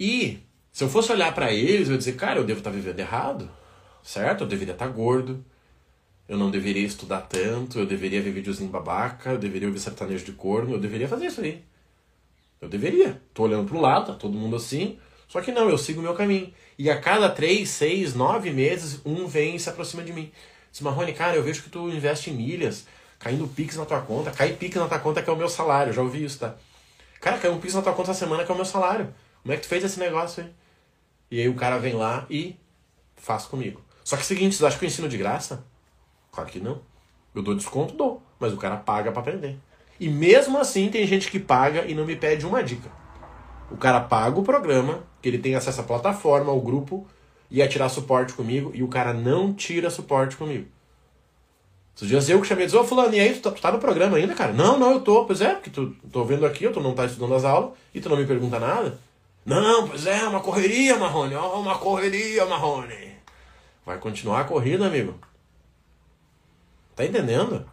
E 0.00 0.45
se 0.76 0.84
eu 0.84 0.90
fosse 0.90 1.10
olhar 1.10 1.34
para 1.34 1.50
eles, 1.50 1.88
eu 1.88 1.92
ia 1.92 1.98
dizer, 1.98 2.16
cara, 2.16 2.38
eu 2.38 2.44
devo 2.44 2.58
estar 2.58 2.68
tá 2.68 2.76
vivendo 2.76 3.00
errado, 3.00 3.50
certo? 4.02 4.44
Eu 4.44 4.46
deveria 4.46 4.74
estar 4.74 4.84
tá 4.84 4.92
gordo, 4.92 5.42
eu 6.28 6.36
não 6.36 6.50
deveria 6.50 6.86
estudar 6.86 7.22
tanto, 7.22 7.78
eu 7.78 7.86
deveria 7.86 8.20
ver 8.20 8.46
em 8.46 8.66
babaca, 8.66 9.30
eu 9.30 9.38
deveria 9.38 9.68
ouvir 9.68 9.80
sertanejo 9.80 10.26
de 10.26 10.32
corno, 10.32 10.74
eu 10.74 10.78
deveria 10.78 11.08
fazer 11.08 11.28
isso 11.28 11.40
aí. 11.40 11.64
Eu 12.60 12.68
deveria. 12.68 13.22
Tô 13.32 13.44
olhando 13.44 13.66
pro 13.66 13.80
lado, 13.80 14.12
tá 14.12 14.18
todo 14.18 14.36
mundo 14.36 14.54
assim. 14.54 14.98
Só 15.26 15.40
que 15.40 15.50
não, 15.50 15.70
eu 15.70 15.78
sigo 15.78 16.00
o 16.00 16.02
meu 16.02 16.12
caminho. 16.12 16.52
E 16.78 16.90
a 16.90 17.00
cada 17.00 17.30
três, 17.30 17.70
seis, 17.70 18.14
nove 18.14 18.50
meses, 18.50 19.00
um 19.02 19.26
vem 19.26 19.56
e 19.56 19.58
se 19.58 19.70
aproxima 19.70 20.02
de 20.02 20.12
mim. 20.12 20.30
Diz, 20.70 20.82
Marrone, 20.82 21.14
cara, 21.14 21.36
eu 21.36 21.42
vejo 21.42 21.62
que 21.62 21.70
tu 21.70 21.88
investe 21.88 22.28
em 22.28 22.34
milhas, 22.34 22.86
caindo 23.18 23.48
Pix 23.48 23.76
na 23.76 23.86
tua 23.86 24.02
conta. 24.02 24.30
Cai 24.30 24.52
Pix 24.52 24.76
na 24.76 24.86
tua 24.86 24.98
conta 24.98 25.22
que 25.22 25.30
é 25.30 25.32
o 25.32 25.36
meu 25.36 25.48
salário, 25.48 25.94
já 25.94 26.02
ouvi 26.02 26.22
isso, 26.22 26.40
tá? 26.40 26.54
Cara, 27.18 27.38
caiu 27.38 27.54
um 27.54 27.60
Pix 27.60 27.72
na 27.72 27.80
tua 27.80 27.94
conta 27.94 28.10
essa 28.10 28.20
semana 28.20 28.44
que 28.44 28.52
é 28.52 28.54
o 28.54 28.58
meu 28.58 28.66
salário. 28.66 29.08
Como 29.42 29.54
é 29.54 29.56
que 29.56 29.62
tu 29.62 29.68
fez 29.68 29.82
esse 29.82 29.98
negócio 29.98 30.44
aí? 30.44 30.65
E 31.30 31.40
aí 31.40 31.48
o 31.48 31.54
cara 31.54 31.78
vem 31.78 31.94
lá 31.94 32.26
e 32.30 32.56
faz 33.16 33.44
comigo. 33.44 33.80
Só 34.04 34.16
que 34.16 34.22
é 34.22 34.24
o 34.24 34.26
seguinte, 34.26 34.54
vocês 34.54 34.66
acham 34.66 34.78
que 34.78 34.84
eu 34.84 34.88
ensino 34.88 35.08
de 35.08 35.18
graça? 35.18 35.64
Claro 36.30 36.48
que 36.50 36.60
não. 36.60 36.80
Eu 37.34 37.42
dou 37.42 37.54
desconto, 37.54 37.94
dou. 37.94 38.22
Mas 38.38 38.52
o 38.52 38.56
cara 38.56 38.76
paga 38.76 39.10
para 39.10 39.20
aprender. 39.20 39.58
E 39.98 40.08
mesmo 40.08 40.58
assim 40.58 40.88
tem 40.88 41.06
gente 41.06 41.30
que 41.30 41.40
paga 41.40 41.84
e 41.86 41.94
não 41.94 42.04
me 42.04 42.14
pede 42.14 42.46
uma 42.46 42.62
dica. 42.62 42.90
O 43.70 43.76
cara 43.76 44.00
paga 44.00 44.38
o 44.38 44.44
programa, 44.44 45.02
que 45.20 45.28
ele 45.28 45.38
tem 45.38 45.54
acesso 45.54 45.80
à 45.80 45.84
plataforma, 45.84 46.52
ao 46.52 46.60
grupo, 46.60 47.06
ia 47.50 47.66
tirar 47.66 47.88
suporte 47.88 48.32
comigo, 48.34 48.70
e 48.74 48.82
o 48.82 48.88
cara 48.88 49.12
não 49.12 49.52
tira 49.52 49.90
suporte 49.90 50.36
comigo. 50.36 50.66
Esses 51.96 52.08
dias 52.08 52.28
eu 52.28 52.40
que 52.40 52.46
chamei 52.46 52.64
e 52.64 52.66
disse, 52.66 52.76
ô 52.76 52.84
fulano, 52.84 53.14
e 53.14 53.20
aí, 53.20 53.32
tu 53.32 53.40
tá, 53.40 53.50
tu 53.50 53.60
tá, 53.60 53.72
no 53.72 53.78
programa 53.78 54.18
ainda, 54.18 54.34
cara? 54.34 54.52
Não, 54.52 54.78
não, 54.78 54.92
eu 54.92 55.00
tô. 55.00 55.24
Pois 55.24 55.40
é, 55.40 55.54
porque 55.54 55.70
tu 55.70 55.96
tô 56.12 56.24
vendo 56.24 56.44
aqui, 56.44 56.68
tu 56.68 56.80
não 56.80 56.94
tá 56.94 57.06
estudando 57.06 57.34
as 57.34 57.44
aulas, 57.44 57.70
e 57.94 58.00
tu 58.00 58.10
não 58.10 58.18
me 58.18 58.26
pergunta 58.26 58.60
nada. 58.60 58.98
Não, 59.46 59.86
pois 59.86 60.04
é, 60.06 60.24
uma 60.26 60.40
correria, 60.40 60.98
Marrone, 60.98 61.36
ó, 61.36 61.60
uma 61.60 61.78
correria, 61.78 62.44
Marrone. 62.46 63.16
Vai 63.84 63.96
continuar 63.96 64.40
a 64.40 64.44
corrida, 64.44 64.88
amigo. 64.88 65.20
Tá 66.96 67.04
entendendo? 67.04 67.64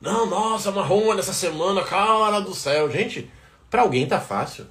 Não, 0.00 0.26
nossa, 0.26 0.72
Marrone, 0.72 1.20
essa 1.20 1.32
semana, 1.32 1.84
cara 1.84 2.40
do 2.40 2.52
céu. 2.52 2.90
Gente, 2.90 3.30
pra 3.70 3.82
alguém 3.82 4.08
tá 4.08 4.20
fácil. 4.20 4.66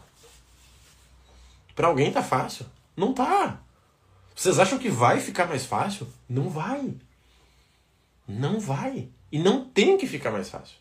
Pra 1.74 1.88
alguém 1.88 2.12
tá 2.12 2.22
fácil. 2.22 2.66
Não 2.94 3.14
tá. 3.14 3.62
Vocês 4.36 4.60
acham 4.60 4.78
que 4.78 4.90
vai 4.90 5.22
ficar 5.22 5.46
mais 5.46 5.66
fácil? 5.66 6.12
Não 6.28 6.50
vai. 6.50 6.94
Não 8.28 8.60
vai. 8.60 9.08
E 9.32 9.40
não 9.40 9.64
tem 9.64 9.98
que 9.98 10.08
ficar 10.08 10.32
mais 10.32 10.50
fácil. 10.50 10.76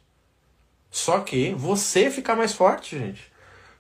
Só 0.91 1.21
que 1.21 1.55
você 1.55 2.11
ficar 2.11 2.35
mais 2.35 2.53
forte, 2.53 2.99
gente. 2.99 3.31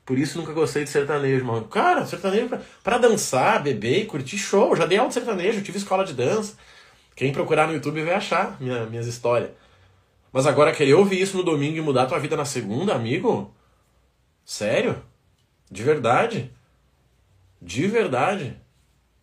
Por 0.09 0.19
isso 0.19 0.39
nunca 0.39 0.55
gostei 0.55 0.85
de 0.85 0.89
sertanejo, 0.89 1.45
mano. 1.45 1.67
Cara, 1.67 2.07
sertanejo 2.07 2.49
pra, 2.83 2.97
dançar, 2.97 3.63
beber 3.63 4.05
e 4.05 4.07
curtir 4.07 4.39
show. 4.39 4.75
Já 4.75 4.87
dei 4.87 4.97
aula 4.97 5.09
de 5.09 5.13
sertanejo, 5.13 5.61
tive 5.61 5.77
escola 5.77 6.03
de 6.03 6.15
dança. 6.15 6.57
Quem 7.15 7.31
procurar 7.31 7.67
no 7.67 7.75
YouTube 7.75 8.03
vai 8.03 8.15
achar 8.15 8.57
minha, 8.59 8.87
minhas 8.87 9.07
histórias. 9.07 9.51
Mas 10.33 10.47
agora 10.47 10.73
querer 10.73 10.95
ouvir 10.95 11.21
isso 11.21 11.37
no 11.37 11.43
domingo 11.43 11.77
e 11.77 11.83
mudar 11.83 12.07
tua 12.07 12.19
vida 12.19 12.39
na 12.39 12.47
segunda, 12.47 12.95
amigo? 12.95 13.55
Sério? 14.47 15.03
De 15.71 15.83
verdade? 15.83 16.51
De 17.61 17.87
verdade? 17.87 18.57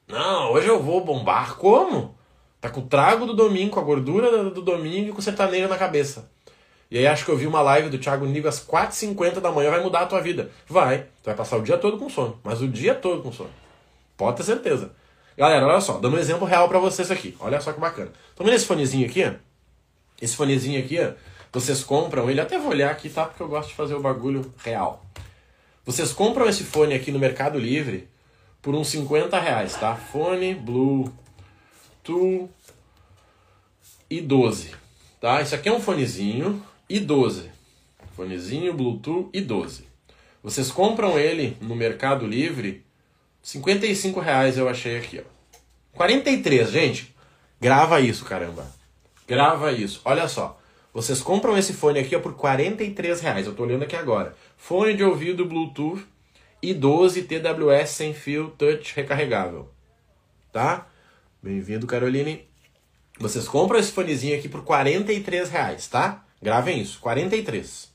Não, 0.07 0.51
hoje 0.51 0.67
eu 0.67 0.79
vou 0.83 1.03
bombar. 1.03 1.55
Como? 1.55 2.15
Tá 2.61 2.69
com 2.69 2.81
o 2.81 2.87
trago 2.87 3.25
do 3.25 3.33
domingo, 3.33 3.71
com 3.71 3.79
a 3.79 3.83
gordura 3.83 4.51
do 4.51 4.61
domingo 4.61 5.09
e 5.09 5.11
com 5.13 5.17
o 5.17 5.23
sertanejo 5.23 5.67
na 5.67 5.79
cabeça. 5.79 6.31
E 6.89 6.97
aí 6.97 7.07
acho 7.07 7.25
que 7.25 7.31
eu 7.31 7.37
vi 7.37 7.47
uma 7.47 7.61
live 7.61 7.89
do 7.89 7.97
Thiago 7.97 8.25
Nigo 8.25 8.47
às 8.47 8.65
4h50 8.65 9.39
da 9.39 9.51
manhã, 9.51 9.71
vai 9.71 9.81
mudar 9.81 10.01
a 10.01 10.05
tua 10.05 10.21
vida. 10.21 10.51
Vai. 10.67 10.99
Tu 11.21 11.25
vai 11.25 11.35
passar 11.35 11.57
o 11.57 11.61
dia 11.61 11.77
todo 11.77 11.97
com 11.97 12.09
sono. 12.09 12.39
Mas 12.43 12.61
o 12.61 12.67
dia 12.67 12.93
todo 12.93 13.21
com 13.21 13.31
sono. 13.31 13.49
Pode 14.15 14.37
ter 14.37 14.43
certeza. 14.43 14.91
Galera, 15.37 15.67
olha 15.67 15.81
só, 15.81 15.97
dando 15.97 16.15
um 16.15 16.19
exemplo 16.19 16.47
real 16.47 16.69
para 16.69 16.79
vocês 16.79 17.11
aqui. 17.11 17.35
Olha 17.39 17.59
só 17.59 17.73
que 17.73 17.79
bacana. 17.79 18.11
Tô 18.35 18.43
vendo 18.43 18.53
esse 18.53 18.65
fonezinho 18.65 19.05
aqui? 19.05 19.29
Esse 20.21 20.35
fonezinho 20.35 20.79
aqui, 20.79 20.97
vocês 21.51 21.83
compram 21.83 22.29
ele, 22.29 22.39
até 22.39 22.57
vou 22.57 22.69
olhar 22.69 22.89
aqui, 22.89 23.09
tá? 23.09 23.25
Porque 23.25 23.43
eu 23.43 23.47
gosto 23.49 23.69
de 23.69 23.75
fazer 23.75 23.95
o 23.95 23.99
bagulho 23.99 24.53
real. 24.63 25.05
Vocês 25.85 26.13
compram 26.13 26.47
esse 26.47 26.63
fone 26.63 26.93
aqui 26.93 27.11
no 27.11 27.19
Mercado 27.19 27.59
Livre 27.59 28.07
por 28.61 28.73
uns 28.73 28.87
50 28.87 29.37
reais, 29.39 29.75
tá? 29.75 29.95
Fone 29.95 30.55
Blue 30.55 31.13
e 34.09 34.21
12, 34.21 34.71
tá? 35.19 35.41
Isso 35.41 35.53
aqui 35.53 35.67
é 35.67 35.71
um 35.71 35.81
fonezinho 35.81 36.63
e 36.89 36.99
12. 36.99 37.49
Fonezinho 38.15 38.73
Bluetooth 38.73 39.29
e 39.33 39.41
12. 39.41 39.85
Vocês 40.41 40.71
compram 40.71 41.17
ele 41.17 41.57
no 41.61 41.75
Mercado 41.75 42.25
Livre, 42.25 42.85
55 43.41 44.19
reais 44.19 44.57
eu 44.57 44.69
achei 44.69 44.97
aqui, 44.97 45.19
ó. 45.19 45.35
43, 45.97 46.69
gente. 46.69 47.15
Grava 47.59 47.99
isso, 48.01 48.25
caramba. 48.25 48.71
Grava 49.27 49.71
isso. 49.71 50.01
Olha 50.05 50.27
só. 50.27 50.59
Vocês 50.93 51.21
compram 51.21 51.57
esse 51.57 51.73
fone 51.73 51.99
aqui 51.99 52.15
ó, 52.15 52.19
por 52.19 52.35
43 52.35 53.21
reais. 53.21 53.47
Eu 53.47 53.55
tô 53.55 53.63
olhando 53.63 53.83
aqui 53.83 53.95
agora. 53.95 54.35
Fone 54.57 54.93
de 54.95 55.03
ouvido 55.03 55.45
Bluetooth 55.45 56.05
e 56.61 56.73
12 56.73 57.23
TWS 57.23 57.89
sem 57.89 58.13
fio 58.13 58.53
touch 58.57 58.95
recarregável. 58.95 59.69
Tá? 60.51 60.87
Bem-vindo, 61.41 61.87
Caroline. 61.87 62.45
Vocês 63.19 63.47
compram 63.47 63.79
esse 63.79 63.91
fonezinho 63.91 64.37
aqui 64.37 64.49
por 64.49 64.63
43 64.63 65.49
reais, 65.49 65.87
tá? 65.87 66.24
Gravem 66.41 66.81
isso, 66.81 66.99
43. 66.99 67.91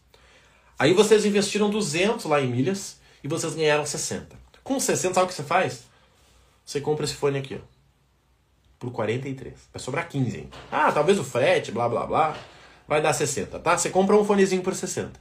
Aí 0.79 0.93
vocês 0.95 1.25
investiram 1.25 1.71
200 1.71 2.25
lá 2.25 2.41
em 2.41 2.49
milhas 2.49 2.99
e 3.23 3.29
vocês 3.29 3.55
ganharam 3.55 3.85
60. 3.85 4.37
Com 4.65 4.81
60, 4.81 5.15
sabe 5.15 5.25
o 5.25 5.29
que 5.29 5.35
você 5.35 5.43
faz? 5.43 5.85
Você 6.65 6.81
compra 6.81 7.05
esse 7.05 7.15
fone 7.15 7.39
aqui, 7.39 7.55
ó 7.57 7.81
por 8.81 8.91
43. 8.91 9.55
Vai 9.73 9.81
sobrar 9.81 10.09
15 10.09 10.39
hein? 10.39 10.51
Ah, 10.73 10.91
talvez 10.91 11.19
o 11.19 11.23
frete, 11.23 11.71
blá 11.71 11.89
blá 11.89 12.07
blá. 12.07 12.37
Vai 12.89 13.01
dar 13.01 13.13
60, 13.13 13.61
tá? 13.61 13.79
Você 13.79 13.91
compra 13.91 14.17
um 14.17 14.25
fonezinho 14.25 14.63
por 14.63 14.75
60. 14.75 15.21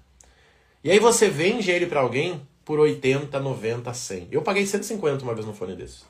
E 0.84 0.90
aí 0.90 0.98
você 0.98 1.30
vende 1.30 1.70
ele 1.70 1.86
para 1.86 2.00
alguém 2.00 2.42
por 2.64 2.80
80, 2.80 3.38
90, 3.38 3.94
100. 3.94 4.28
Eu 4.32 4.42
paguei 4.42 4.66
150 4.66 5.24
uma 5.24 5.36
vez 5.36 5.46
no 5.46 5.54
fone 5.54 5.76
desse. 5.76 6.04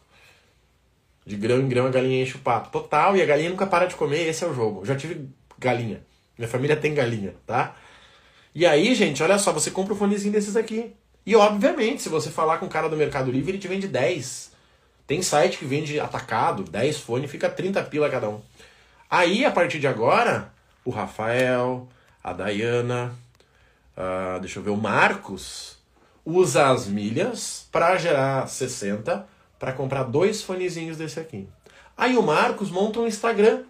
De 1.26 1.36
grão 1.36 1.60
em 1.60 1.68
grão 1.68 1.88
a 1.88 1.90
galinha 1.90 2.22
enche 2.22 2.38
o 2.38 2.40
pato. 2.40 2.70
Total, 2.70 3.18
e 3.18 3.22
a 3.22 3.26
galinha 3.26 3.50
nunca 3.50 3.66
para 3.66 3.88
de 3.88 3.96
comer, 3.96 4.28
esse 4.28 4.44
é 4.44 4.48
o 4.48 4.54
jogo. 4.54 4.82
Eu 4.82 4.86
já 4.86 4.96
tive 4.96 5.28
galinha. 5.58 6.06
Minha 6.40 6.48
família 6.48 6.78
tem 6.78 6.94
galinha, 6.94 7.36
tá? 7.46 7.76
E 8.56 8.66
aí, 8.66 8.96
gente, 8.96 9.22
olha 9.22 9.38
só, 9.38 9.52
você 9.52 9.70
compra 9.70 9.94
um 9.94 9.98
fonezinho 9.98 10.32
desses 10.32 10.56
aqui. 10.56 10.96
E 11.26 11.36
obviamente, 11.36 12.02
se 12.02 12.08
você 12.08 12.32
falar 12.32 12.60
com 12.60 12.66
o 12.66 12.70
cara 12.70 12.88
do 12.88 12.96
Mercado 12.96 13.30
Livre, 13.30 13.52
ele 13.52 13.58
te 13.58 13.68
vende 13.68 13.90
10. 13.90 14.54
Tem 15.06 15.22
site 15.22 15.58
que 15.58 15.66
vende 15.66 16.00
atacado, 16.00 16.64
10 16.64 16.98
fones, 17.00 17.30
fica 17.30 17.50
30 17.50 17.84
pila 17.84 18.10
cada 18.10 18.30
um. 18.30 18.40
Aí, 19.12 19.44
a 19.44 19.52
partir 19.52 19.80
de 19.80 19.88
agora, 19.88 20.50
o 20.86 20.92
Rafael, 20.92 21.90
a 22.24 22.32
Dayana, 22.32 23.14
uh, 23.98 24.40
deixa 24.40 24.60
eu 24.60 24.64
ver, 24.64 24.70
o 24.70 24.78
Marcos, 24.78 25.78
usa 26.24 26.70
as 26.70 26.88
milhas 26.88 27.68
para 27.70 27.98
gerar 27.98 28.48
60 28.48 29.28
para 29.60 29.74
comprar 29.74 30.04
dois 30.04 30.42
fonezinhos 30.42 30.96
desse 30.96 31.20
aqui. 31.20 31.50
Aí 31.98 32.16
o 32.16 32.24
Marcos 32.24 32.72
monta 32.72 33.02
um 33.02 33.08
Instagram. 33.08 33.64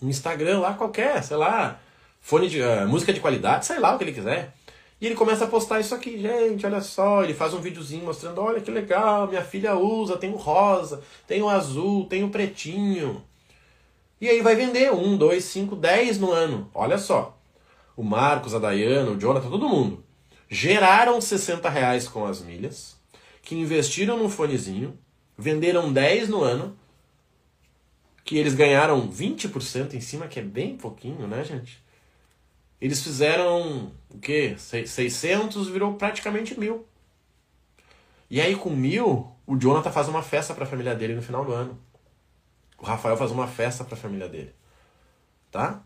Um 0.00 0.08
Instagram 0.08 0.60
lá 0.60 0.74
qualquer, 0.74 1.22
sei 1.22 1.36
lá, 1.36 1.80
fone 2.20 2.48
de 2.48 2.60
uh, 2.60 2.88
música 2.88 3.12
de 3.12 3.20
qualidade, 3.20 3.66
sei 3.66 3.78
lá 3.78 3.94
o 3.94 3.98
que 3.98 4.04
ele 4.04 4.12
quiser. 4.12 4.54
E 5.00 5.06
ele 5.06 5.14
começa 5.14 5.44
a 5.44 5.48
postar 5.48 5.78
isso 5.78 5.94
aqui, 5.94 6.20
gente, 6.20 6.66
olha 6.66 6.80
só, 6.80 7.22
ele 7.22 7.32
faz 7.32 7.54
um 7.54 7.60
videozinho 7.60 8.04
mostrando, 8.04 8.40
olha 8.40 8.60
que 8.60 8.70
legal, 8.70 9.28
minha 9.28 9.42
filha 9.42 9.76
usa, 9.76 10.16
tem 10.16 10.32
o 10.32 10.36
rosa, 10.36 11.00
tem 11.26 11.40
o 11.40 11.48
azul, 11.48 12.06
tem 12.06 12.24
o 12.24 12.30
pretinho. 12.30 13.22
E 14.20 14.28
aí 14.28 14.42
vai 14.42 14.56
vender 14.56 14.92
um, 14.92 15.16
dois, 15.16 15.44
cinco, 15.44 15.76
dez 15.76 16.18
no 16.18 16.32
ano. 16.32 16.68
Olha 16.74 16.98
só. 16.98 17.38
O 17.96 18.02
Marcos, 18.02 18.54
a 18.54 18.58
Dayana, 18.58 19.12
o 19.12 19.18
Jonathan, 19.18 19.48
todo 19.48 19.68
mundo. 19.68 20.02
Geraram 20.50 21.20
60 21.20 21.68
reais 21.68 22.08
com 22.08 22.24
as 22.26 22.40
milhas, 22.40 22.96
que 23.42 23.54
investiram 23.54 24.16
num 24.16 24.28
fonezinho, 24.28 24.98
venderam 25.36 25.92
10 25.92 26.28
no 26.28 26.42
ano, 26.42 26.76
que 28.28 28.36
eles 28.36 28.52
ganharam 28.52 29.10
20% 29.10 29.94
em 29.94 30.02
cima, 30.02 30.28
que 30.28 30.38
é 30.38 30.42
bem 30.42 30.76
pouquinho, 30.76 31.26
né, 31.26 31.42
gente? 31.42 31.82
Eles 32.78 33.02
fizeram 33.02 33.90
o 34.10 34.18
quê? 34.18 34.54
600 34.58 35.66
virou 35.68 35.94
praticamente 35.94 36.60
mil. 36.60 36.86
E 38.28 38.38
aí 38.38 38.54
com 38.54 38.68
mil, 38.68 39.32
o 39.46 39.56
Jonathan 39.56 39.90
faz 39.90 40.08
uma 40.08 40.22
festa 40.22 40.52
para 40.52 40.64
a 40.64 40.66
família 40.66 40.94
dele 40.94 41.14
no 41.14 41.22
final 41.22 41.42
do 41.42 41.54
ano. 41.54 41.80
O 42.76 42.84
Rafael 42.84 43.16
faz 43.16 43.30
uma 43.30 43.48
festa 43.48 43.82
para 43.82 43.94
a 43.94 43.98
família 43.98 44.28
dele. 44.28 44.54
Tá? 45.50 45.82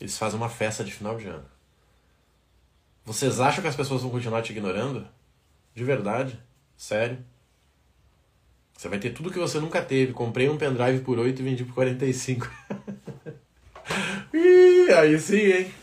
Eles 0.00 0.16
fazem 0.16 0.38
uma 0.38 0.48
festa 0.48 0.84
de 0.84 0.92
final 0.92 1.16
de 1.16 1.26
ano. 1.26 1.44
Vocês 3.04 3.40
acham 3.40 3.62
que 3.62 3.68
as 3.68 3.74
pessoas 3.74 4.02
vão 4.02 4.12
continuar 4.12 4.42
te 4.42 4.52
ignorando? 4.52 5.08
De 5.74 5.82
verdade? 5.82 6.40
Sério? 6.76 7.18
Você 8.78 8.88
vai 8.88 9.00
ter 9.00 9.10
tudo 9.10 9.32
que 9.32 9.38
você 9.40 9.58
nunca 9.58 9.82
teve. 9.82 10.12
Comprei 10.12 10.48
um 10.48 10.56
pendrive 10.56 11.00
por 11.00 11.18
8 11.18 11.40
e 11.40 11.44
vendi 11.44 11.64
por 11.64 11.74
45. 11.74 12.48
Ih, 14.32 14.92
aí 14.92 15.18
sim, 15.18 15.34
hein? 15.36 15.74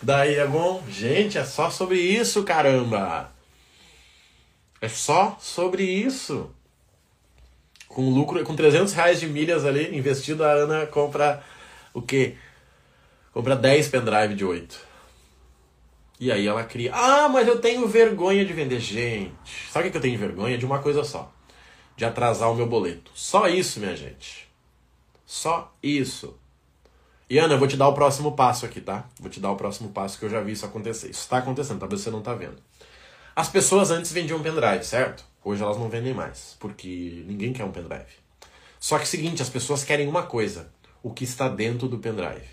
Daí 0.00 0.36
é 0.36 0.46
bom. 0.46 0.80
Gente, 0.88 1.36
é 1.36 1.44
só 1.44 1.68
sobre 1.68 1.98
isso, 1.98 2.44
caramba! 2.44 3.32
É 4.80 4.88
só 4.88 5.36
sobre 5.40 5.82
isso. 5.82 6.48
Com 7.88 8.08
lucro, 8.08 8.44
com 8.44 8.54
300 8.54 8.92
reais 8.92 9.18
de 9.18 9.26
milhas 9.26 9.64
ali 9.64 9.98
investido, 9.98 10.44
a 10.44 10.52
Ana 10.52 10.86
compra 10.86 11.42
o 11.92 12.00
quê? 12.00 12.36
Compra 13.32 13.56
10 13.56 13.88
pendrive 13.88 14.36
de 14.36 14.44
8. 14.44 14.78
E 16.20 16.30
aí 16.30 16.46
ela 16.46 16.62
cria. 16.62 16.94
Ah, 16.94 17.28
mas 17.28 17.48
eu 17.48 17.58
tenho 17.58 17.88
vergonha 17.88 18.44
de 18.44 18.52
vender. 18.52 18.78
Gente, 18.78 19.32
sabe 19.72 19.88
o 19.88 19.90
que 19.90 19.96
eu 19.96 20.00
tenho 20.00 20.16
vergonha? 20.16 20.56
De 20.56 20.64
uma 20.64 20.78
coisa 20.78 21.02
só. 21.02 21.34
De 21.98 22.04
atrasar 22.04 22.48
o 22.48 22.54
meu 22.54 22.68
boleto. 22.68 23.10
Só 23.12 23.48
isso, 23.48 23.80
minha 23.80 23.96
gente. 23.96 24.48
Só 25.26 25.74
isso. 25.82 26.38
E 27.28 27.38
Ana, 27.38 27.54
eu 27.54 27.58
vou 27.58 27.66
te 27.66 27.76
dar 27.76 27.88
o 27.88 27.92
próximo 27.92 28.36
passo 28.36 28.64
aqui, 28.64 28.80
tá? 28.80 29.04
Vou 29.18 29.28
te 29.28 29.40
dar 29.40 29.50
o 29.50 29.56
próximo 29.56 29.88
passo 29.90 30.16
que 30.16 30.24
eu 30.24 30.30
já 30.30 30.40
vi 30.40 30.52
isso 30.52 30.64
acontecer. 30.64 31.10
Isso 31.10 31.22
está 31.22 31.38
acontecendo, 31.38 31.80
talvez 31.80 32.00
você 32.00 32.08
não 32.08 32.22
tá 32.22 32.34
vendo. 32.34 32.62
As 33.34 33.48
pessoas 33.48 33.90
antes 33.90 34.12
vendiam 34.12 34.40
pendrive, 34.40 34.84
certo? 34.84 35.24
Hoje 35.42 35.60
elas 35.60 35.76
não 35.76 35.88
vendem 35.88 36.14
mais, 36.14 36.56
porque 36.60 37.24
ninguém 37.26 37.52
quer 37.52 37.64
um 37.64 37.72
pendrive. 37.72 38.14
Só 38.78 38.96
que 38.96 39.02
é 39.02 39.04
o 39.04 39.08
seguinte, 39.08 39.42
as 39.42 39.50
pessoas 39.50 39.82
querem 39.82 40.06
uma 40.06 40.22
coisa, 40.22 40.72
o 41.02 41.12
que 41.12 41.24
está 41.24 41.48
dentro 41.48 41.88
do 41.88 41.98
pendrive. 41.98 42.46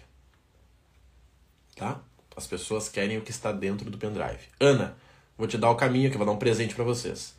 Tá? 1.75 2.01
As 2.35 2.47
pessoas 2.47 2.89
querem 2.89 3.19
o 3.19 3.21
que 3.21 3.29
está 3.29 3.51
dentro 3.51 3.91
do 3.91 3.97
pendrive. 3.99 4.49
Ana, 4.59 4.97
vou 5.37 5.47
te 5.47 5.55
dar 5.55 5.69
o 5.69 5.75
caminho 5.75 6.07
aqui, 6.07 6.17
vou 6.17 6.25
dar 6.25 6.31
um 6.31 6.37
presente 6.37 6.73
para 6.73 6.83
vocês. 6.83 7.34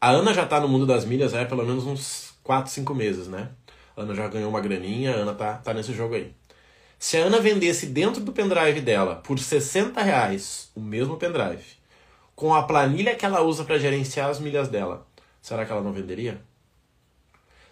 A 0.00 0.10
Ana 0.10 0.32
já 0.32 0.46
tá 0.46 0.60
no 0.60 0.68
mundo 0.68 0.86
das 0.86 1.04
milhas 1.04 1.34
há 1.34 1.44
pelo 1.44 1.64
menos 1.64 1.84
uns 1.84 2.32
4, 2.44 2.70
5 2.70 2.94
meses, 2.94 3.26
né? 3.26 3.50
A 3.96 4.02
Ana 4.02 4.14
já 4.14 4.28
ganhou 4.28 4.48
uma 4.48 4.60
graninha, 4.60 5.12
a 5.12 5.16
Ana 5.16 5.34
tá, 5.34 5.54
tá 5.54 5.74
nesse 5.74 5.92
jogo 5.92 6.14
aí. 6.14 6.32
Se 6.98 7.16
a 7.16 7.24
Ana 7.24 7.40
vendesse 7.40 7.86
dentro 7.86 8.20
do 8.20 8.32
pendrive 8.32 8.80
dela 8.80 9.16
por 9.16 9.38
60 9.38 10.00
reais 10.00 10.70
o 10.74 10.80
mesmo 10.80 11.16
pendrive, 11.16 11.64
com 12.36 12.54
a 12.54 12.62
planilha 12.62 13.16
que 13.16 13.26
ela 13.26 13.40
usa 13.40 13.64
para 13.64 13.78
gerenciar 13.78 14.30
as 14.30 14.38
milhas 14.38 14.68
dela, 14.68 15.04
será 15.42 15.64
que 15.66 15.72
ela 15.72 15.82
não 15.82 15.92
venderia? 15.92 16.40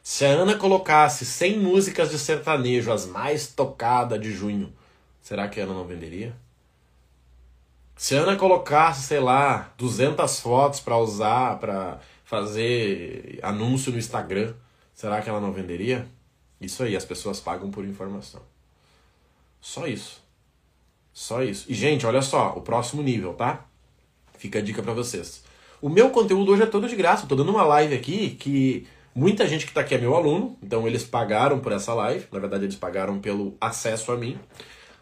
Se 0.03 0.25
a 0.25 0.29
Ana 0.29 0.57
colocasse 0.57 1.25
100 1.25 1.59
músicas 1.59 2.11
de 2.11 2.19
sertanejo, 2.19 2.93
as 2.93 3.07
mais 3.07 3.49
tocadas 3.49 4.21
de 4.21 4.33
junho, 4.33 4.73
será 5.21 5.49
que 5.49 5.61
a 5.61 5.65
Ana 5.65 5.75
não 5.75 5.85
venderia? 5.85 6.35
Se 7.97 8.17
a 8.17 8.21
Ana 8.21 8.37
colocasse, 8.37 9.03
sei 9.03 9.21
lá, 9.21 9.73
200 9.79 10.41
fotos 10.41 10.81
para 10.81 10.99
usar, 10.99 11.59
para 11.59 11.99
fazer 12.27 13.39
anúncio 13.41 13.93
no 13.93 13.99
Instagram, 13.99 14.53
será 14.93 15.23
que 15.23 15.31
ela 15.31 15.41
não 15.41 15.53
venderia? 15.53 16.07
Isso 16.61 16.83
aí, 16.83 16.97
as 16.97 17.05
pessoas 17.05 17.39
pagam 17.39 17.71
por 17.71 17.85
informação. 17.85 18.43
Só 19.61 19.87
isso. 19.87 20.21
Só 21.13 21.43
isso. 21.43 21.67
E, 21.69 21.75
gente, 21.75 22.05
olha 22.05 22.21
só, 22.21 22.53
o 22.57 22.61
próximo 22.61 23.01
nível, 23.01 23.33
tá? 23.33 23.65
Fica 24.37 24.59
a 24.59 24.63
dica 24.63 24.83
para 24.83 24.93
vocês. 24.93 25.45
O 25.81 25.89
meu 25.89 26.11
conteúdo 26.11 26.51
hoje 26.51 26.65
é 26.65 26.67
todo 26.67 26.89
de 26.89 26.97
graça. 26.97 27.25
Eu 27.25 27.29
tô 27.29 27.37
dando 27.37 27.51
uma 27.51 27.63
live 27.63 27.95
aqui 27.95 28.31
que 28.31 28.89
muita 29.15 29.47
gente 29.47 29.65
que 29.65 29.73
tá 29.73 29.83
aqui 29.83 29.95
é 29.95 29.99
meu 29.99 30.15
aluno, 30.17 30.59
então 30.61 30.87
eles 30.87 31.05
pagaram 31.05 31.61
por 31.61 31.71
essa 31.71 31.95
live. 31.95 32.27
Na 32.33 32.41
verdade, 32.41 32.65
eles 32.65 32.77
pagaram 32.77 33.21
pelo 33.21 33.57
acesso 33.61 34.11
a 34.11 34.17
mim. 34.17 34.37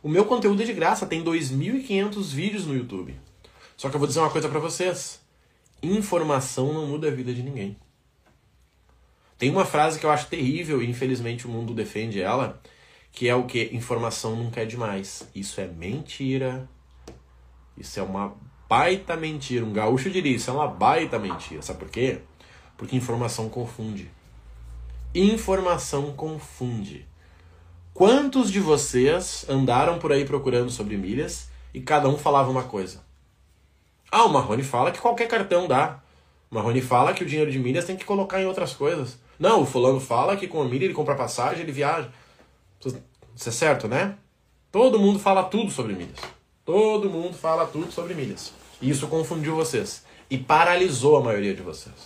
O 0.02 0.10
meu 0.10 0.26
conteúdo 0.26 0.62
é 0.62 0.66
de 0.66 0.74
graça, 0.74 1.06
tem 1.06 1.24
2.500 1.24 2.22
vídeos 2.24 2.66
no 2.66 2.76
YouTube. 2.76 3.18
Só 3.78 3.88
que 3.88 3.96
eu 3.96 3.98
vou 3.98 4.06
dizer 4.06 4.20
uma 4.20 4.30
coisa 4.30 4.48
para 4.48 4.60
vocês. 4.60 5.23
Informação 5.84 6.72
não 6.72 6.86
muda 6.86 7.08
a 7.08 7.10
vida 7.10 7.34
de 7.34 7.42
ninguém. 7.42 7.76
Tem 9.36 9.50
uma 9.50 9.66
frase 9.66 10.00
que 10.00 10.06
eu 10.06 10.10
acho 10.10 10.28
terrível 10.28 10.82
e 10.82 10.88
infelizmente 10.88 11.46
o 11.46 11.50
mundo 11.50 11.74
defende 11.74 12.22
ela, 12.22 12.58
que 13.12 13.28
é 13.28 13.34
o 13.34 13.44
que 13.44 13.68
informação 13.74 14.34
nunca 14.34 14.62
é 14.62 14.64
demais. 14.64 15.28
Isso 15.34 15.60
é 15.60 15.66
mentira. 15.66 16.66
Isso 17.76 18.00
é 18.00 18.02
uma 18.02 18.34
baita 18.66 19.14
mentira. 19.14 19.66
Um 19.66 19.74
gaúcho 19.74 20.10
diria, 20.10 20.34
isso 20.34 20.48
é 20.48 20.54
uma 20.54 20.66
baita 20.66 21.18
mentira. 21.18 21.60
Sabe 21.60 21.80
por 21.80 21.90
quê? 21.90 22.20
Porque 22.78 22.96
informação 22.96 23.50
confunde. 23.50 24.10
Informação 25.14 26.12
confunde. 26.12 27.06
Quantos 27.92 28.50
de 28.50 28.58
vocês 28.58 29.44
andaram 29.50 29.98
por 29.98 30.12
aí 30.12 30.24
procurando 30.24 30.70
sobre 30.70 30.96
milhas 30.96 31.50
e 31.74 31.80
cada 31.82 32.08
um 32.08 32.16
falava 32.16 32.50
uma 32.50 32.64
coisa? 32.64 33.03
Ah, 34.16 34.26
o 34.26 34.32
Marrone 34.32 34.62
fala 34.62 34.92
que 34.92 35.00
qualquer 35.00 35.26
cartão 35.26 35.66
dá. 35.66 35.98
O 36.48 36.54
Marrone 36.54 36.80
fala 36.80 37.12
que 37.12 37.24
o 37.24 37.26
dinheiro 37.26 37.50
de 37.50 37.58
milhas 37.58 37.84
tem 37.84 37.96
que 37.96 38.04
colocar 38.04 38.40
em 38.40 38.46
outras 38.46 38.72
coisas. 38.72 39.18
Não, 39.40 39.62
o 39.62 39.66
fulano 39.66 39.98
fala 39.98 40.36
que 40.36 40.46
com 40.46 40.62
a 40.62 40.64
milha 40.64 40.84
ele 40.84 40.94
compra 40.94 41.16
passagem, 41.16 41.64
ele 41.64 41.72
viaja. 41.72 42.08
Isso 43.34 43.48
é 43.48 43.50
certo, 43.50 43.88
né? 43.88 44.16
Todo 44.70 45.00
mundo 45.00 45.18
fala 45.18 45.42
tudo 45.42 45.72
sobre 45.72 45.94
milhas. 45.94 46.20
Todo 46.64 47.10
mundo 47.10 47.34
fala 47.34 47.66
tudo 47.66 47.90
sobre 47.90 48.14
milhas. 48.14 48.52
E 48.80 48.88
isso 48.88 49.08
confundiu 49.08 49.56
vocês. 49.56 50.04
E 50.30 50.38
paralisou 50.38 51.16
a 51.16 51.20
maioria 51.20 51.52
de 51.52 51.62
vocês. 51.62 51.96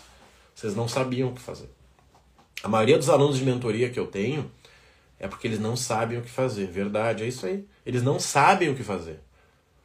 Vocês 0.55 0.75
não 0.75 0.89
sabiam 0.89 1.29
o 1.29 1.35
que 1.35 1.43
fazer. 1.43 1.69
A 2.63 2.69
maioria 2.69 2.97
dos 2.97 3.11
alunos 3.11 3.37
de 3.37 3.45
mentoria 3.45 3.91
que 3.91 4.01
eu 4.01 4.07
tenho 4.07 4.51
é 5.21 5.29
porque 5.29 5.47
eles 5.47 5.61
não 5.61 5.77
sabem 5.77 6.17
o 6.17 6.23
que 6.23 6.31
fazer. 6.31 6.69
Verdade, 6.69 7.23
é 7.23 7.27
isso 7.27 7.45
aí. 7.45 7.67
Eles 7.85 8.03
não 8.03 8.19
sabem 8.19 8.71
o 8.71 8.75
que 8.75 8.83
fazer. 8.83 9.21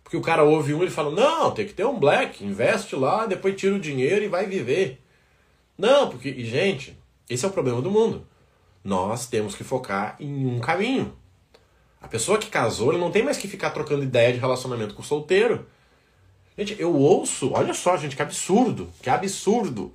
Porque 0.04 0.18
o 0.18 0.22
cara 0.22 0.44
ouve 0.44 0.74
um 0.74 0.84
e 0.84 0.90
fala: 0.90 1.12
Não, 1.12 1.52
tem 1.52 1.66
que 1.66 1.74
ter 1.74 1.86
um 1.86 1.98
black, 1.98 2.44
investe 2.44 2.96
lá, 2.96 3.26
depois 3.26 3.56
tira 3.56 3.76
o 3.76 3.80
dinheiro 3.80 4.24
e 4.24 4.28
vai 4.28 4.46
viver. 4.46 5.02
Não, 5.78 6.10
porque, 6.10 6.30
e, 6.30 6.46
gente, 6.46 6.98
esse 7.30 7.46
é 7.46 7.48
o 7.48 7.52
problema 7.52 7.82
do 7.82 7.90
mundo. 7.90 8.28
Nós 8.84 9.28
temos 9.28 9.56
que 9.56 9.64
focar 9.64 10.16
em 10.20 10.46
um 10.46 10.60
caminho. 10.60 11.16
A 12.02 12.08
pessoa 12.08 12.38
que 12.38 12.50
casou 12.50 12.98
não 12.98 13.12
tem 13.12 13.24
mais 13.24 13.38
que 13.38 13.48
ficar 13.48 13.70
trocando 13.70 14.04
ideia 14.04 14.34
de 14.34 14.40
relacionamento 14.40 14.94
com 14.94 15.02
o 15.02 15.06
solteiro. 15.06 15.66
Gente, 16.58 16.76
eu 16.80 16.94
ouço, 16.94 17.52
olha 17.54 17.74
só, 17.74 17.98
gente, 17.98 18.16
que 18.16 18.22
absurdo, 18.22 18.90
que 19.02 19.10
absurdo. 19.10 19.94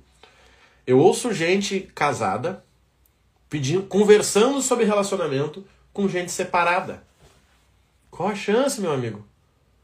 Eu 0.85 0.97
ouço 0.99 1.31
gente 1.33 1.81
casada 1.93 2.65
pedindo, 3.47 3.83
conversando 3.83 4.61
sobre 4.61 4.85
relacionamento 4.85 5.63
com 5.93 6.07
gente 6.07 6.31
separada. 6.31 7.03
Qual 8.09 8.27
a 8.27 8.35
chance, 8.35 8.81
meu 8.81 8.91
amigo? 8.91 9.25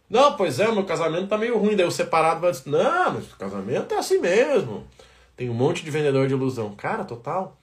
Não, 0.10 0.36
pois 0.36 0.60
é, 0.60 0.72
meu 0.72 0.86
casamento 0.86 1.28
tá 1.28 1.38
meio 1.38 1.58
ruim. 1.58 1.76
Daí 1.76 1.86
o 1.86 1.92
separado 1.92 2.40
vai 2.40 2.52
dizer, 2.52 2.70
não, 2.70 3.14
mas 3.14 3.32
o 3.32 3.36
casamento 3.38 3.94
é 3.94 3.98
assim 3.98 4.20
mesmo. 4.20 4.86
Tem 5.36 5.50
um 5.50 5.54
monte 5.54 5.84
de 5.84 5.92
vendedor 5.92 6.28
de 6.28 6.34
ilusão. 6.34 6.76
Cara, 6.76 7.04
total. 7.04 7.58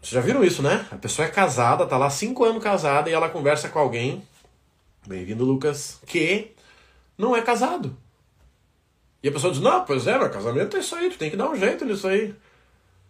Vocês 0.00 0.12
já 0.12 0.20
viram 0.20 0.42
isso, 0.42 0.62
né? 0.62 0.86
A 0.90 0.96
pessoa 0.96 1.26
é 1.26 1.30
casada, 1.30 1.86
tá 1.86 1.96
lá 1.96 2.10
cinco 2.10 2.44
anos 2.44 2.62
casada 2.62 3.08
e 3.08 3.12
ela 3.12 3.28
conversa 3.28 3.68
com 3.68 3.78
alguém. 3.78 4.26
Bem-vindo, 5.06 5.44
Lucas. 5.44 6.00
Que 6.06 6.52
não 7.16 7.36
é 7.36 7.42
casado. 7.42 7.96
E 9.22 9.28
a 9.28 9.32
pessoa 9.32 9.52
diz: 9.52 9.62
Não, 9.62 9.84
pois 9.84 10.06
é, 10.08 10.18
mas 10.18 10.32
casamento 10.32 10.76
é 10.76 10.80
isso 10.80 10.96
aí, 10.96 11.08
tu 11.08 11.18
tem 11.18 11.30
que 11.30 11.36
dar 11.36 11.48
um 11.48 11.56
jeito 11.56 11.84
nisso 11.84 12.08
aí. 12.08 12.34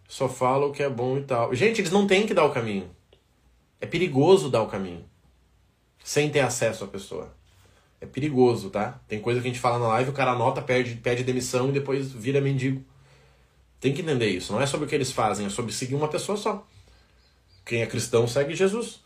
Só 0.07 0.28
fala 0.28 0.66
o 0.66 0.72
que 0.72 0.82
é 0.82 0.90
bom 0.90 1.16
e 1.16 1.22
tal. 1.22 1.55
Gente, 1.55 1.80
eles 1.80 1.90
não 1.90 2.07
têm 2.07 2.26
que 2.26 2.34
dar 2.34 2.44
o 2.44 2.53
caminho. 2.53 2.90
É 3.80 3.86
perigoso 3.86 4.50
dar 4.50 4.62
o 4.62 4.68
caminho. 4.68 5.05
Sem 6.05 6.30
ter 6.30 6.40
acesso 6.40 6.84
à 6.84 6.86
pessoa. 6.86 7.32
É 8.03 8.07
perigoso, 8.07 8.68
tá? 8.68 9.00
Tem 9.07 9.20
coisa 9.20 9.40
que 9.40 9.46
a 9.46 9.50
gente 9.50 9.61
fala 9.61 9.78
na 9.78 9.86
live, 9.86 10.11
o 10.11 10.12
cara 10.12 10.32
anota, 10.32 10.61
pede, 10.61 10.96
pede 10.96 11.22
demissão 11.22 11.68
e 11.68 11.72
depois 11.72 12.11
vira 12.11 12.40
mendigo. 12.40 12.84
Tem 13.78 13.94
que 13.94 14.03
entender 14.03 14.26
isso. 14.26 14.53
Não 14.53 14.61
é 14.61 14.66
sobre 14.66 14.86
o 14.86 14.88
que 14.88 14.94
eles 14.96 15.12
fazem, 15.12 15.46
é 15.46 15.48
sobre 15.48 15.72
seguir 15.72 15.94
uma 15.94 16.09
pessoa 16.09 16.36
só. 16.36 16.66
Quem 17.64 17.80
é 17.80 17.86
cristão 17.86 18.26
segue 18.26 18.57
Jesus. 18.57 19.05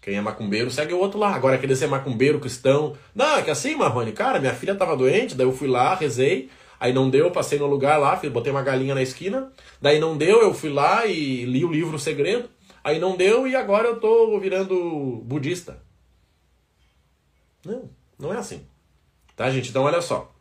Quem 0.00 0.14
é 0.14 0.20
macumbeiro 0.20 0.70
segue 0.70 0.94
o 0.94 1.00
outro 1.00 1.18
lá. 1.18 1.34
Agora, 1.34 1.58
querer 1.58 1.74
ser 1.74 1.88
macumbeiro, 1.88 2.38
cristão. 2.38 2.96
Não, 3.12 3.36
é 3.36 3.42
que 3.42 3.50
assim, 3.50 3.74
Marrone, 3.74 4.12
cara, 4.12 4.38
minha 4.38 4.54
filha 4.54 4.76
tava 4.76 4.96
doente, 4.96 5.34
daí 5.34 5.44
eu 5.44 5.52
fui 5.52 5.66
lá, 5.66 5.96
rezei. 5.96 6.48
Aí 6.78 6.92
não 6.92 7.10
deu, 7.10 7.32
passei 7.32 7.58
no 7.58 7.66
lugar 7.66 7.98
lá, 7.98 8.14
botei 8.30 8.52
uma 8.52 8.62
galinha 8.62 8.94
na 8.94 9.02
esquina. 9.02 9.52
Daí 9.82 9.98
não 9.98 10.16
deu, 10.16 10.40
eu 10.40 10.54
fui 10.54 10.70
lá 10.70 11.04
e 11.04 11.44
li 11.44 11.64
o 11.64 11.72
livro 11.72 11.98
Segredo. 11.98 12.48
Aí 12.84 13.00
não 13.00 13.16
deu 13.16 13.48
e 13.48 13.56
agora 13.56 13.88
eu 13.88 13.98
tô 13.98 14.38
virando 14.38 15.20
budista. 15.24 15.82
Não, 17.64 17.90
não 18.18 18.32
é 18.32 18.38
assim. 18.38 18.66
Tá, 19.34 19.50
gente? 19.50 19.70
Então 19.70 19.84
olha 19.84 20.00
só. 20.00 20.32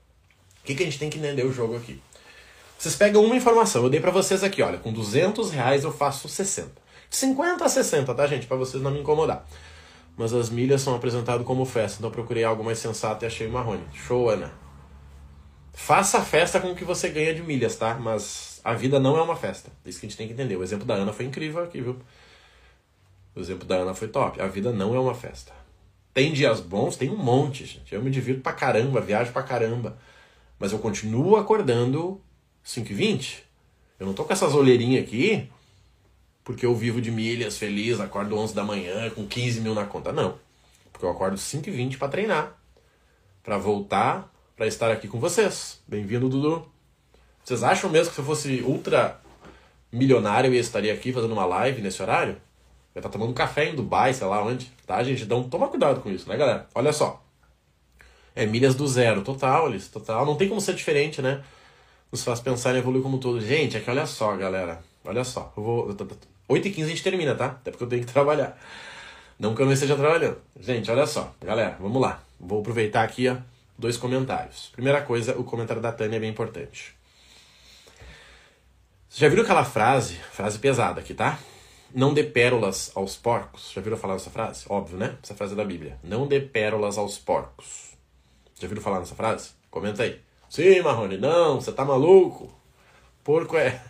O 0.61 0.65
que, 0.65 0.75
que 0.75 0.83
a 0.83 0.85
gente 0.85 0.97
tem 0.97 1.09
que 1.09 1.17
entender 1.17 1.45
o 1.45 1.51
jogo 1.51 1.75
aqui? 1.75 2.01
Vocês 2.77 2.95
pegam 2.95 3.23
uma 3.23 3.35
informação, 3.35 3.83
eu 3.83 3.89
dei 3.89 3.99
para 3.99 4.11
vocês 4.11 4.43
aqui, 4.43 4.61
olha, 4.61 4.77
com 4.77 4.91
200 4.91 5.51
reais 5.51 5.83
eu 5.83 5.91
faço 5.91 6.27
60. 6.27 6.71
50 7.09 7.63
a 7.63 7.69
60, 7.69 8.13
tá, 8.13 8.27
gente? 8.27 8.47
Para 8.47 8.57
vocês 8.57 8.81
não 8.83 8.91
me 8.91 8.99
incomodar. 8.99 9.47
Mas 10.17 10.33
as 10.33 10.49
milhas 10.49 10.81
são 10.81 10.95
apresentadas 10.95 11.45
como 11.45 11.65
festa, 11.65 11.97
então 11.97 12.09
eu 12.09 12.13
procurei 12.13 12.43
algo 12.43 12.63
mais 12.63 12.79
sensato 12.79 13.23
e 13.23 13.27
achei 13.27 13.47
marrone. 13.47 13.83
Show, 13.93 14.29
Ana. 14.29 14.51
Faça 15.73 16.19
a 16.19 16.21
festa 16.21 16.59
com 16.59 16.71
o 16.71 16.75
que 16.75 16.85
você 16.85 17.09
ganha 17.09 17.33
de 17.33 17.43
milhas, 17.43 17.75
tá? 17.75 17.95
Mas 17.95 18.61
a 18.63 18.73
vida 18.73 18.99
não 18.99 19.17
é 19.17 19.21
uma 19.21 19.35
festa. 19.35 19.69
Isso 19.85 19.99
que 19.99 20.05
a 20.05 20.09
gente 20.09 20.17
tem 20.17 20.27
que 20.27 20.33
entender. 20.33 20.55
O 20.55 20.63
exemplo 20.63 20.85
da 20.85 20.95
Ana 20.95 21.11
foi 21.11 21.25
incrível 21.25 21.63
aqui, 21.63 21.81
viu? 21.81 21.99
O 23.35 23.39
exemplo 23.39 23.67
da 23.67 23.75
Ana 23.75 23.93
foi 23.93 24.07
top. 24.07 24.39
A 24.39 24.47
vida 24.47 24.71
não 24.71 24.95
é 24.95 24.99
uma 24.99 25.13
festa. 25.13 25.51
Tem 26.15 26.31
dias 26.31 26.61
bons, 26.61 26.95
tem 26.95 27.09
um 27.09 27.17
monte, 27.17 27.65
gente. 27.65 27.93
Eu 27.93 28.01
me 28.01 28.09
divirto 28.09 28.39
pra 28.39 28.53
caramba, 28.53 29.01
viajo 29.01 29.33
pra 29.33 29.43
caramba. 29.43 29.97
Mas 30.57 30.71
eu 30.71 30.79
continuo 30.79 31.35
acordando 31.35 32.21
5 32.63 32.89
e 32.89 32.95
20. 32.95 33.43
Eu 33.99 34.07
não 34.07 34.13
tô 34.13 34.23
com 34.23 34.31
essas 34.31 34.55
olheirinhas 34.55 35.03
aqui 35.03 35.49
porque 36.41 36.65
eu 36.65 36.73
vivo 36.73 37.01
de 37.01 37.11
milhas, 37.11 37.57
feliz, 37.57 37.99
acordo 37.99 38.37
11 38.37 38.55
da 38.55 38.63
manhã 38.63 39.09
com 39.09 39.27
15 39.27 39.59
mil 39.59 39.73
na 39.73 39.83
conta. 39.83 40.13
Não. 40.13 40.39
Porque 40.89 41.05
eu 41.05 41.09
acordo 41.09 41.37
5 41.37 41.67
e 41.67 41.71
20 41.73 41.97
para 41.97 42.07
treinar. 42.07 42.57
para 43.43 43.57
voltar, 43.57 44.33
para 44.55 44.67
estar 44.67 44.89
aqui 44.91 45.09
com 45.09 45.19
vocês. 45.19 45.81
Bem-vindo, 45.85 46.29
Dudu. 46.29 46.65
Vocês 47.43 47.61
acham 47.61 47.89
mesmo 47.89 48.07
que 48.07 48.15
se 48.15 48.21
eu 48.21 48.25
fosse 48.25 48.61
ultra 48.61 49.19
milionário 49.91 50.53
eu 50.53 50.59
estaria 50.61 50.93
aqui 50.93 51.11
fazendo 51.11 51.33
uma 51.33 51.45
live 51.45 51.81
nesse 51.81 52.01
horário? 52.01 52.37
Eu 52.95 52.99
estar 52.99 53.09
tomando 53.09 53.33
café 53.33 53.69
em 53.69 53.75
Dubai, 53.75 54.13
sei 54.13 54.25
lá 54.25 54.41
onde. 54.41 54.71
Tá, 54.87 55.03
gente? 55.03 55.23
Então 55.23 55.43
toma 55.43 55.67
cuidado 55.67 55.99
com 55.99 56.09
isso, 56.09 56.29
né, 56.29 56.37
galera? 56.37 56.65
Olha 56.73 56.93
só. 56.93 57.21
É 58.33 58.45
milhas 58.45 58.73
do 58.73 58.87
zero, 58.87 59.21
total, 59.21 59.65
Alice, 59.65 59.89
total. 59.89 60.25
Não 60.25 60.35
tem 60.35 60.47
como 60.47 60.61
ser 60.61 60.75
diferente, 60.75 61.21
né? 61.21 61.43
Nos 62.09 62.23
faz 62.23 62.39
pensar 62.39 62.73
em 62.73 62.77
evoluir 62.77 63.03
como 63.03 63.17
um 63.17 63.19
todo. 63.19 63.41
Gente, 63.41 63.75
é 63.75 63.81
que 63.81 63.89
olha 63.89 64.05
só, 64.05 64.35
galera. 64.37 64.81
Olha 65.03 65.25
só. 65.25 65.53
Eu 65.57 65.63
vou. 65.63 65.87
8h15 66.49 66.83
a 66.83 66.87
gente 66.87 67.03
termina, 67.03 67.35
tá? 67.35 67.47
Até 67.47 67.71
porque 67.71 67.83
eu 67.83 67.89
tenho 67.89 68.05
que 68.05 68.11
trabalhar. 68.13 68.57
Não 69.37 69.53
que 69.53 69.61
eu 69.61 69.65
não 69.65 69.73
esteja 69.73 69.97
trabalhando. 69.97 70.37
Gente, 70.57 70.89
olha 70.89 71.05
só. 71.05 71.33
Galera, 71.43 71.75
vamos 71.79 72.01
lá. 72.01 72.23
Vou 72.39 72.61
aproveitar 72.61 73.03
aqui 73.03 73.27
ó, 73.27 73.35
dois 73.77 73.97
comentários. 73.97 74.69
Primeira 74.71 75.01
coisa, 75.01 75.37
o 75.37 75.43
comentário 75.43 75.81
da 75.81 75.91
Tânia 75.91 76.15
é 76.15 76.19
bem 76.19 76.29
importante. 76.29 76.95
Vocês 79.09 79.19
já 79.19 79.27
viram 79.27 79.43
aquela 79.43 79.65
frase? 79.65 80.15
Frase 80.31 80.59
pesada 80.59 81.01
aqui, 81.01 81.13
tá? 81.13 81.37
Não 81.95 82.13
dê 82.13 82.25
pérolas 82.25 82.91
aos 82.93 83.15
porcos. 83.15 83.71
Já 83.71 83.79
viram 83.79 83.95
falar 83.95 84.15
essa 84.15 84.29
frase? 84.29 84.65
Óbvio, 84.67 84.97
né? 84.97 85.17
Essa 85.23 85.33
frase 85.33 85.53
é 85.53 85.55
da 85.55 85.63
Bíblia. 85.63 85.97
Não 86.03 86.27
dê 86.27 86.41
pérolas 86.41 86.97
aos 86.97 87.17
porcos. 87.17 87.93
Já 88.59 88.67
viram 88.67 88.81
falar 88.81 88.99
nessa 88.99 89.15
frase? 89.15 89.51
Comenta 89.71 90.03
aí. 90.03 90.21
Sim, 90.49 90.81
Marrone, 90.81 91.17
não, 91.17 91.61
você 91.61 91.71
tá 91.71 91.85
maluco? 91.85 92.53
Porco 93.23 93.55
é. 93.55 93.81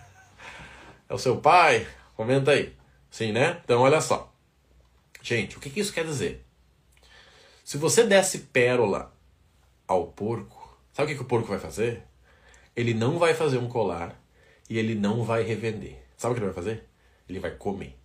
É 1.10 1.16
o 1.16 1.18
seu 1.18 1.38
pai? 1.38 1.88
Comenta 2.16 2.51
aí. 2.51 2.76
Sim, 3.10 3.32
né? 3.32 3.60
Então, 3.64 3.82
olha 3.82 3.99
só. 3.99 4.32
Gente, 5.24 5.58
o 5.58 5.60
que, 5.60 5.72
que 5.72 5.80
isso 5.80 5.93
quer 5.93 6.06
dizer? 6.06 6.45
Se 7.64 7.76
você 7.76 8.03
desse 8.03 8.38
pérola 8.38 9.12
ao 9.88 10.06
porco, 10.08 10.78
sabe 10.93 11.08
o 11.08 11.10
que, 11.10 11.16
que 11.16 11.26
o 11.26 11.28
porco 11.28 11.47
vai 11.47 11.60
fazer? 11.60 12.03
Ele 12.76 12.93
não 12.93 13.18
vai 13.18 13.34
fazer 13.34 13.58
um 13.58 13.68
colar 13.68 14.20
e 14.70 14.78
ele 14.78 14.93
não 14.93 15.24
vai 15.24 15.41
revender. 15.41 15.97
Sabe 16.16 16.34
o 16.34 16.36
que 16.36 16.39
ele 16.41 16.51
vai 16.51 16.56
fazer? 16.56 16.86
Ele 17.28 17.39
vai 17.39 17.51
comer. 17.51 17.97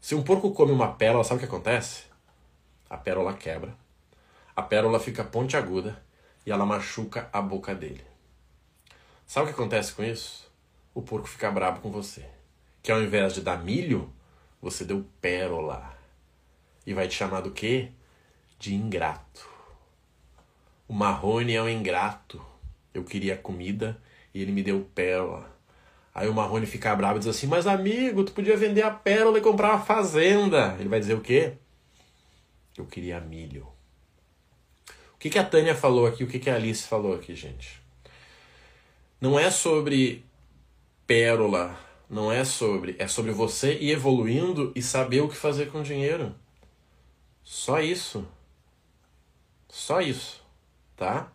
Se 0.00 0.14
um 0.14 0.22
porco 0.22 0.52
come 0.52 0.72
uma 0.72 0.92
pérola, 0.92 1.24
sabe 1.24 1.36
o 1.36 1.40
que 1.40 1.46
acontece? 1.46 2.04
A 2.90 2.96
pérola 2.96 3.34
quebra, 3.34 3.74
a 4.54 4.62
pérola 4.62 5.00
fica 5.00 5.24
pontiaguda 5.24 6.02
e 6.44 6.52
ela 6.52 6.66
machuca 6.66 7.28
a 7.32 7.40
boca 7.40 7.74
dele. 7.74 8.04
Sabe 9.26 9.44
o 9.44 9.48
que 9.48 9.60
acontece 9.60 9.92
com 9.94 10.04
isso? 10.04 10.44
o 10.94 11.02
porco 11.02 11.26
fica 11.26 11.50
bravo 11.50 11.80
com 11.80 11.90
você. 11.90 12.24
Que 12.82 12.92
ao 12.92 13.02
invés 13.02 13.34
de 13.34 13.40
dar 13.40 13.62
milho, 13.62 14.12
você 14.62 14.84
deu 14.84 15.04
pérola. 15.20 15.98
E 16.86 16.94
vai 16.94 17.08
te 17.08 17.14
chamar 17.14 17.40
do 17.40 17.50
quê? 17.50 17.90
De 18.58 18.74
ingrato. 18.74 19.48
O 20.86 20.94
Marrone 20.94 21.54
é 21.54 21.62
um 21.62 21.68
ingrato. 21.68 22.44
Eu 22.92 23.02
queria 23.02 23.36
comida 23.36 24.00
e 24.32 24.40
ele 24.40 24.52
me 24.52 24.62
deu 24.62 24.88
pérola. 24.94 25.52
Aí 26.14 26.28
o 26.28 26.34
Marrone 26.34 26.66
fica 26.66 26.94
bravo 26.94 27.16
e 27.16 27.18
diz 27.18 27.28
assim: 27.28 27.46
Mas 27.46 27.66
amigo, 27.66 28.24
tu 28.24 28.32
podia 28.32 28.56
vender 28.56 28.82
a 28.82 28.90
pérola 28.90 29.38
e 29.38 29.42
comprar 29.42 29.70
uma 29.70 29.84
fazenda. 29.84 30.76
Ele 30.78 30.88
vai 30.88 31.00
dizer 31.00 31.14
o 31.14 31.20
quê? 31.20 31.54
Eu 32.76 32.86
queria 32.86 33.20
milho. 33.20 33.66
O 35.14 35.18
que, 35.18 35.30
que 35.30 35.38
a 35.38 35.44
Tânia 35.44 35.74
falou 35.74 36.06
aqui? 36.06 36.22
O 36.22 36.28
que, 36.28 36.38
que 36.38 36.50
a 36.50 36.54
Alice 36.54 36.86
falou 36.86 37.14
aqui, 37.14 37.34
gente? 37.34 37.80
Não 39.20 39.38
é 39.38 39.50
sobre 39.50 40.24
pérola 41.06 41.78
não 42.08 42.30
é 42.30 42.44
sobre, 42.44 42.94
é 42.98 43.08
sobre 43.08 43.32
você 43.32 43.74
ir 43.74 43.90
evoluindo 43.90 44.72
e 44.74 44.82
saber 44.82 45.20
o 45.20 45.28
que 45.28 45.36
fazer 45.36 45.70
com 45.70 45.80
o 45.80 45.84
dinheiro. 45.84 46.34
Só 47.42 47.80
isso. 47.80 48.26
Só 49.68 50.00
isso, 50.00 50.40
tá? 50.96 51.32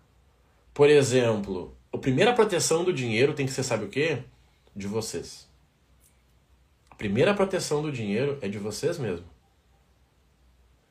Por 0.73 0.89
exemplo, 0.89 1.75
a 1.91 1.97
primeira 1.97 2.33
proteção 2.33 2.83
do 2.83 2.93
dinheiro 2.93 3.33
tem 3.33 3.45
que 3.45 3.51
ser, 3.51 3.63
sabe 3.63 3.85
o 3.85 3.89
quê? 3.89 4.23
De 4.79 4.87
vocês. 4.87 5.45
A 6.89 6.95
primeira 6.95 7.33
proteção 7.33 7.81
do 7.81 7.91
dinheiro 7.91 8.39
é 8.41 8.47
de 8.47 8.57
vocês 8.57 8.97
mesmo. 8.97 9.25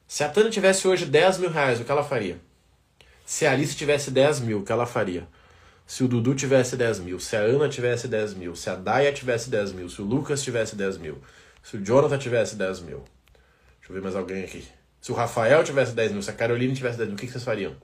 Se 0.06 0.22
a 0.22 0.28
Tânia 0.28 0.50
tivesse 0.50 0.86
hoje 0.86 1.06
10 1.06 1.38
mil 1.38 1.48
reais, 1.48 1.80
o 1.80 1.84
que 1.86 1.90
ela 1.90 2.04
faria? 2.04 2.38
Se 3.24 3.46
a 3.46 3.52
Alice 3.52 3.74
tivesse 3.74 4.10
10 4.10 4.40
mil, 4.40 4.58
o 4.58 4.62
que 4.62 4.70
ela 4.70 4.84
faria? 4.84 5.26
Se 5.86 6.04
o 6.04 6.08
Dudu 6.08 6.34
tivesse 6.34 6.76
10 6.76 7.00
mil, 7.00 7.18
se 7.18 7.34
a 7.34 7.40
Ana 7.40 7.66
tivesse 7.66 8.06
10 8.08 8.34
mil, 8.34 8.54
se 8.54 8.68
a 8.68 8.74
Daya 8.74 9.10
tivesse 9.10 9.48
10 9.48 9.72
mil, 9.72 9.88
se 9.88 10.02
o 10.02 10.04
Lucas 10.04 10.42
tivesse 10.42 10.76
10 10.76 10.98
mil, 10.98 11.22
se 11.62 11.78
o 11.78 11.82
Jonathan 11.82 12.18
tivesse 12.18 12.56
10 12.56 12.80
mil. 12.80 12.98
Deixa 13.78 13.88
eu 13.88 13.94
ver 13.94 14.02
mais 14.02 14.14
alguém 14.14 14.44
aqui. 14.44 14.68
Se 15.00 15.10
o 15.10 15.14
Rafael 15.14 15.64
tivesse 15.64 15.94
10 15.94 16.12
mil, 16.12 16.20
se 16.20 16.28
a 16.28 16.34
Caroline 16.34 16.74
tivesse 16.74 16.98
10 16.98 17.08
mil, 17.08 17.16
o 17.16 17.18
que 17.18 17.26
vocês 17.26 17.42
fariam? 17.42 17.74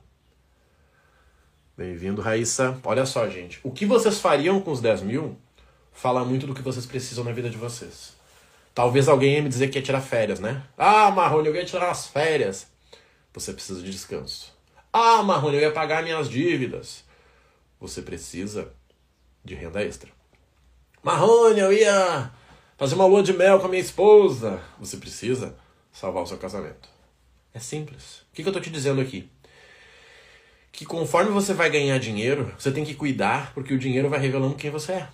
Bem-vindo, 1.74 2.20
Raíssa. 2.20 2.78
Olha 2.84 3.06
só, 3.06 3.26
gente. 3.26 3.58
O 3.62 3.70
que 3.70 3.86
vocês 3.86 4.20
fariam 4.20 4.60
com 4.60 4.70
os 4.70 4.82
10 4.82 5.00
mil 5.00 5.38
fala 5.94 6.24
muito 6.24 6.46
do 6.46 6.54
que 6.54 6.60
vocês 6.60 6.84
precisam 6.84 7.24
na 7.24 7.32
vida 7.32 7.48
de 7.48 7.56
vocês. 7.56 8.12
Talvez 8.74 9.08
alguém 9.08 9.36
ia 9.36 9.42
me 9.42 9.48
dizer 9.48 9.68
que 9.68 9.78
ia 9.78 9.82
tirar 9.82 10.02
férias, 10.02 10.40
né? 10.40 10.62
Ah, 10.76 11.10
Marrone, 11.10 11.48
eu 11.48 11.54
ia 11.54 11.64
tirar 11.64 11.90
as 11.90 12.06
férias. 12.06 12.66
Você 13.32 13.52
precisa 13.52 13.80
de 13.80 13.90
descanso. 13.90 14.52
Ah, 14.92 15.22
Marrone, 15.22 15.56
eu 15.56 15.62
ia 15.62 15.72
pagar 15.72 16.02
minhas 16.02 16.28
dívidas 16.28 17.04
você 17.86 18.00
precisa 18.00 18.72
de 19.44 19.54
renda 19.54 19.82
extra. 19.82 20.10
Marrone, 21.02 21.60
eu 21.60 21.72
ia 21.72 22.32
fazer 22.78 22.94
uma 22.94 23.06
lua 23.06 23.22
de 23.22 23.32
mel 23.32 23.60
com 23.60 23.66
a 23.66 23.68
minha 23.68 23.82
esposa. 23.82 24.62
Você 24.80 24.96
precisa 24.96 25.54
salvar 25.92 26.22
o 26.22 26.26
seu 26.26 26.38
casamento. 26.38 26.88
É 27.52 27.60
simples. 27.60 28.22
O 28.32 28.34
que, 28.34 28.42
eu 28.42 28.46
estou 28.46 28.62
te 28.62 28.70
dizendo 28.70 29.00
aqui? 29.00 29.28
Que 30.72 30.86
conforme 30.86 31.30
você 31.30 31.52
vai 31.52 31.70
ganhar 31.70 31.98
dinheiro, 31.98 32.52
você 32.58 32.72
tem 32.72 32.84
que 32.84 32.94
cuidar, 32.94 33.52
porque 33.52 33.74
o 33.74 33.78
dinheiro 33.78 34.08
vai 34.08 34.18
revelando 34.18 34.56
quem 34.56 34.70
você 34.70 34.92
é. 34.92 35.08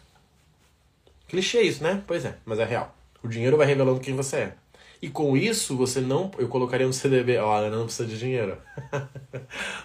Clichê 1.31 1.62
isso, 1.62 1.81
né? 1.81 2.03
Pois 2.09 2.24
é, 2.24 2.35
mas 2.45 2.59
é 2.59 2.64
real. 2.64 2.93
O 3.22 3.28
dinheiro 3.28 3.57
vai 3.57 3.64
revelando 3.64 4.01
quem 4.01 4.16
você 4.16 4.37
é. 4.37 4.53
E 5.01 5.09
com 5.09 5.37
isso, 5.37 5.76
você 5.76 6.01
não. 6.01 6.28
Eu 6.37 6.49
colocaria 6.49 6.87
no 6.87 6.93
CDB. 6.93 7.39
Olha, 7.39 7.70
não 7.70 7.85
precisa 7.85 8.09
de 8.09 8.18
dinheiro. 8.18 8.59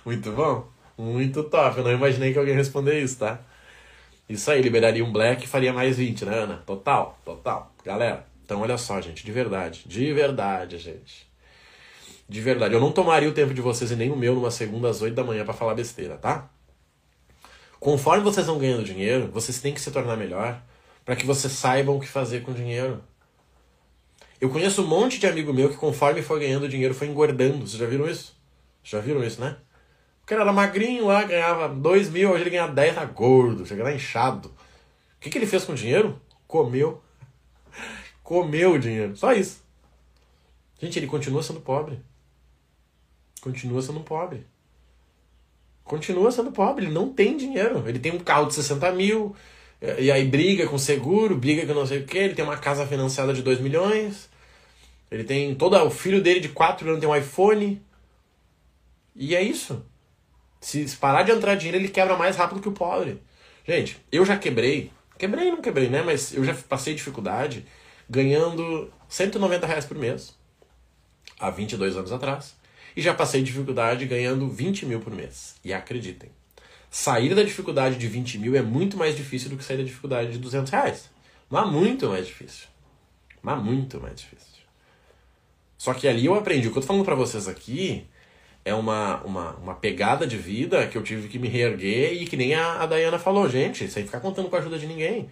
Muito 0.04 0.32
bom? 0.32 0.68
Muito 0.98 1.44
top. 1.44 1.78
Eu 1.78 1.84
não 1.84 1.92
imaginei 1.92 2.34
que 2.34 2.40
alguém 2.40 2.56
responder 2.56 3.00
isso, 3.00 3.20
tá? 3.20 3.40
Isso 4.28 4.50
aí, 4.50 4.60
liberaria 4.60 5.06
um 5.06 5.12
black 5.12 5.44
e 5.44 5.48
faria 5.48 5.72
mais 5.72 5.98
20, 5.98 6.26
né, 6.26 6.36
Ana? 6.36 6.64
Total, 6.66 7.20
total. 7.24 7.72
Galera, 7.86 8.26
então 8.44 8.62
olha 8.62 8.78
só, 8.78 9.00
gente, 9.00 9.24
de 9.24 9.32
verdade. 9.32 9.84
De 9.86 10.12
verdade, 10.14 10.80
gente. 10.80 11.30
De 12.28 12.42
verdade. 12.42 12.74
Eu 12.74 12.80
não 12.80 12.92
tomaria 12.92 13.30
o 13.30 13.34
tempo 13.34 13.54
de 13.54 13.62
vocês 13.62 13.92
e 13.92 13.96
nem 13.96 14.12
o 14.12 14.16
meu 14.16 14.34
numa 14.34 14.50
segunda 14.50 14.90
às 14.90 15.00
8 15.00 15.14
da 15.14 15.24
manhã 15.24 15.46
para 15.46 15.54
falar 15.54 15.76
besteira, 15.76 16.18
tá? 16.18 16.50
Conforme 17.80 18.24
vocês 18.24 18.48
vão 18.48 18.58
ganhando 18.58 18.84
dinheiro, 18.84 19.30
vocês 19.32 19.62
têm 19.62 19.76
que 19.76 19.80
se 19.80 19.92
tornar 19.92 20.18
melhor 20.18 20.60
para 21.06 21.16
que 21.16 21.26
vocês 21.26 21.54
saibam 21.54 21.96
o 21.96 22.00
que 22.00 22.08
fazer 22.08 22.42
com 22.42 22.52
o 22.52 22.56
dinheiro. 22.56 23.02
Eu 24.42 24.50
conheço 24.50 24.84
um 24.84 24.88
monte 24.88 25.20
de 25.20 25.28
amigo 25.28 25.54
meu 25.54 25.70
que 25.70 25.78
conforme 25.78 26.22
foi 26.22 26.40
ganhando 26.40 26.68
dinheiro 26.68 26.96
foi 26.96 27.08
engordando. 27.08 27.60
Vocês 27.60 27.80
já 27.80 27.86
viram 27.86 28.10
isso? 28.10 28.36
Já 28.84 29.00
viram 29.00 29.24
isso, 29.24 29.40
né? 29.40 29.58
O 30.24 30.26
cara 30.26 30.42
era 30.42 30.52
magrinho 30.52 31.06
lá, 31.06 31.24
ganhava 31.24 31.70
2 31.70 32.10
mil, 32.10 32.32
hoje 32.32 32.42
ele 32.42 32.50
ganha 32.50 32.68
10, 32.68 32.96
tá 32.96 33.06
gordo, 33.06 33.66
chega 33.66 33.84
lá 33.84 33.94
inchado. 33.94 34.50
O 34.50 35.20
que, 35.20 35.30
que 35.30 35.38
ele 35.38 35.46
fez 35.46 35.64
com 35.64 35.74
o 35.74 35.76
dinheiro? 35.76 36.20
Comeu. 36.48 37.02
Comeu 38.24 38.74
o 38.74 38.80
dinheiro. 38.80 39.16
Só 39.16 39.34
isso. 39.34 39.64
Gente, 40.80 40.98
ele 40.98 41.08
continua 41.08 41.44
sendo 41.44 41.62
pobre. 41.62 42.00
Continua 43.40 43.82
sendo 43.82 44.00
pobre. 44.00 44.46
Continua 45.84 46.32
sendo 46.32 46.52
pobre. 46.52 46.86
Ele 46.86 46.94
não 46.94 47.14
tem 47.14 47.38
dinheiro. 47.38 47.88
Ele 47.88 48.00
tem 48.00 48.12
um 48.12 48.20
carro 48.20 48.48
de 48.48 48.56
60 48.56 48.92
mil. 48.92 49.36
E 49.82 50.12
aí 50.12 50.26
briga 50.26 50.68
com 50.68 50.78
seguro, 50.78 51.38
briga 51.38 51.66
com 51.66 51.74
não 51.74 51.86
sei 51.86 52.00
o 52.00 52.06
que. 52.06 52.18
Ele 52.18 52.34
tem 52.34 52.46
uma 52.46 52.58
casa 52.58 52.86
financiada 52.88 53.34
de 53.34 53.42
2 53.42 53.60
milhões. 53.60 54.30
Ele 55.12 55.24
tem 55.24 55.54
todo. 55.56 55.76
O 55.84 55.90
filho 55.90 56.22
dele 56.22 56.40
de 56.40 56.50
4 56.50 56.88
anos 56.88 57.00
tem 57.00 57.10
um 57.10 57.16
iPhone. 57.16 57.82
E 59.16 59.36
é 59.36 59.42
isso. 59.42 59.86
Se 60.60 60.86
parar 60.98 61.24
de 61.24 61.32
entrar 61.32 61.56
dinheiro, 61.56 61.78
ele 61.78 61.90
quebra 61.90 62.18
mais 62.18 62.36
rápido 62.36 62.62
que 62.62 62.70
o 62.70 62.72
pobre. 62.72 63.22
Gente, 63.68 63.98
eu 64.12 64.26
já 64.26 64.38
quebrei. 64.38 64.92
Quebrei, 65.18 65.52
não 65.52 65.62
quebrei, 65.62 65.90
né? 65.90 66.02
Mas 66.02 66.34
eu 66.34 66.44
já 66.44 66.54
passei 66.54 66.94
dificuldade 66.94 67.66
ganhando 68.10 68.92
190 69.08 69.68
reais 69.68 69.86
por 69.86 69.98
mês. 69.98 70.36
Há 71.40 71.50
22 71.50 71.98
anos 71.98 72.12
atrás. 72.12 72.56
E 72.96 73.02
já 73.02 73.14
passei 73.14 73.44
dificuldade 73.44 74.06
ganhando 74.06 74.48
20 74.48 74.86
mil 74.86 75.00
por 75.00 75.14
mês. 75.14 75.56
E 75.64 75.74
acreditem, 75.74 76.30
sair 76.96 77.36
da 77.36 77.44
dificuldade 77.44 77.98
de 77.98 78.08
20 78.08 78.38
mil 78.40 78.56
é 78.56 78.62
muito 78.62 78.96
mais 78.96 79.18
difícil 79.18 79.50
do 79.50 79.58
que 79.58 79.66
sair 79.66 79.76
da 79.76 79.84
dificuldade 79.84 80.32
de 80.32 80.38
200 80.38 80.72
reais. 80.72 81.10
Mas 81.50 81.70
muito 81.70 82.08
mais 82.08 82.26
difícil. 82.26 82.68
Mas 83.42 83.62
muito 83.62 84.00
mais 84.00 84.16
difícil. 84.16 84.64
Só 85.78 85.94
que 85.94 86.08
ali 86.08 86.26
eu 86.26 86.36
aprendi. 86.36 86.70
O 86.70 86.72
que 86.72 86.78
eu 86.78 86.82
tô 86.82 86.88
falando 86.88 87.04
para 87.04 87.14
vocês 87.14 87.50
aqui 87.50 88.08
é 88.64 88.74
uma, 88.74 89.22
uma, 89.24 89.52
uma 89.58 89.76
pegada 89.76 90.26
de 90.26 90.38
vida 90.38 90.88
que 90.88 90.98
eu 90.98 91.04
tive 91.04 91.28
que 91.28 91.38
me 91.38 91.50
reerguer 91.50 92.14
e 92.14 92.26
que 92.26 92.38
nem 92.38 92.56
a, 92.56 92.84
a 92.84 92.86
Dayana 92.86 93.20
falou, 93.20 93.50
gente, 93.50 93.90
sem 93.90 94.06
ficar 94.06 94.22
contando 94.22 94.50
com 94.50 94.56
a 94.56 94.60
ajuda 94.60 94.80
de 94.80 94.88
ninguém. 94.88 95.30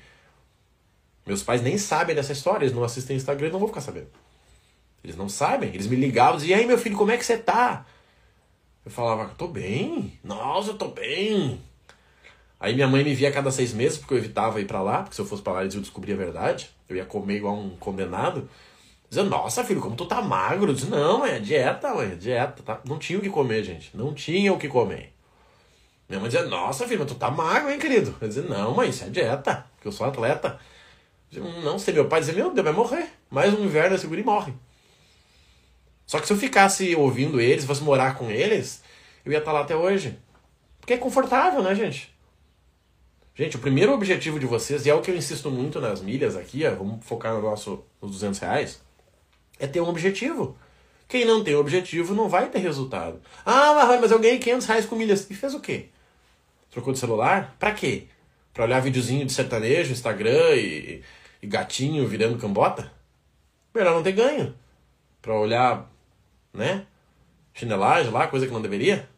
Meus 1.26 1.43
pais 1.43 1.61
nem 1.61 1.78
sabem 1.78 2.14
dessa 2.14 2.34
história, 2.34 2.66
eles 2.66 2.76
não 2.76 2.84
assistem 2.84 3.16
Instagram, 3.16 3.51
não 3.51 3.59
vou 3.59 3.70
ficar 3.70 3.80
sabendo. 3.80 4.09
Eles 5.01 5.16
não 5.16 5.30
sabem. 5.30 5.70
Eles 5.70 5.88
me 5.88 5.95
ligavam 5.95 6.36
e 6.36 6.39
diziam, 6.41 6.57
e 6.57 6.61
aí 6.61 6.68
meu 6.68 6.78
filho, 6.78 6.97
como 6.97 7.11
é 7.11 7.18
que 7.18 7.26
você 7.26 7.38
tá? 7.38 7.86
Eu 8.86 8.91
falava, 8.91 9.34
tô 9.38 9.47
bem. 9.47 10.19
Nossa, 10.23 10.71
eu 10.71 10.77
tô 10.77 10.89
bem. 10.89 11.59
Aí 12.59 12.73
minha 12.73 12.88
mãe 12.88 13.03
me 13.03 13.13
via 13.13 13.29
a 13.29 13.31
cada 13.31 13.51
seis 13.51 13.73
meses, 13.73 13.97
porque 13.97 14.13
eu 14.13 14.17
evitava 14.17 14.61
ir 14.61 14.65
para 14.65 14.81
lá, 14.81 15.03
porque 15.03 15.15
se 15.15 15.21
eu 15.21 15.25
fosse 15.25 15.41
para 15.41 15.53
lá 15.53 15.61
eles 15.61 15.73
iam 15.73 15.81
descobrir 15.81 16.13
a 16.13 16.17
verdade. 16.17 16.69
Eu 16.88 16.95
ia 16.95 17.05
comer 17.05 17.38
igual 17.38 17.55
um 17.55 17.71
condenado. 17.77 18.49
Dizia, 19.09 19.23
nossa, 19.23 19.63
filho, 19.63 19.81
como 19.81 19.95
tu 19.95 20.05
tá 20.05 20.21
magro. 20.21 20.73
Disse, 20.73 20.89
não, 20.89 21.25
é 21.25 21.39
dieta, 21.39 21.93
mãe, 21.93 22.11
é 22.11 22.15
dieta. 22.15 22.63
Tá? 22.63 22.81
Não 22.86 22.97
tinha 22.97 23.19
o 23.19 23.21
que 23.21 23.29
comer, 23.29 23.63
gente. 23.63 23.95
Não 23.95 24.13
tinha 24.13 24.51
o 24.51 24.57
que 24.57 24.67
comer. 24.67 25.13
Minha 26.09 26.19
mãe 26.19 26.29
dizia, 26.29 26.45
nossa, 26.45 26.88
filho, 26.88 26.99
mas 26.99 27.11
tu 27.11 27.15
tá 27.15 27.29
magro, 27.31 27.71
hein, 27.71 27.79
querido? 27.79 28.15
Eu 28.19 28.27
dizia, 28.27 28.43
não, 28.43 28.73
mãe, 28.75 28.89
isso 28.89 29.03
é 29.03 29.09
dieta, 29.09 29.65
porque 29.75 29.88
eu 29.88 29.91
sou 29.91 30.07
atleta. 30.07 30.59
Eu 31.31 31.43
dizia, 31.43 31.61
não, 31.61 31.79
se 31.79 31.91
meu 31.91 32.07
pai 32.07 32.19
dizia, 32.19 32.34
meu 32.34 32.53
Deus, 32.53 32.63
vai 32.63 32.73
morrer. 32.73 33.09
Mais 33.29 33.53
um 33.53 33.63
inverno, 33.63 33.97
segura 33.97 34.19
e 34.19 34.23
morre. 34.23 34.53
Só 36.06 36.20
que 36.20 36.28
se 36.28 36.34
eu 36.34 36.38
ficasse 36.38 36.95
ouvindo 36.95 37.39
eles, 37.39 37.66
fosse 37.66 37.84
morar 37.84 38.18
com 38.18 38.30
eles, 38.30 38.84
eu 39.26 39.32
ia 39.32 39.39
estar 39.39 39.51
lá 39.51 39.62
até 39.62 39.76
hoje. 39.76 40.18
Porque 40.80 40.93
é 40.93 40.97
confortável, 40.97 41.62
né, 41.64 41.74
gente? 41.74 42.14
Gente, 43.36 43.56
o 43.56 43.60
primeiro 43.60 43.93
objetivo 43.93 44.39
de 44.39 44.45
vocês, 44.45 44.86
e 44.86 44.89
é 44.89 44.93
o 44.93 45.01
que 45.01 45.10
eu 45.10 45.16
insisto 45.16 45.49
muito 45.49 45.82
nas 45.82 46.01
milhas 46.01 46.36
aqui, 46.36 46.66
ó, 46.68 46.76
vamos 46.76 47.04
focar 47.04 47.34
no 47.34 47.41
nosso, 47.41 47.84
nos 48.01 48.12
200 48.12 48.39
reais, 48.39 48.82
é 49.58 49.66
ter 49.66 49.82
um 49.82 49.89
objetivo. 49.89 50.56
Quem 51.08 51.26
não 51.26 51.43
tem 51.43 51.56
objetivo 51.56 52.14
não 52.14 52.30
vai 52.30 52.49
ter 52.49 52.60
resultado. 52.60 53.22
Ah, 53.45 53.97
mas 53.99 54.12
eu 54.12 54.20
ganhei 54.20 54.39
500 54.39 54.68
reais 54.68 54.86
com 54.86 54.95
milhas. 54.95 55.30
E 55.30 55.34
fez 55.36 55.54
o 55.54 55.60
quê? 55.60 55.89
Trocou 56.72 56.91
de 56.91 56.99
celular? 56.99 57.56
Pra 57.60 57.72
quê? 57.72 58.08
Pra 58.54 58.64
olhar 58.66 58.80
videozinho 58.80 59.26
de 59.26 59.32
sertanejo, 59.32 59.91
Instagram 59.91 60.56
e, 60.56 61.04
e 61.41 61.47
gatinho 61.47 62.08
virando 62.08 62.38
cambota? 62.38 62.91
Melhor 63.74 63.93
não 63.93 64.04
ter 64.04 64.14
ganho. 64.14 64.56
Pra 65.22 65.36
olhar 65.36 65.91
né? 66.54 66.86
Chinelagem 67.54 68.12
lá, 68.12 68.28
coisa 68.28 68.45
que 68.45 68.54
não 68.54 68.62
deveria. 68.62 69.10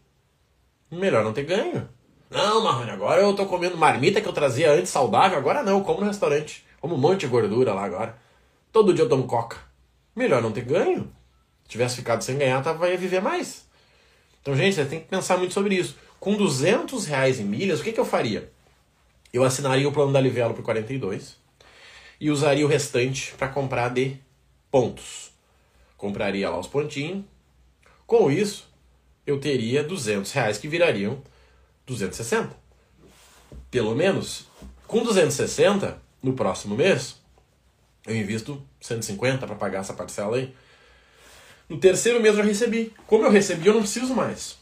Melhor 0.89 1.23
não 1.23 1.33
ter 1.33 1.43
ganho. 1.43 1.87
Não, 2.29 2.63
Marrone, 2.63 2.91
agora 2.91 3.21
eu 3.21 3.33
tô 3.35 3.45
comendo 3.45 3.77
marmita 3.77 4.21
que 4.21 4.27
eu 4.27 4.33
trazia 4.33 4.71
antes 4.71 4.89
saudável, 4.89 5.37
agora 5.37 5.61
não, 5.61 5.79
eu 5.79 5.83
como 5.83 6.01
no 6.01 6.07
restaurante. 6.07 6.65
Como 6.79 6.95
um 6.95 6.97
monte 6.97 7.21
de 7.21 7.27
gordura 7.27 7.73
lá 7.73 7.83
agora. 7.83 8.17
Todo 8.71 8.93
dia 8.93 9.03
eu 9.03 9.09
tomo 9.09 9.25
coca. 9.25 9.57
Melhor 10.15 10.41
não 10.41 10.51
ter 10.51 10.63
ganho. 10.63 11.11
Se 11.63 11.69
tivesse 11.69 11.95
ficado 11.97 12.23
sem 12.23 12.37
ganhar, 12.37 12.61
tava, 12.61 12.89
ia 12.89 12.97
viver 12.97 13.21
mais. 13.21 13.65
Então, 14.41 14.55
gente, 14.55 14.75
você 14.75 14.85
tem 14.85 14.99
que 14.99 15.07
pensar 15.07 15.37
muito 15.37 15.53
sobre 15.53 15.75
isso. 15.75 15.97
Com 16.19 16.35
200 16.35 17.05
reais 17.05 17.39
em 17.39 17.43
milhas, 17.43 17.79
o 17.79 17.83
que, 17.83 17.91
que 17.91 17.99
eu 17.99 18.05
faria? 18.05 18.51
Eu 19.33 19.43
assinaria 19.43 19.87
o 19.87 19.91
plano 19.91 20.13
da 20.13 20.21
Livelo 20.21 20.53
por 20.53 20.63
42 20.63 21.35
e 22.19 22.29
usaria 22.29 22.65
o 22.65 22.69
restante 22.69 23.33
para 23.37 23.47
comprar 23.47 23.89
de 23.89 24.17
pontos 24.71 25.34
compraria 26.05 26.47
lá 26.47 26.59
os 26.59 26.67
pontinhos. 26.67 27.25
Com 28.05 28.29
isso, 28.29 28.69
eu 29.25 29.39
teria 29.39 29.83
200 29.83 30.31
reais 30.31 30.59
que 30.59 30.67
virariam 30.67 31.19
260. 31.87 32.55
Pelo 33.71 33.95
menos, 33.95 34.45
com 34.85 35.03
260, 35.03 35.99
no 36.21 36.33
próximo 36.33 36.75
mês, 36.75 37.15
eu 38.05 38.15
invisto 38.15 38.63
150 38.79 39.47
para 39.47 39.55
pagar 39.55 39.79
essa 39.79 39.95
parcela 39.95 40.37
aí. 40.37 40.53
No 41.67 41.79
terceiro 41.79 42.21
mês 42.21 42.37
eu 42.37 42.43
recebi. 42.43 42.93
Como 43.07 43.25
eu 43.25 43.31
recebi, 43.31 43.65
eu 43.65 43.73
não 43.73 43.81
preciso 43.81 44.13
mais. 44.13 44.59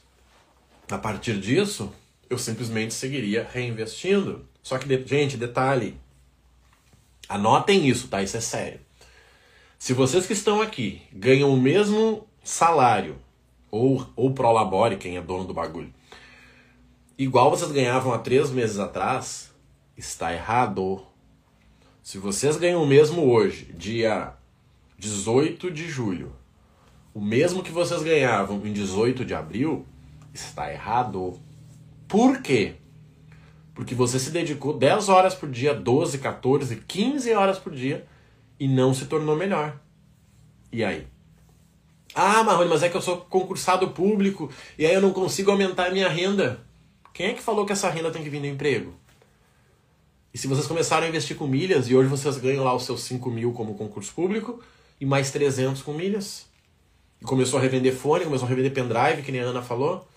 A 0.89 0.97
partir 0.97 1.37
disso, 1.41 1.93
eu 2.29 2.37
simplesmente 2.37 2.93
seguiria 2.93 3.45
reinvestindo. 3.51 4.47
Só 4.61 4.77
que, 4.77 4.87
gente, 5.05 5.35
detalhe. 5.35 5.97
Anotem 7.27 7.85
isso, 7.89 8.07
tá? 8.07 8.23
Isso 8.23 8.37
é 8.37 8.41
sério. 8.41 8.79
Se 9.83 9.91
vocês 9.91 10.25
que 10.25 10.31
estão 10.31 10.61
aqui 10.61 11.01
ganham 11.11 11.53
o 11.53 11.59
mesmo 11.59 12.25
salário, 12.41 13.17
ou, 13.69 14.07
ou 14.15 14.33
prolabore, 14.33 14.95
quem 14.95 15.17
é 15.17 15.21
dono 15.21 15.43
do 15.43 15.53
bagulho, 15.53 15.93
igual 17.17 17.49
vocês 17.49 17.69
ganhavam 17.69 18.13
há 18.13 18.17
três 18.17 18.49
meses 18.49 18.79
atrás, 18.79 19.51
está 19.97 20.33
errado. 20.33 21.05
Se 22.01 22.17
vocês 22.17 22.55
ganham 22.55 22.81
o 22.81 22.87
mesmo 22.87 23.29
hoje, 23.29 23.73
dia 23.77 24.33
18 24.97 25.69
de 25.69 25.89
julho, 25.89 26.33
o 27.13 27.19
mesmo 27.19 27.61
que 27.61 27.69
vocês 27.69 28.01
ganhavam 28.03 28.65
em 28.65 28.71
18 28.71 29.25
de 29.25 29.33
abril, 29.33 29.85
está 30.33 30.71
errado. 30.71 31.37
Por 32.07 32.41
quê? 32.41 32.75
Porque 33.75 33.93
você 33.93 34.17
se 34.17 34.31
dedicou 34.31 34.77
10 34.77 35.09
horas 35.09 35.35
por 35.35 35.51
dia, 35.51 35.73
12, 35.73 36.19
14, 36.19 36.77
15 36.87 37.33
horas 37.33 37.59
por 37.59 37.75
dia 37.75 38.07
e 38.59 38.67
não 38.67 38.93
se 38.93 39.05
tornou 39.05 39.35
melhor. 39.35 39.79
E 40.71 40.83
aí? 40.83 41.07
Ah, 42.15 42.43
Marrone, 42.43 42.69
mas 42.69 42.83
é 42.83 42.89
que 42.89 42.97
eu 42.97 43.01
sou 43.01 43.17
concursado 43.17 43.89
público 43.89 44.51
e 44.77 44.85
aí 44.85 44.93
eu 44.93 45.01
não 45.01 45.11
consigo 45.11 45.51
aumentar 45.51 45.87
a 45.87 45.91
minha 45.91 46.07
renda. 46.07 46.61
Quem 47.13 47.27
é 47.27 47.33
que 47.33 47.41
falou 47.41 47.65
que 47.65 47.73
essa 47.73 47.89
renda 47.89 48.11
tem 48.11 48.23
que 48.23 48.29
vir 48.29 48.39
do 48.39 48.47
emprego? 48.47 48.93
E 50.33 50.37
se 50.37 50.47
vocês 50.47 50.65
começaram 50.65 51.05
a 51.05 51.09
investir 51.09 51.37
com 51.37 51.45
milhas 51.45 51.87
e 51.87 51.95
hoje 51.95 52.09
vocês 52.09 52.37
ganham 52.37 52.63
lá 52.63 52.73
os 52.73 52.85
seus 52.85 53.03
5 53.03 53.29
mil 53.29 53.53
como 53.53 53.75
concurso 53.75 54.11
público 54.13 54.61
e 54.99 55.05
mais 55.05 55.31
300 55.31 55.81
com 55.81 55.93
milhas? 55.93 56.47
E 57.21 57.25
começou 57.25 57.59
a 57.59 57.61
revender 57.61 57.95
fone, 57.95 58.25
começou 58.25 58.47
a 58.47 58.49
revender 58.49 58.73
pendrive, 58.73 59.21
que 59.21 59.31
nem 59.31 59.41
a 59.41 59.45
Ana 59.45 59.61
falou. 59.61 60.07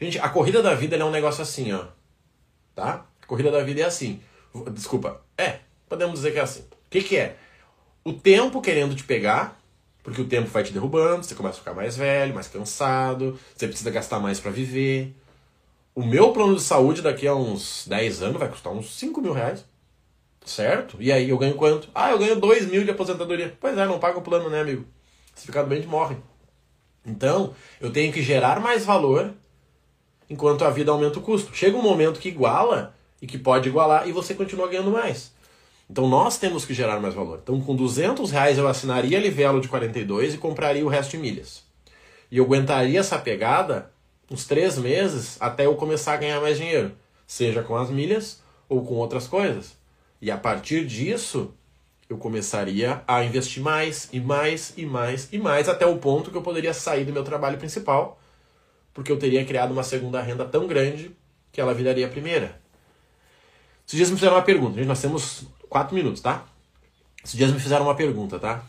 Gente, 0.00 0.18
a 0.18 0.28
corrida 0.28 0.62
da 0.62 0.74
vida 0.74 0.94
é 0.96 1.04
um 1.04 1.10
negócio 1.10 1.42
assim, 1.42 1.72
ó. 1.72 1.86
Tá? 2.74 3.06
A 3.22 3.26
corrida 3.26 3.50
da 3.50 3.62
vida 3.62 3.80
é 3.80 3.84
assim. 3.84 4.20
Desculpa. 4.72 5.22
É, 5.38 5.60
podemos 5.88 6.16
dizer 6.16 6.32
que 6.32 6.38
é 6.38 6.42
assim. 6.42 6.60
O 6.60 6.90
que, 6.90 7.02
que 7.02 7.16
é? 7.16 7.36
O 8.06 8.12
tempo 8.12 8.62
querendo 8.62 8.94
te 8.94 9.02
pegar, 9.02 9.60
porque 10.04 10.20
o 10.20 10.28
tempo 10.28 10.48
vai 10.48 10.62
te 10.62 10.72
derrubando, 10.72 11.24
você 11.24 11.34
começa 11.34 11.56
a 11.56 11.58
ficar 11.58 11.74
mais 11.74 11.96
velho, 11.96 12.32
mais 12.32 12.46
cansado, 12.46 13.36
você 13.52 13.66
precisa 13.66 13.90
gastar 13.90 14.20
mais 14.20 14.38
para 14.38 14.52
viver. 14.52 15.12
O 15.92 16.04
meu 16.04 16.30
plano 16.30 16.54
de 16.54 16.62
saúde 16.62 17.02
daqui 17.02 17.26
a 17.26 17.34
uns 17.34 17.84
10 17.88 18.22
anos 18.22 18.38
vai 18.38 18.48
custar 18.48 18.72
uns 18.72 18.96
5 18.96 19.20
mil 19.20 19.32
reais. 19.32 19.64
Certo? 20.44 20.96
E 21.00 21.10
aí 21.10 21.28
eu 21.28 21.36
ganho 21.36 21.56
quanto? 21.56 21.88
Ah, 21.92 22.12
eu 22.12 22.18
ganho 22.20 22.38
2 22.38 22.70
mil 22.70 22.84
de 22.84 22.92
aposentadoria. 22.92 23.56
Pois 23.58 23.76
é, 23.76 23.84
não 23.84 23.98
paga 23.98 24.18
o 24.18 24.22
plano, 24.22 24.48
né, 24.48 24.60
amigo? 24.60 24.84
Se 25.34 25.44
ficar 25.44 25.64
doente, 25.64 25.88
morre. 25.88 26.16
Então, 27.04 27.56
eu 27.80 27.90
tenho 27.90 28.12
que 28.12 28.22
gerar 28.22 28.60
mais 28.60 28.84
valor 28.84 29.34
enquanto 30.30 30.64
a 30.64 30.70
vida 30.70 30.92
aumenta 30.92 31.18
o 31.18 31.22
custo. 31.22 31.52
Chega 31.52 31.76
um 31.76 31.82
momento 31.82 32.20
que 32.20 32.28
iguala 32.28 32.94
e 33.20 33.26
que 33.26 33.36
pode 33.36 33.68
igualar 33.68 34.08
e 34.08 34.12
você 34.12 34.32
continua 34.32 34.68
ganhando 34.68 34.92
mais. 34.92 35.34
Então 35.88 36.08
nós 36.08 36.38
temos 36.38 36.64
que 36.64 36.74
gerar 36.74 37.00
mais 37.00 37.14
valor. 37.14 37.40
Então 37.42 37.60
com 37.60 37.74
200 37.74 38.30
reais 38.30 38.58
eu 38.58 38.66
assinaria 38.66 39.20
Livelo 39.20 39.60
de 39.60 39.68
42 39.68 40.34
e 40.34 40.38
compraria 40.38 40.84
o 40.84 40.88
resto 40.88 41.12
de 41.12 41.18
milhas. 41.18 41.64
E 42.30 42.38
eu 42.38 42.44
aguentaria 42.44 43.00
essa 43.00 43.18
pegada 43.18 43.90
uns 44.30 44.44
três 44.44 44.76
meses 44.76 45.36
até 45.40 45.66
eu 45.66 45.76
começar 45.76 46.14
a 46.14 46.16
ganhar 46.16 46.40
mais 46.40 46.58
dinheiro. 46.58 46.92
Seja 47.26 47.62
com 47.62 47.76
as 47.76 47.90
milhas 47.90 48.42
ou 48.68 48.84
com 48.84 48.94
outras 48.94 49.26
coisas. 49.26 49.76
E 50.20 50.30
a 50.30 50.36
partir 50.36 50.84
disso, 50.84 51.54
eu 52.08 52.16
começaria 52.16 53.02
a 53.06 53.24
investir 53.24 53.62
mais 53.62 54.08
e 54.12 54.20
mais 54.20 54.72
e 54.76 54.86
mais 54.86 55.28
e 55.32 55.38
mais 55.38 55.68
até 55.68 55.86
o 55.86 55.98
ponto 55.98 56.30
que 56.30 56.36
eu 56.36 56.42
poderia 56.42 56.72
sair 56.72 57.04
do 57.04 57.12
meu 57.12 57.24
trabalho 57.24 57.58
principal, 57.58 58.20
porque 58.94 59.10
eu 59.10 59.18
teria 59.18 59.44
criado 59.44 59.72
uma 59.72 59.82
segunda 59.82 60.20
renda 60.20 60.44
tão 60.44 60.66
grande 60.66 61.14
que 61.52 61.60
ela 61.60 61.74
viraria 61.74 62.06
a 62.06 62.10
primeira. 62.10 62.60
Esses 63.86 63.96
dias 63.96 64.10
me 64.10 64.16
fizeram 64.16 64.36
uma 64.36 64.42
pergunta. 64.42 64.82
Nós 64.84 65.00
temos 65.00 65.44
quatro 65.68 65.94
minutos, 65.94 66.20
tá? 66.20 66.44
Esses 67.24 67.36
dias 67.36 67.52
me 67.52 67.58
fizeram 67.58 67.84
uma 67.84 67.94
pergunta, 67.94 68.38
tá? 68.38 68.64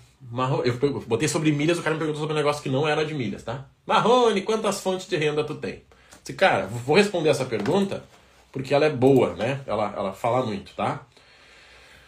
Eu 0.65 0.99
botei 1.01 1.27
sobre 1.27 1.51
milhas, 1.51 1.77
o 1.77 1.83
cara 1.83 1.93
me 1.93 1.99
perguntou 1.99 2.21
sobre 2.21 2.33
um 2.33 2.37
negócio 2.37 2.61
que 2.63 2.69
não 2.69 2.87
era 2.87 3.05
de 3.05 3.13
milhas, 3.13 3.43
tá? 3.43 3.65
Marrone, 3.85 4.41
quantas 4.41 4.81
fontes 4.81 5.07
de 5.07 5.15
renda 5.15 5.43
tu 5.43 5.55
tem? 5.55 5.83
Disse, 6.21 6.33
cara, 6.33 6.65
vou 6.65 6.95
responder 6.95 7.29
essa 7.29 7.45
pergunta 7.45 8.03
porque 8.51 8.73
ela 8.73 8.85
é 8.85 8.89
boa, 8.89 9.35
né? 9.35 9.61
Ela, 9.67 9.93
ela 9.95 10.13
fala 10.13 10.45
muito, 10.45 10.73
tá? 10.73 11.05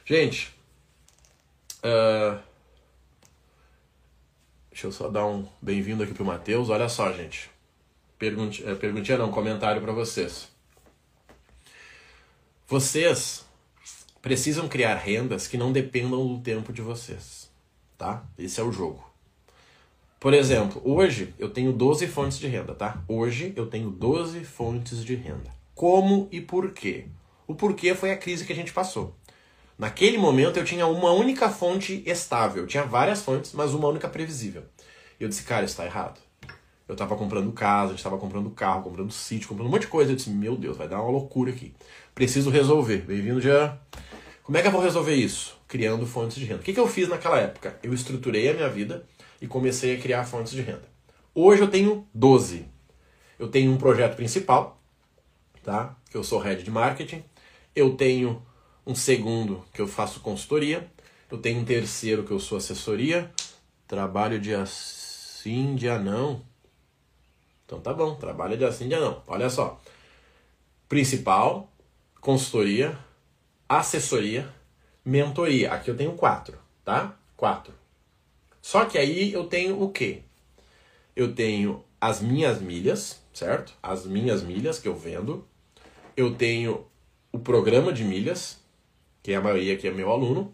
Gente, 0.04 0.54
uh... 1.84 2.40
deixa 4.72 4.88
eu 4.88 4.92
só 4.92 5.08
dar 5.08 5.28
um 5.28 5.48
bem-vindo 5.62 6.02
aqui 6.02 6.14
pro 6.14 6.26
Matheus. 6.26 6.70
Olha 6.70 6.90
só, 6.90 7.14
gente. 7.14 7.52
Pergunte, 8.18 8.68
é, 8.68 8.74
perguntinha 8.74 9.18
não, 9.18 9.32
comentário 9.32 9.82
para 9.82 9.94
vocês. 9.94 10.50
Vocês 12.68 13.46
precisam 14.22 14.68
criar 14.68 14.96
rendas 14.96 15.48
que 15.48 15.58
não 15.58 15.72
dependam 15.72 16.28
do 16.28 16.42
tempo 16.42 16.74
de 16.74 16.82
vocês, 16.82 17.50
tá? 17.98 18.24
Esse 18.38 18.60
é 18.60 18.64
o 18.64 18.72
jogo. 18.72 19.04
Por 20.20 20.34
exemplo, 20.34 20.82
hoje 20.84 21.34
eu 21.40 21.50
tenho 21.50 21.72
12 21.72 22.06
fontes 22.08 22.38
de 22.38 22.48
renda, 22.48 22.76
tá? 22.76 23.02
Hoje 23.08 23.54
eu 23.56 23.68
tenho 23.68 23.90
12 23.90 24.44
fontes 24.44 25.04
de 25.04 25.16
renda. 25.16 25.50
Como 25.74 26.28
e 26.32 26.42
por 26.42 26.72
quê? 26.72 27.06
O 27.48 27.56
porquê 27.56 27.96
foi 27.96 28.12
a 28.12 28.18
crise 28.18 28.46
que 28.46 28.52
a 28.52 28.56
gente 28.56 28.74
passou. 28.74 29.16
Naquele 29.78 30.18
momento 30.18 30.58
eu 30.58 30.66
tinha 30.66 30.86
uma 30.86 31.12
única 31.14 31.50
fonte 31.50 32.04
estável, 32.06 32.64
eu 32.64 32.68
tinha 32.68 32.84
várias 32.84 33.22
fontes, 33.22 33.54
mas 33.54 33.74
uma 33.74 33.88
única 33.88 34.10
previsível. 34.10 34.64
E 35.18 35.24
eu 35.24 35.30
disse, 35.30 35.44
cara, 35.44 35.64
isso 35.64 35.72
está 35.72 35.86
errado. 35.86 36.20
Eu 36.86 36.94
estava 36.94 37.16
comprando 37.16 37.52
casa, 37.54 37.94
estava 37.94 38.18
comprando 38.18 38.50
carro, 38.50 38.84
comprando 38.84 39.12
sítio, 39.12 39.48
comprando 39.48 39.68
um 39.68 39.72
monte 39.72 39.84
de 39.84 39.88
coisa. 39.88 40.12
Eu 40.12 40.16
disse, 40.18 40.30
meu 40.32 40.58
Deus, 40.58 40.76
vai 40.76 40.88
dar 40.88 41.02
uma 41.02 41.12
loucura 41.12 41.52
aqui. 41.52 41.74
Preciso 42.14 42.50
resolver. 42.50 43.04
Bem-vindo 43.04 43.40
já. 43.40 43.78
Como 44.50 44.58
é 44.58 44.64
que 44.64 44.68
eu 44.68 44.72
vou 44.72 44.82
resolver 44.82 45.14
isso? 45.14 45.56
Criando 45.68 46.08
fontes 46.08 46.36
de 46.38 46.44
renda. 46.44 46.62
O 46.62 46.64
que, 46.64 46.74
que 46.74 46.80
eu 46.80 46.88
fiz 46.88 47.08
naquela 47.08 47.38
época? 47.38 47.78
Eu 47.84 47.94
estruturei 47.94 48.50
a 48.50 48.54
minha 48.56 48.68
vida 48.68 49.06
e 49.40 49.46
comecei 49.46 49.96
a 49.96 50.02
criar 50.02 50.26
fontes 50.26 50.54
de 50.54 50.62
renda. 50.64 50.90
Hoje 51.36 51.62
eu 51.62 51.68
tenho 51.68 52.08
12. 52.16 52.66
Eu 53.38 53.48
tenho 53.50 53.72
um 53.72 53.78
projeto 53.78 54.16
principal, 54.16 54.82
tá? 55.62 55.96
Que 56.10 56.18
eu 56.18 56.24
sou 56.24 56.40
head 56.40 56.64
de 56.64 56.72
marketing. 56.72 57.24
Eu 57.76 57.96
tenho 57.96 58.42
um 58.88 58.96
segundo 58.96 59.64
que 59.72 59.80
eu 59.80 59.88
faço 59.88 60.20
consultoria. 60.20 60.92
Eu 61.30 61.38
tenho 61.38 61.60
um 61.60 61.64
terceiro 61.64 62.24
que 62.24 62.32
eu 62.32 62.40
sou 62.40 62.58
assessoria. 62.58 63.32
Trabalho 63.88 64.40
dia 64.40 64.66
sim, 64.66 65.76
dia 65.76 66.00
não. 66.00 66.42
Então 67.68 67.80
tá 67.80 67.94
bom, 67.94 68.16
trabalho 68.16 68.58
dia 68.58 68.72
sim, 68.72 68.88
dia 68.88 69.00
não. 69.00 69.22
Olha 69.28 69.48
só. 69.48 69.80
Principal, 70.88 71.72
consultoria, 72.20 72.98
assessoria, 73.70 74.52
mentoria. 75.06 75.72
Aqui 75.72 75.92
eu 75.92 75.96
tenho 75.96 76.14
quatro, 76.14 76.58
tá? 76.84 77.16
Quatro. 77.38 77.72
Só 78.60 78.86
que 78.86 78.98
aí 78.98 79.32
eu 79.32 79.46
tenho 79.46 79.82
o 79.82 79.92
quê? 79.92 80.24
Eu 81.16 81.36
tenho 81.36 81.84
as 82.02 82.20
minhas 82.20 82.60
milhas, 82.60 83.22
certo? 83.32 83.74
As 83.82 84.08
minhas 84.08 84.42
milhas 84.42 84.80
que 84.80 84.88
eu 84.88 84.96
vendo. 84.96 85.48
Eu 86.18 86.34
tenho 86.34 86.88
o 87.32 87.38
programa 87.38 87.94
de 87.94 88.04
milhas, 88.04 88.60
que 89.22 89.32
é 89.32 89.36
a 89.36 89.42
maioria 89.42 89.78
que 89.78 89.88
é 89.88 89.92
meu 89.92 90.12
aluno. 90.12 90.54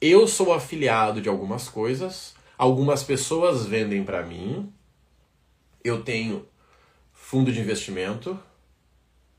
Eu 0.00 0.26
sou 0.26 0.52
afiliado 0.52 1.20
de 1.20 1.28
algumas 1.28 1.68
coisas, 1.68 2.34
algumas 2.58 3.04
pessoas 3.04 3.64
vendem 3.64 4.04
para 4.04 4.24
mim. 4.24 4.72
Eu 5.84 6.02
tenho 6.02 6.48
fundo 7.12 7.52
de 7.52 7.60
investimento, 7.60 8.38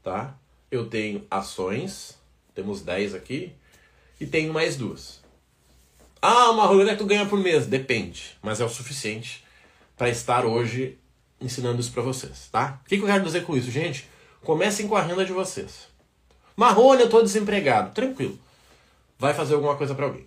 tá? 0.01 0.37
Eu 0.71 0.89
tenho 0.89 1.27
ações, 1.29 2.17
temos 2.53 2.81
10 2.81 3.15
aqui, 3.15 3.53
e 4.19 4.25
tenho 4.25 4.53
mais 4.53 4.75
duas. 4.75 5.21
Ah, 6.21 6.51
uma 6.51 6.67
que 6.89 6.95
tu 6.95 7.05
ganha 7.05 7.25
por 7.25 7.39
mês, 7.39 7.67
depende, 7.67 8.37
mas 8.41 8.61
é 8.61 8.65
o 8.65 8.69
suficiente 8.69 9.43
para 9.97 10.09
estar 10.09 10.45
hoje 10.45 10.97
ensinando 11.39 11.81
isso 11.81 11.91
para 11.91 12.01
vocês, 12.01 12.47
tá? 12.51 12.79
O 12.85 12.87
que, 12.87 12.97
que 12.97 13.03
eu 13.03 13.07
quero 13.07 13.23
dizer 13.23 13.43
com 13.43 13.57
isso, 13.57 13.69
gente? 13.69 14.07
Comecem 14.41 14.87
com 14.87 14.95
a 14.95 15.01
renda 15.01 15.25
de 15.25 15.33
vocês. 15.33 15.87
Marrone, 16.55 17.01
eu 17.01 17.09
tô 17.09 17.21
desempregado. 17.21 17.93
Tranquilo. 17.93 18.37
Vai 19.17 19.33
fazer 19.33 19.55
alguma 19.55 19.75
coisa 19.75 19.95
para 19.95 20.05
alguém. 20.05 20.25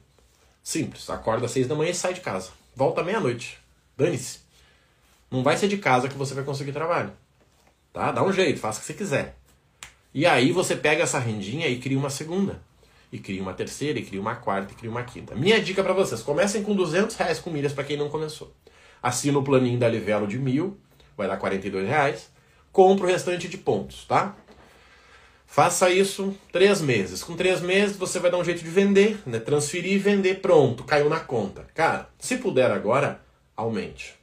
Simples. 0.63 1.09
Acorda 1.09 1.47
às 1.47 1.53
seis 1.53 1.69
da 1.69 1.75
manhã 1.75 1.91
e 1.91 1.95
sai 1.95 2.15
de 2.15 2.21
casa. 2.21 2.51
Volta 2.75 3.03
meia-noite. 3.03 3.59
Dane-se. 3.97 4.41
Não 5.31 5.43
vai 5.43 5.57
ser 5.57 5.69
de 5.69 5.79
casa 5.79 6.09
que 6.09 6.17
você 6.17 6.35
vai 6.35 6.45
conseguir 6.45 6.73
trabalho. 6.73 7.13
Tá? 7.93 8.13
Dá 8.13 8.23
um 8.23 8.33
jeito, 8.33 8.61
faça 8.61 8.79
o 8.79 8.81
que 8.81 8.87
você 8.87 8.95
quiser. 8.95 9.37
E 10.17 10.25
aí 10.25 10.51
você 10.51 10.75
pega 10.75 11.03
essa 11.03 11.19
rendinha 11.19 11.69
e 11.69 11.79
cria 11.79 11.99
uma 11.99 12.09
segunda. 12.09 12.63
E 13.13 13.19
cria 13.19 13.43
uma 13.43 13.53
terceira, 13.53 13.99
e 13.99 14.03
cria 14.03 14.19
uma 14.19 14.35
quarta, 14.35 14.73
e 14.73 14.75
cria 14.75 14.91
uma 14.91 15.03
quinta. 15.03 15.35
Minha 15.35 15.61
dica 15.61 15.85
para 15.85 15.93
vocês: 15.93 16.23
comecem 16.23 16.63
com 16.63 16.75
200 16.75 17.15
reais 17.17 17.39
com 17.39 17.51
milhas 17.51 17.75
para 17.75 17.85
quem 17.85 17.99
não 17.99 18.09
começou. 18.09 18.51
Assina 19.03 19.39
o 19.39 19.43
planinho 19.43 19.79
da 19.79 19.87
Livelo 19.87 20.27
de 20.27 20.39
mil, 20.39 20.81
vai 21.19 21.29
dar 21.29 21.37
42 21.37 21.87
reais. 21.87 22.31
Compra 22.73 23.05
o 23.05 23.11
restante 23.11 23.47
de 23.47 23.59
pontos, 23.59 24.07
tá? 24.07 24.35
Faça 25.45 25.91
isso 25.91 26.35
três 26.51 26.81
meses. 26.81 27.23
Com 27.23 27.37
três 27.37 27.61
meses 27.61 27.99
você 27.99 28.19
vai 28.19 28.31
dar 28.31 28.39
um 28.39 28.45
jeito 28.45 28.65
de 28.65 28.71
vender, 28.71 29.19
né? 29.27 29.39
Transferir 29.39 29.93
e 29.93 29.99
vender, 29.99 30.41
pronto, 30.41 30.83
caiu 30.83 31.11
na 31.11 31.21
conta. 31.21 31.67
Cara, 31.75 32.09
se 32.19 32.39
puder 32.39 32.71
agora, 32.71 33.21
aumente. 33.55 34.17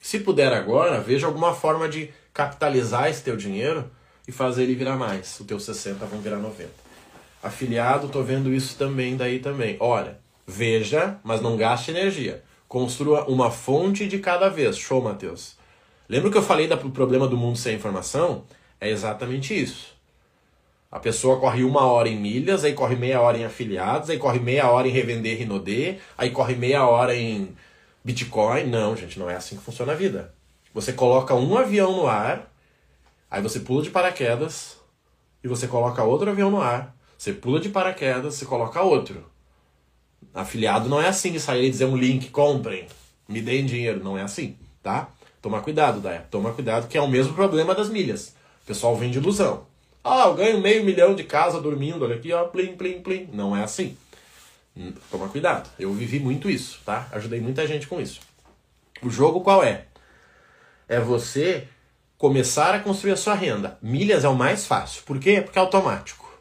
Se 0.00 0.20
puder 0.20 0.54
agora, 0.54 1.02
veja 1.02 1.26
alguma 1.26 1.52
forma 1.52 1.86
de 1.86 2.10
capitalizar 2.32 3.10
esse 3.10 3.22
teu 3.22 3.36
dinheiro 3.36 3.90
e 4.32 4.34
fazer 4.34 4.62
ele 4.62 4.74
virar 4.74 4.96
mais. 4.96 5.38
O 5.38 5.44
teu 5.44 5.60
60 5.60 6.06
vão 6.06 6.20
virar 6.20 6.38
90. 6.38 6.70
Afiliado, 7.42 8.08
tô 8.08 8.22
vendo 8.22 8.52
isso 8.52 8.76
também 8.76 9.16
daí 9.16 9.38
também. 9.38 9.76
Olha, 9.78 10.18
veja, 10.46 11.18
mas 11.22 11.42
não 11.42 11.56
gaste 11.56 11.90
energia. 11.90 12.42
Construa 12.66 13.26
uma 13.26 13.50
fonte 13.50 14.08
de 14.08 14.18
cada 14.18 14.48
vez. 14.48 14.78
Show, 14.78 15.02
Matheus. 15.02 15.56
Lembra 16.08 16.30
que 16.30 16.38
eu 16.38 16.42
falei 16.42 16.66
do 16.66 16.90
problema 16.90 17.28
do 17.28 17.36
mundo 17.36 17.58
sem 17.58 17.76
informação? 17.76 18.44
É 18.80 18.88
exatamente 18.88 19.60
isso. 19.60 19.92
A 20.90 20.98
pessoa 20.98 21.38
corre 21.38 21.62
uma 21.62 21.84
hora 21.84 22.08
em 22.08 22.18
milhas, 22.18 22.64
aí 22.64 22.72
corre 22.72 22.96
meia 22.96 23.20
hora 23.20 23.36
em 23.36 23.44
afiliados, 23.44 24.10
aí 24.10 24.18
corre 24.18 24.38
meia 24.38 24.70
hora 24.70 24.88
em 24.88 24.90
revender 24.90 25.38
Rinodê, 25.38 25.96
aí 26.16 26.30
corre 26.30 26.54
meia 26.54 26.86
hora 26.86 27.14
em 27.14 27.54
Bitcoin. 28.04 28.64
Não, 28.64 28.96
gente, 28.96 29.18
não 29.18 29.28
é 29.28 29.36
assim 29.36 29.56
que 29.56 29.62
funciona 29.62 29.92
a 29.92 29.96
vida. 29.96 30.34
Você 30.74 30.92
coloca 30.92 31.34
um 31.34 31.56
avião 31.56 31.96
no 31.96 32.06
ar, 32.06 32.51
aí 33.32 33.40
você 33.42 33.58
pula 33.60 33.82
de 33.82 33.90
paraquedas, 33.90 34.76
e 35.42 35.48
você 35.48 35.66
coloca 35.66 36.04
outro 36.04 36.30
avião 36.30 36.50
no 36.50 36.60
ar, 36.60 36.94
você 37.16 37.32
pula 37.32 37.58
de 37.58 37.70
paraquedas, 37.70 38.34
você 38.34 38.44
coloca 38.44 38.82
outro. 38.82 39.24
Afiliado 40.34 40.88
não 40.88 41.00
é 41.00 41.08
assim 41.08 41.38
sair 41.38 41.66
e 41.66 41.70
dizer 41.70 41.86
um 41.86 41.96
link, 41.96 42.30
comprem, 42.30 42.86
me 43.28 43.40
deem 43.40 43.64
dinheiro. 43.64 44.02
Não 44.02 44.18
é 44.18 44.22
assim, 44.22 44.56
tá? 44.82 45.08
Toma 45.40 45.60
cuidado, 45.60 46.00
Daia. 46.00 46.26
Toma 46.30 46.52
cuidado, 46.52 46.88
que 46.88 46.98
é 46.98 47.00
o 47.00 47.08
mesmo 47.08 47.34
problema 47.34 47.74
das 47.74 47.88
milhas. 47.88 48.34
O 48.62 48.66
pessoal 48.66 48.96
vende 48.96 49.18
ilusão. 49.18 49.66
Ah, 50.04 50.26
eu 50.26 50.34
ganho 50.34 50.60
meio 50.60 50.84
milhão 50.84 51.14
de 51.14 51.24
casa 51.24 51.60
dormindo, 51.60 52.04
olha 52.04 52.16
aqui, 52.16 52.32
ó, 52.32 52.44
plim, 52.44 52.76
plim, 52.76 53.00
plim. 53.02 53.28
Não 53.32 53.56
é 53.56 53.62
assim. 53.62 53.96
Hum, 54.76 54.92
toma 55.10 55.28
cuidado. 55.28 55.70
Eu 55.78 55.92
vivi 55.92 56.18
muito 56.18 56.50
isso, 56.50 56.80
tá? 56.84 57.08
Ajudei 57.12 57.40
muita 57.40 57.66
gente 57.66 57.86
com 57.86 58.00
isso. 58.00 58.20
O 59.02 59.10
jogo 59.10 59.42
qual 59.42 59.62
é? 59.62 59.84
É 60.88 60.98
você 60.98 61.68
começar 62.22 62.72
a 62.72 62.78
construir 62.78 63.10
a 63.10 63.16
sua 63.16 63.34
renda. 63.34 63.76
Milhas 63.82 64.22
é 64.22 64.28
o 64.28 64.34
mais 64.36 64.64
fácil. 64.64 65.02
Por 65.02 65.18
quê? 65.18 65.40
Porque 65.40 65.58
é 65.58 65.60
automático. 65.60 66.32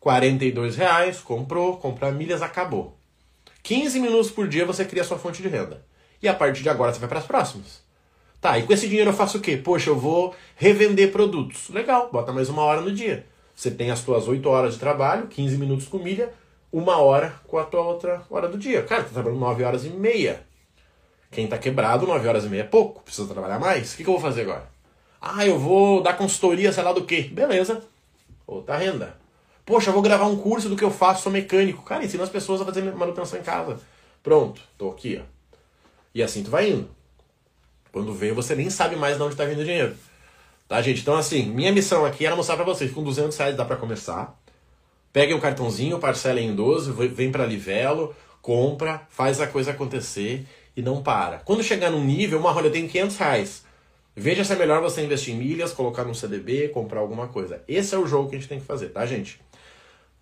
42 0.00 0.76
reais, 0.76 1.20
comprou, 1.20 1.76
comprar 1.76 2.10
milhas, 2.10 2.42
acabou. 2.42 2.98
15 3.62 4.00
minutos 4.00 4.32
por 4.32 4.48
dia 4.48 4.66
você 4.66 4.84
cria 4.84 5.02
a 5.02 5.04
sua 5.04 5.20
fonte 5.20 5.40
de 5.40 5.46
renda. 5.46 5.86
E 6.20 6.26
a 6.26 6.34
partir 6.34 6.64
de 6.64 6.68
agora 6.68 6.92
você 6.92 6.98
vai 6.98 7.08
para 7.08 7.20
as 7.20 7.24
próximas. 7.24 7.84
Tá, 8.40 8.58
e 8.58 8.64
com 8.64 8.72
esse 8.72 8.88
dinheiro 8.88 9.10
eu 9.10 9.14
faço 9.14 9.38
o 9.38 9.40
quê? 9.40 9.56
Poxa, 9.56 9.90
eu 9.90 9.96
vou 9.96 10.34
revender 10.56 11.12
produtos. 11.12 11.68
Legal, 11.68 12.10
bota 12.10 12.32
mais 12.32 12.48
uma 12.48 12.62
hora 12.62 12.80
no 12.80 12.90
dia. 12.90 13.24
Você 13.54 13.70
tem 13.70 13.92
as 13.92 14.02
tuas 14.02 14.26
8 14.26 14.44
horas 14.48 14.74
de 14.74 14.80
trabalho, 14.80 15.28
15 15.28 15.56
minutos 15.56 15.86
com 15.86 15.98
milha, 15.98 16.32
uma 16.72 16.96
hora 16.96 17.32
com 17.46 17.58
a 17.58 17.64
tua 17.64 17.82
outra 17.82 18.24
hora 18.28 18.48
do 18.48 18.58
dia. 18.58 18.82
Cara, 18.82 19.04
tá 19.04 19.10
trabalhando 19.10 19.38
9 19.38 19.62
horas 19.62 19.84
e 19.84 19.90
meia. 19.90 20.44
Quem 21.30 21.46
tá 21.46 21.58
quebrado, 21.58 22.08
9 22.08 22.26
horas 22.26 22.44
e 22.44 22.48
meia 22.48 22.62
é 22.62 22.64
pouco, 22.64 23.04
precisa 23.04 23.28
trabalhar 23.28 23.60
mais. 23.60 23.94
O 23.94 23.96
que, 23.96 24.02
que 24.02 24.10
eu 24.10 24.14
vou 24.14 24.20
fazer 24.20 24.40
agora? 24.40 24.71
Ah, 25.24 25.46
eu 25.46 25.56
vou 25.56 26.02
dar 26.02 26.14
consultoria, 26.14 26.72
sei 26.72 26.82
lá 26.82 26.92
do 26.92 27.04
quê. 27.04 27.22
Beleza. 27.22 27.80
Outra 28.44 28.76
renda. 28.76 29.16
Poxa, 29.64 29.92
vou 29.92 30.02
gravar 30.02 30.26
um 30.26 30.36
curso 30.36 30.68
do 30.68 30.74
que 30.74 30.82
eu 30.82 30.90
faço, 30.90 31.22
sou 31.22 31.30
mecânico. 31.30 31.84
Cara, 31.84 32.04
ensina 32.04 32.24
as 32.24 32.28
pessoas 32.28 32.60
a 32.60 32.64
fazer 32.64 32.82
manutenção 32.92 33.38
em 33.38 33.42
casa. 33.42 33.78
Pronto, 34.20 34.60
tô 34.76 34.90
aqui, 34.90 35.22
ó. 35.22 35.24
E 36.12 36.24
assim 36.24 36.42
tu 36.42 36.50
vai 36.50 36.70
indo. 36.70 36.90
Quando 37.92 38.12
vem, 38.12 38.32
você 38.32 38.56
nem 38.56 38.68
sabe 38.68 38.96
mais 38.96 39.16
de 39.16 39.22
onde 39.22 39.36
tá 39.36 39.44
vindo 39.44 39.60
o 39.60 39.64
dinheiro. 39.64 39.94
Tá, 40.66 40.82
gente? 40.82 41.02
Então, 41.02 41.14
assim, 41.14 41.44
minha 41.44 41.70
missão 41.70 42.04
aqui 42.04 42.26
era 42.26 42.34
mostrar 42.34 42.56
pra 42.56 42.64
vocês. 42.64 42.90
Com 42.90 43.04
200 43.04 43.36
reais 43.36 43.56
dá 43.56 43.64
pra 43.64 43.76
começar. 43.76 44.36
Peguem 45.12 45.36
o 45.36 45.40
cartãozinho, 45.40 46.00
parcelem 46.00 46.48
em 46.48 46.54
12, 46.54 46.90
vem 46.90 47.30
pra 47.30 47.46
Livelo, 47.46 48.16
compra, 48.40 49.06
faz 49.08 49.40
a 49.40 49.46
coisa 49.46 49.70
acontecer 49.70 50.46
e 50.76 50.82
não 50.82 51.00
para. 51.00 51.38
Quando 51.38 51.62
chegar 51.62 51.90
num 51.90 52.02
nível, 52.02 52.40
uma 52.40 52.50
rolha 52.50 52.70
tem 52.70 52.88
500 52.88 53.16
reais. 53.18 53.71
Veja 54.14 54.44
se 54.44 54.52
é 54.52 54.56
melhor 54.56 54.82
você 54.82 55.02
investir 55.02 55.34
em 55.34 55.38
milhas, 55.38 55.72
colocar 55.72 56.04
num 56.04 56.14
CDB, 56.14 56.68
comprar 56.68 57.00
alguma 57.00 57.28
coisa. 57.28 57.62
Esse 57.66 57.94
é 57.94 57.98
o 57.98 58.06
jogo 58.06 58.28
que 58.28 58.36
a 58.36 58.38
gente 58.38 58.48
tem 58.48 58.60
que 58.60 58.66
fazer, 58.66 58.88
tá, 58.88 59.06
gente? 59.06 59.40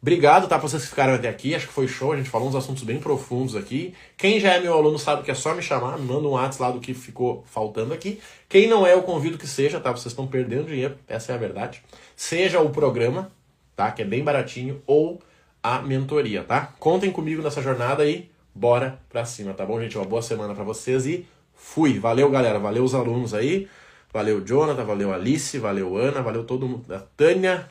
Obrigado, 0.03 0.49
tá, 0.49 0.59
pra 0.59 0.67
vocês 0.67 0.83
que 0.83 0.89
ficaram 0.89 1.13
até 1.13 1.29
aqui. 1.29 1.55
Acho 1.55 1.67
que 1.67 1.75
foi 1.75 1.87
show. 1.87 2.13
A 2.13 2.17
gente 2.17 2.31
falou 2.31 2.49
uns 2.49 2.55
assuntos 2.55 2.85
bem 2.85 2.99
profundos 2.99 3.55
aqui. 3.55 3.93
Quem 4.17 4.41
já 4.41 4.55
é 4.55 4.61
meu 4.61 4.73
aluno 4.73 4.99
sabe 4.99 5.23
que 5.23 5.31
é 5.31 5.35
só 5.35 5.55
me 5.55 5.61
chamar. 5.61 5.99
Me 5.99 6.07
manda 6.07 6.27
um 6.27 6.31
WhatsApp 6.31 6.63
lá 6.63 6.71
do 6.71 6.81
que 6.81 6.95
ficou 6.95 7.45
faltando 7.47 7.93
aqui. 7.93 8.19
Quem 8.49 8.67
não 8.67 8.87
é, 8.87 8.95
eu 8.95 9.03
convido 9.03 9.37
que 9.37 9.47
seja, 9.47 9.79
tá? 9.79 9.91
Vocês 9.91 10.07
estão 10.07 10.27
perdendo 10.27 10.69
dinheiro. 10.69 10.97
Essa 11.07 11.33
é 11.33 11.35
a 11.35 11.39
verdade. 11.39 11.83
Seja 12.17 12.61
o 12.61 12.71
programa, 12.71 13.31
tá? 13.77 13.91
Que 13.91 14.01
é 14.01 14.05
bem 14.07 14.25
baratinho. 14.25 14.81
Ou 14.87 15.21
a 15.63 15.83
mentoria, 15.83 16.45
tá? 16.45 16.73
Contem 16.79 17.11
comigo 17.11 17.43
nessa 17.43 17.61
jornada 17.61 18.03
aí. 18.03 18.31
Bora 18.55 18.99
pra 19.11 19.27
cima, 19.27 19.53
tá 19.53 19.67
bom, 19.67 19.79
gente? 19.83 19.99
Uma 19.99 20.07
boa 20.07 20.23
semana 20.23 20.55
para 20.55 20.65
vocês 20.65 21.05
e 21.05 21.27
fui. 21.55 21.99
Valeu, 21.99 22.31
galera. 22.31 22.59
Valeu 22.59 22.85
os 22.85 22.95
alunos 22.95 23.35
aí. 23.35 23.69
Valeu, 24.13 24.45
Jonathan. 24.45 24.85
Valeu, 24.85 25.13
Alice. 25.13 25.59
Valeu, 25.59 25.97
Ana. 25.97 26.23
Valeu 26.23 26.45
todo 26.45 26.69
mundo. 26.69 26.93
A 26.95 26.99
Tânia 26.99 27.69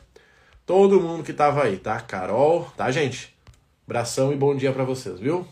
todo 0.70 1.00
mundo 1.00 1.24
que 1.24 1.32
tava 1.32 1.64
aí, 1.64 1.78
tá? 1.78 2.00
Carol, 2.00 2.70
tá, 2.76 2.88
gente? 2.92 3.36
Abração 3.84 4.32
e 4.32 4.36
bom 4.36 4.54
dia 4.54 4.72
para 4.72 4.84
vocês, 4.84 5.18
viu? 5.18 5.44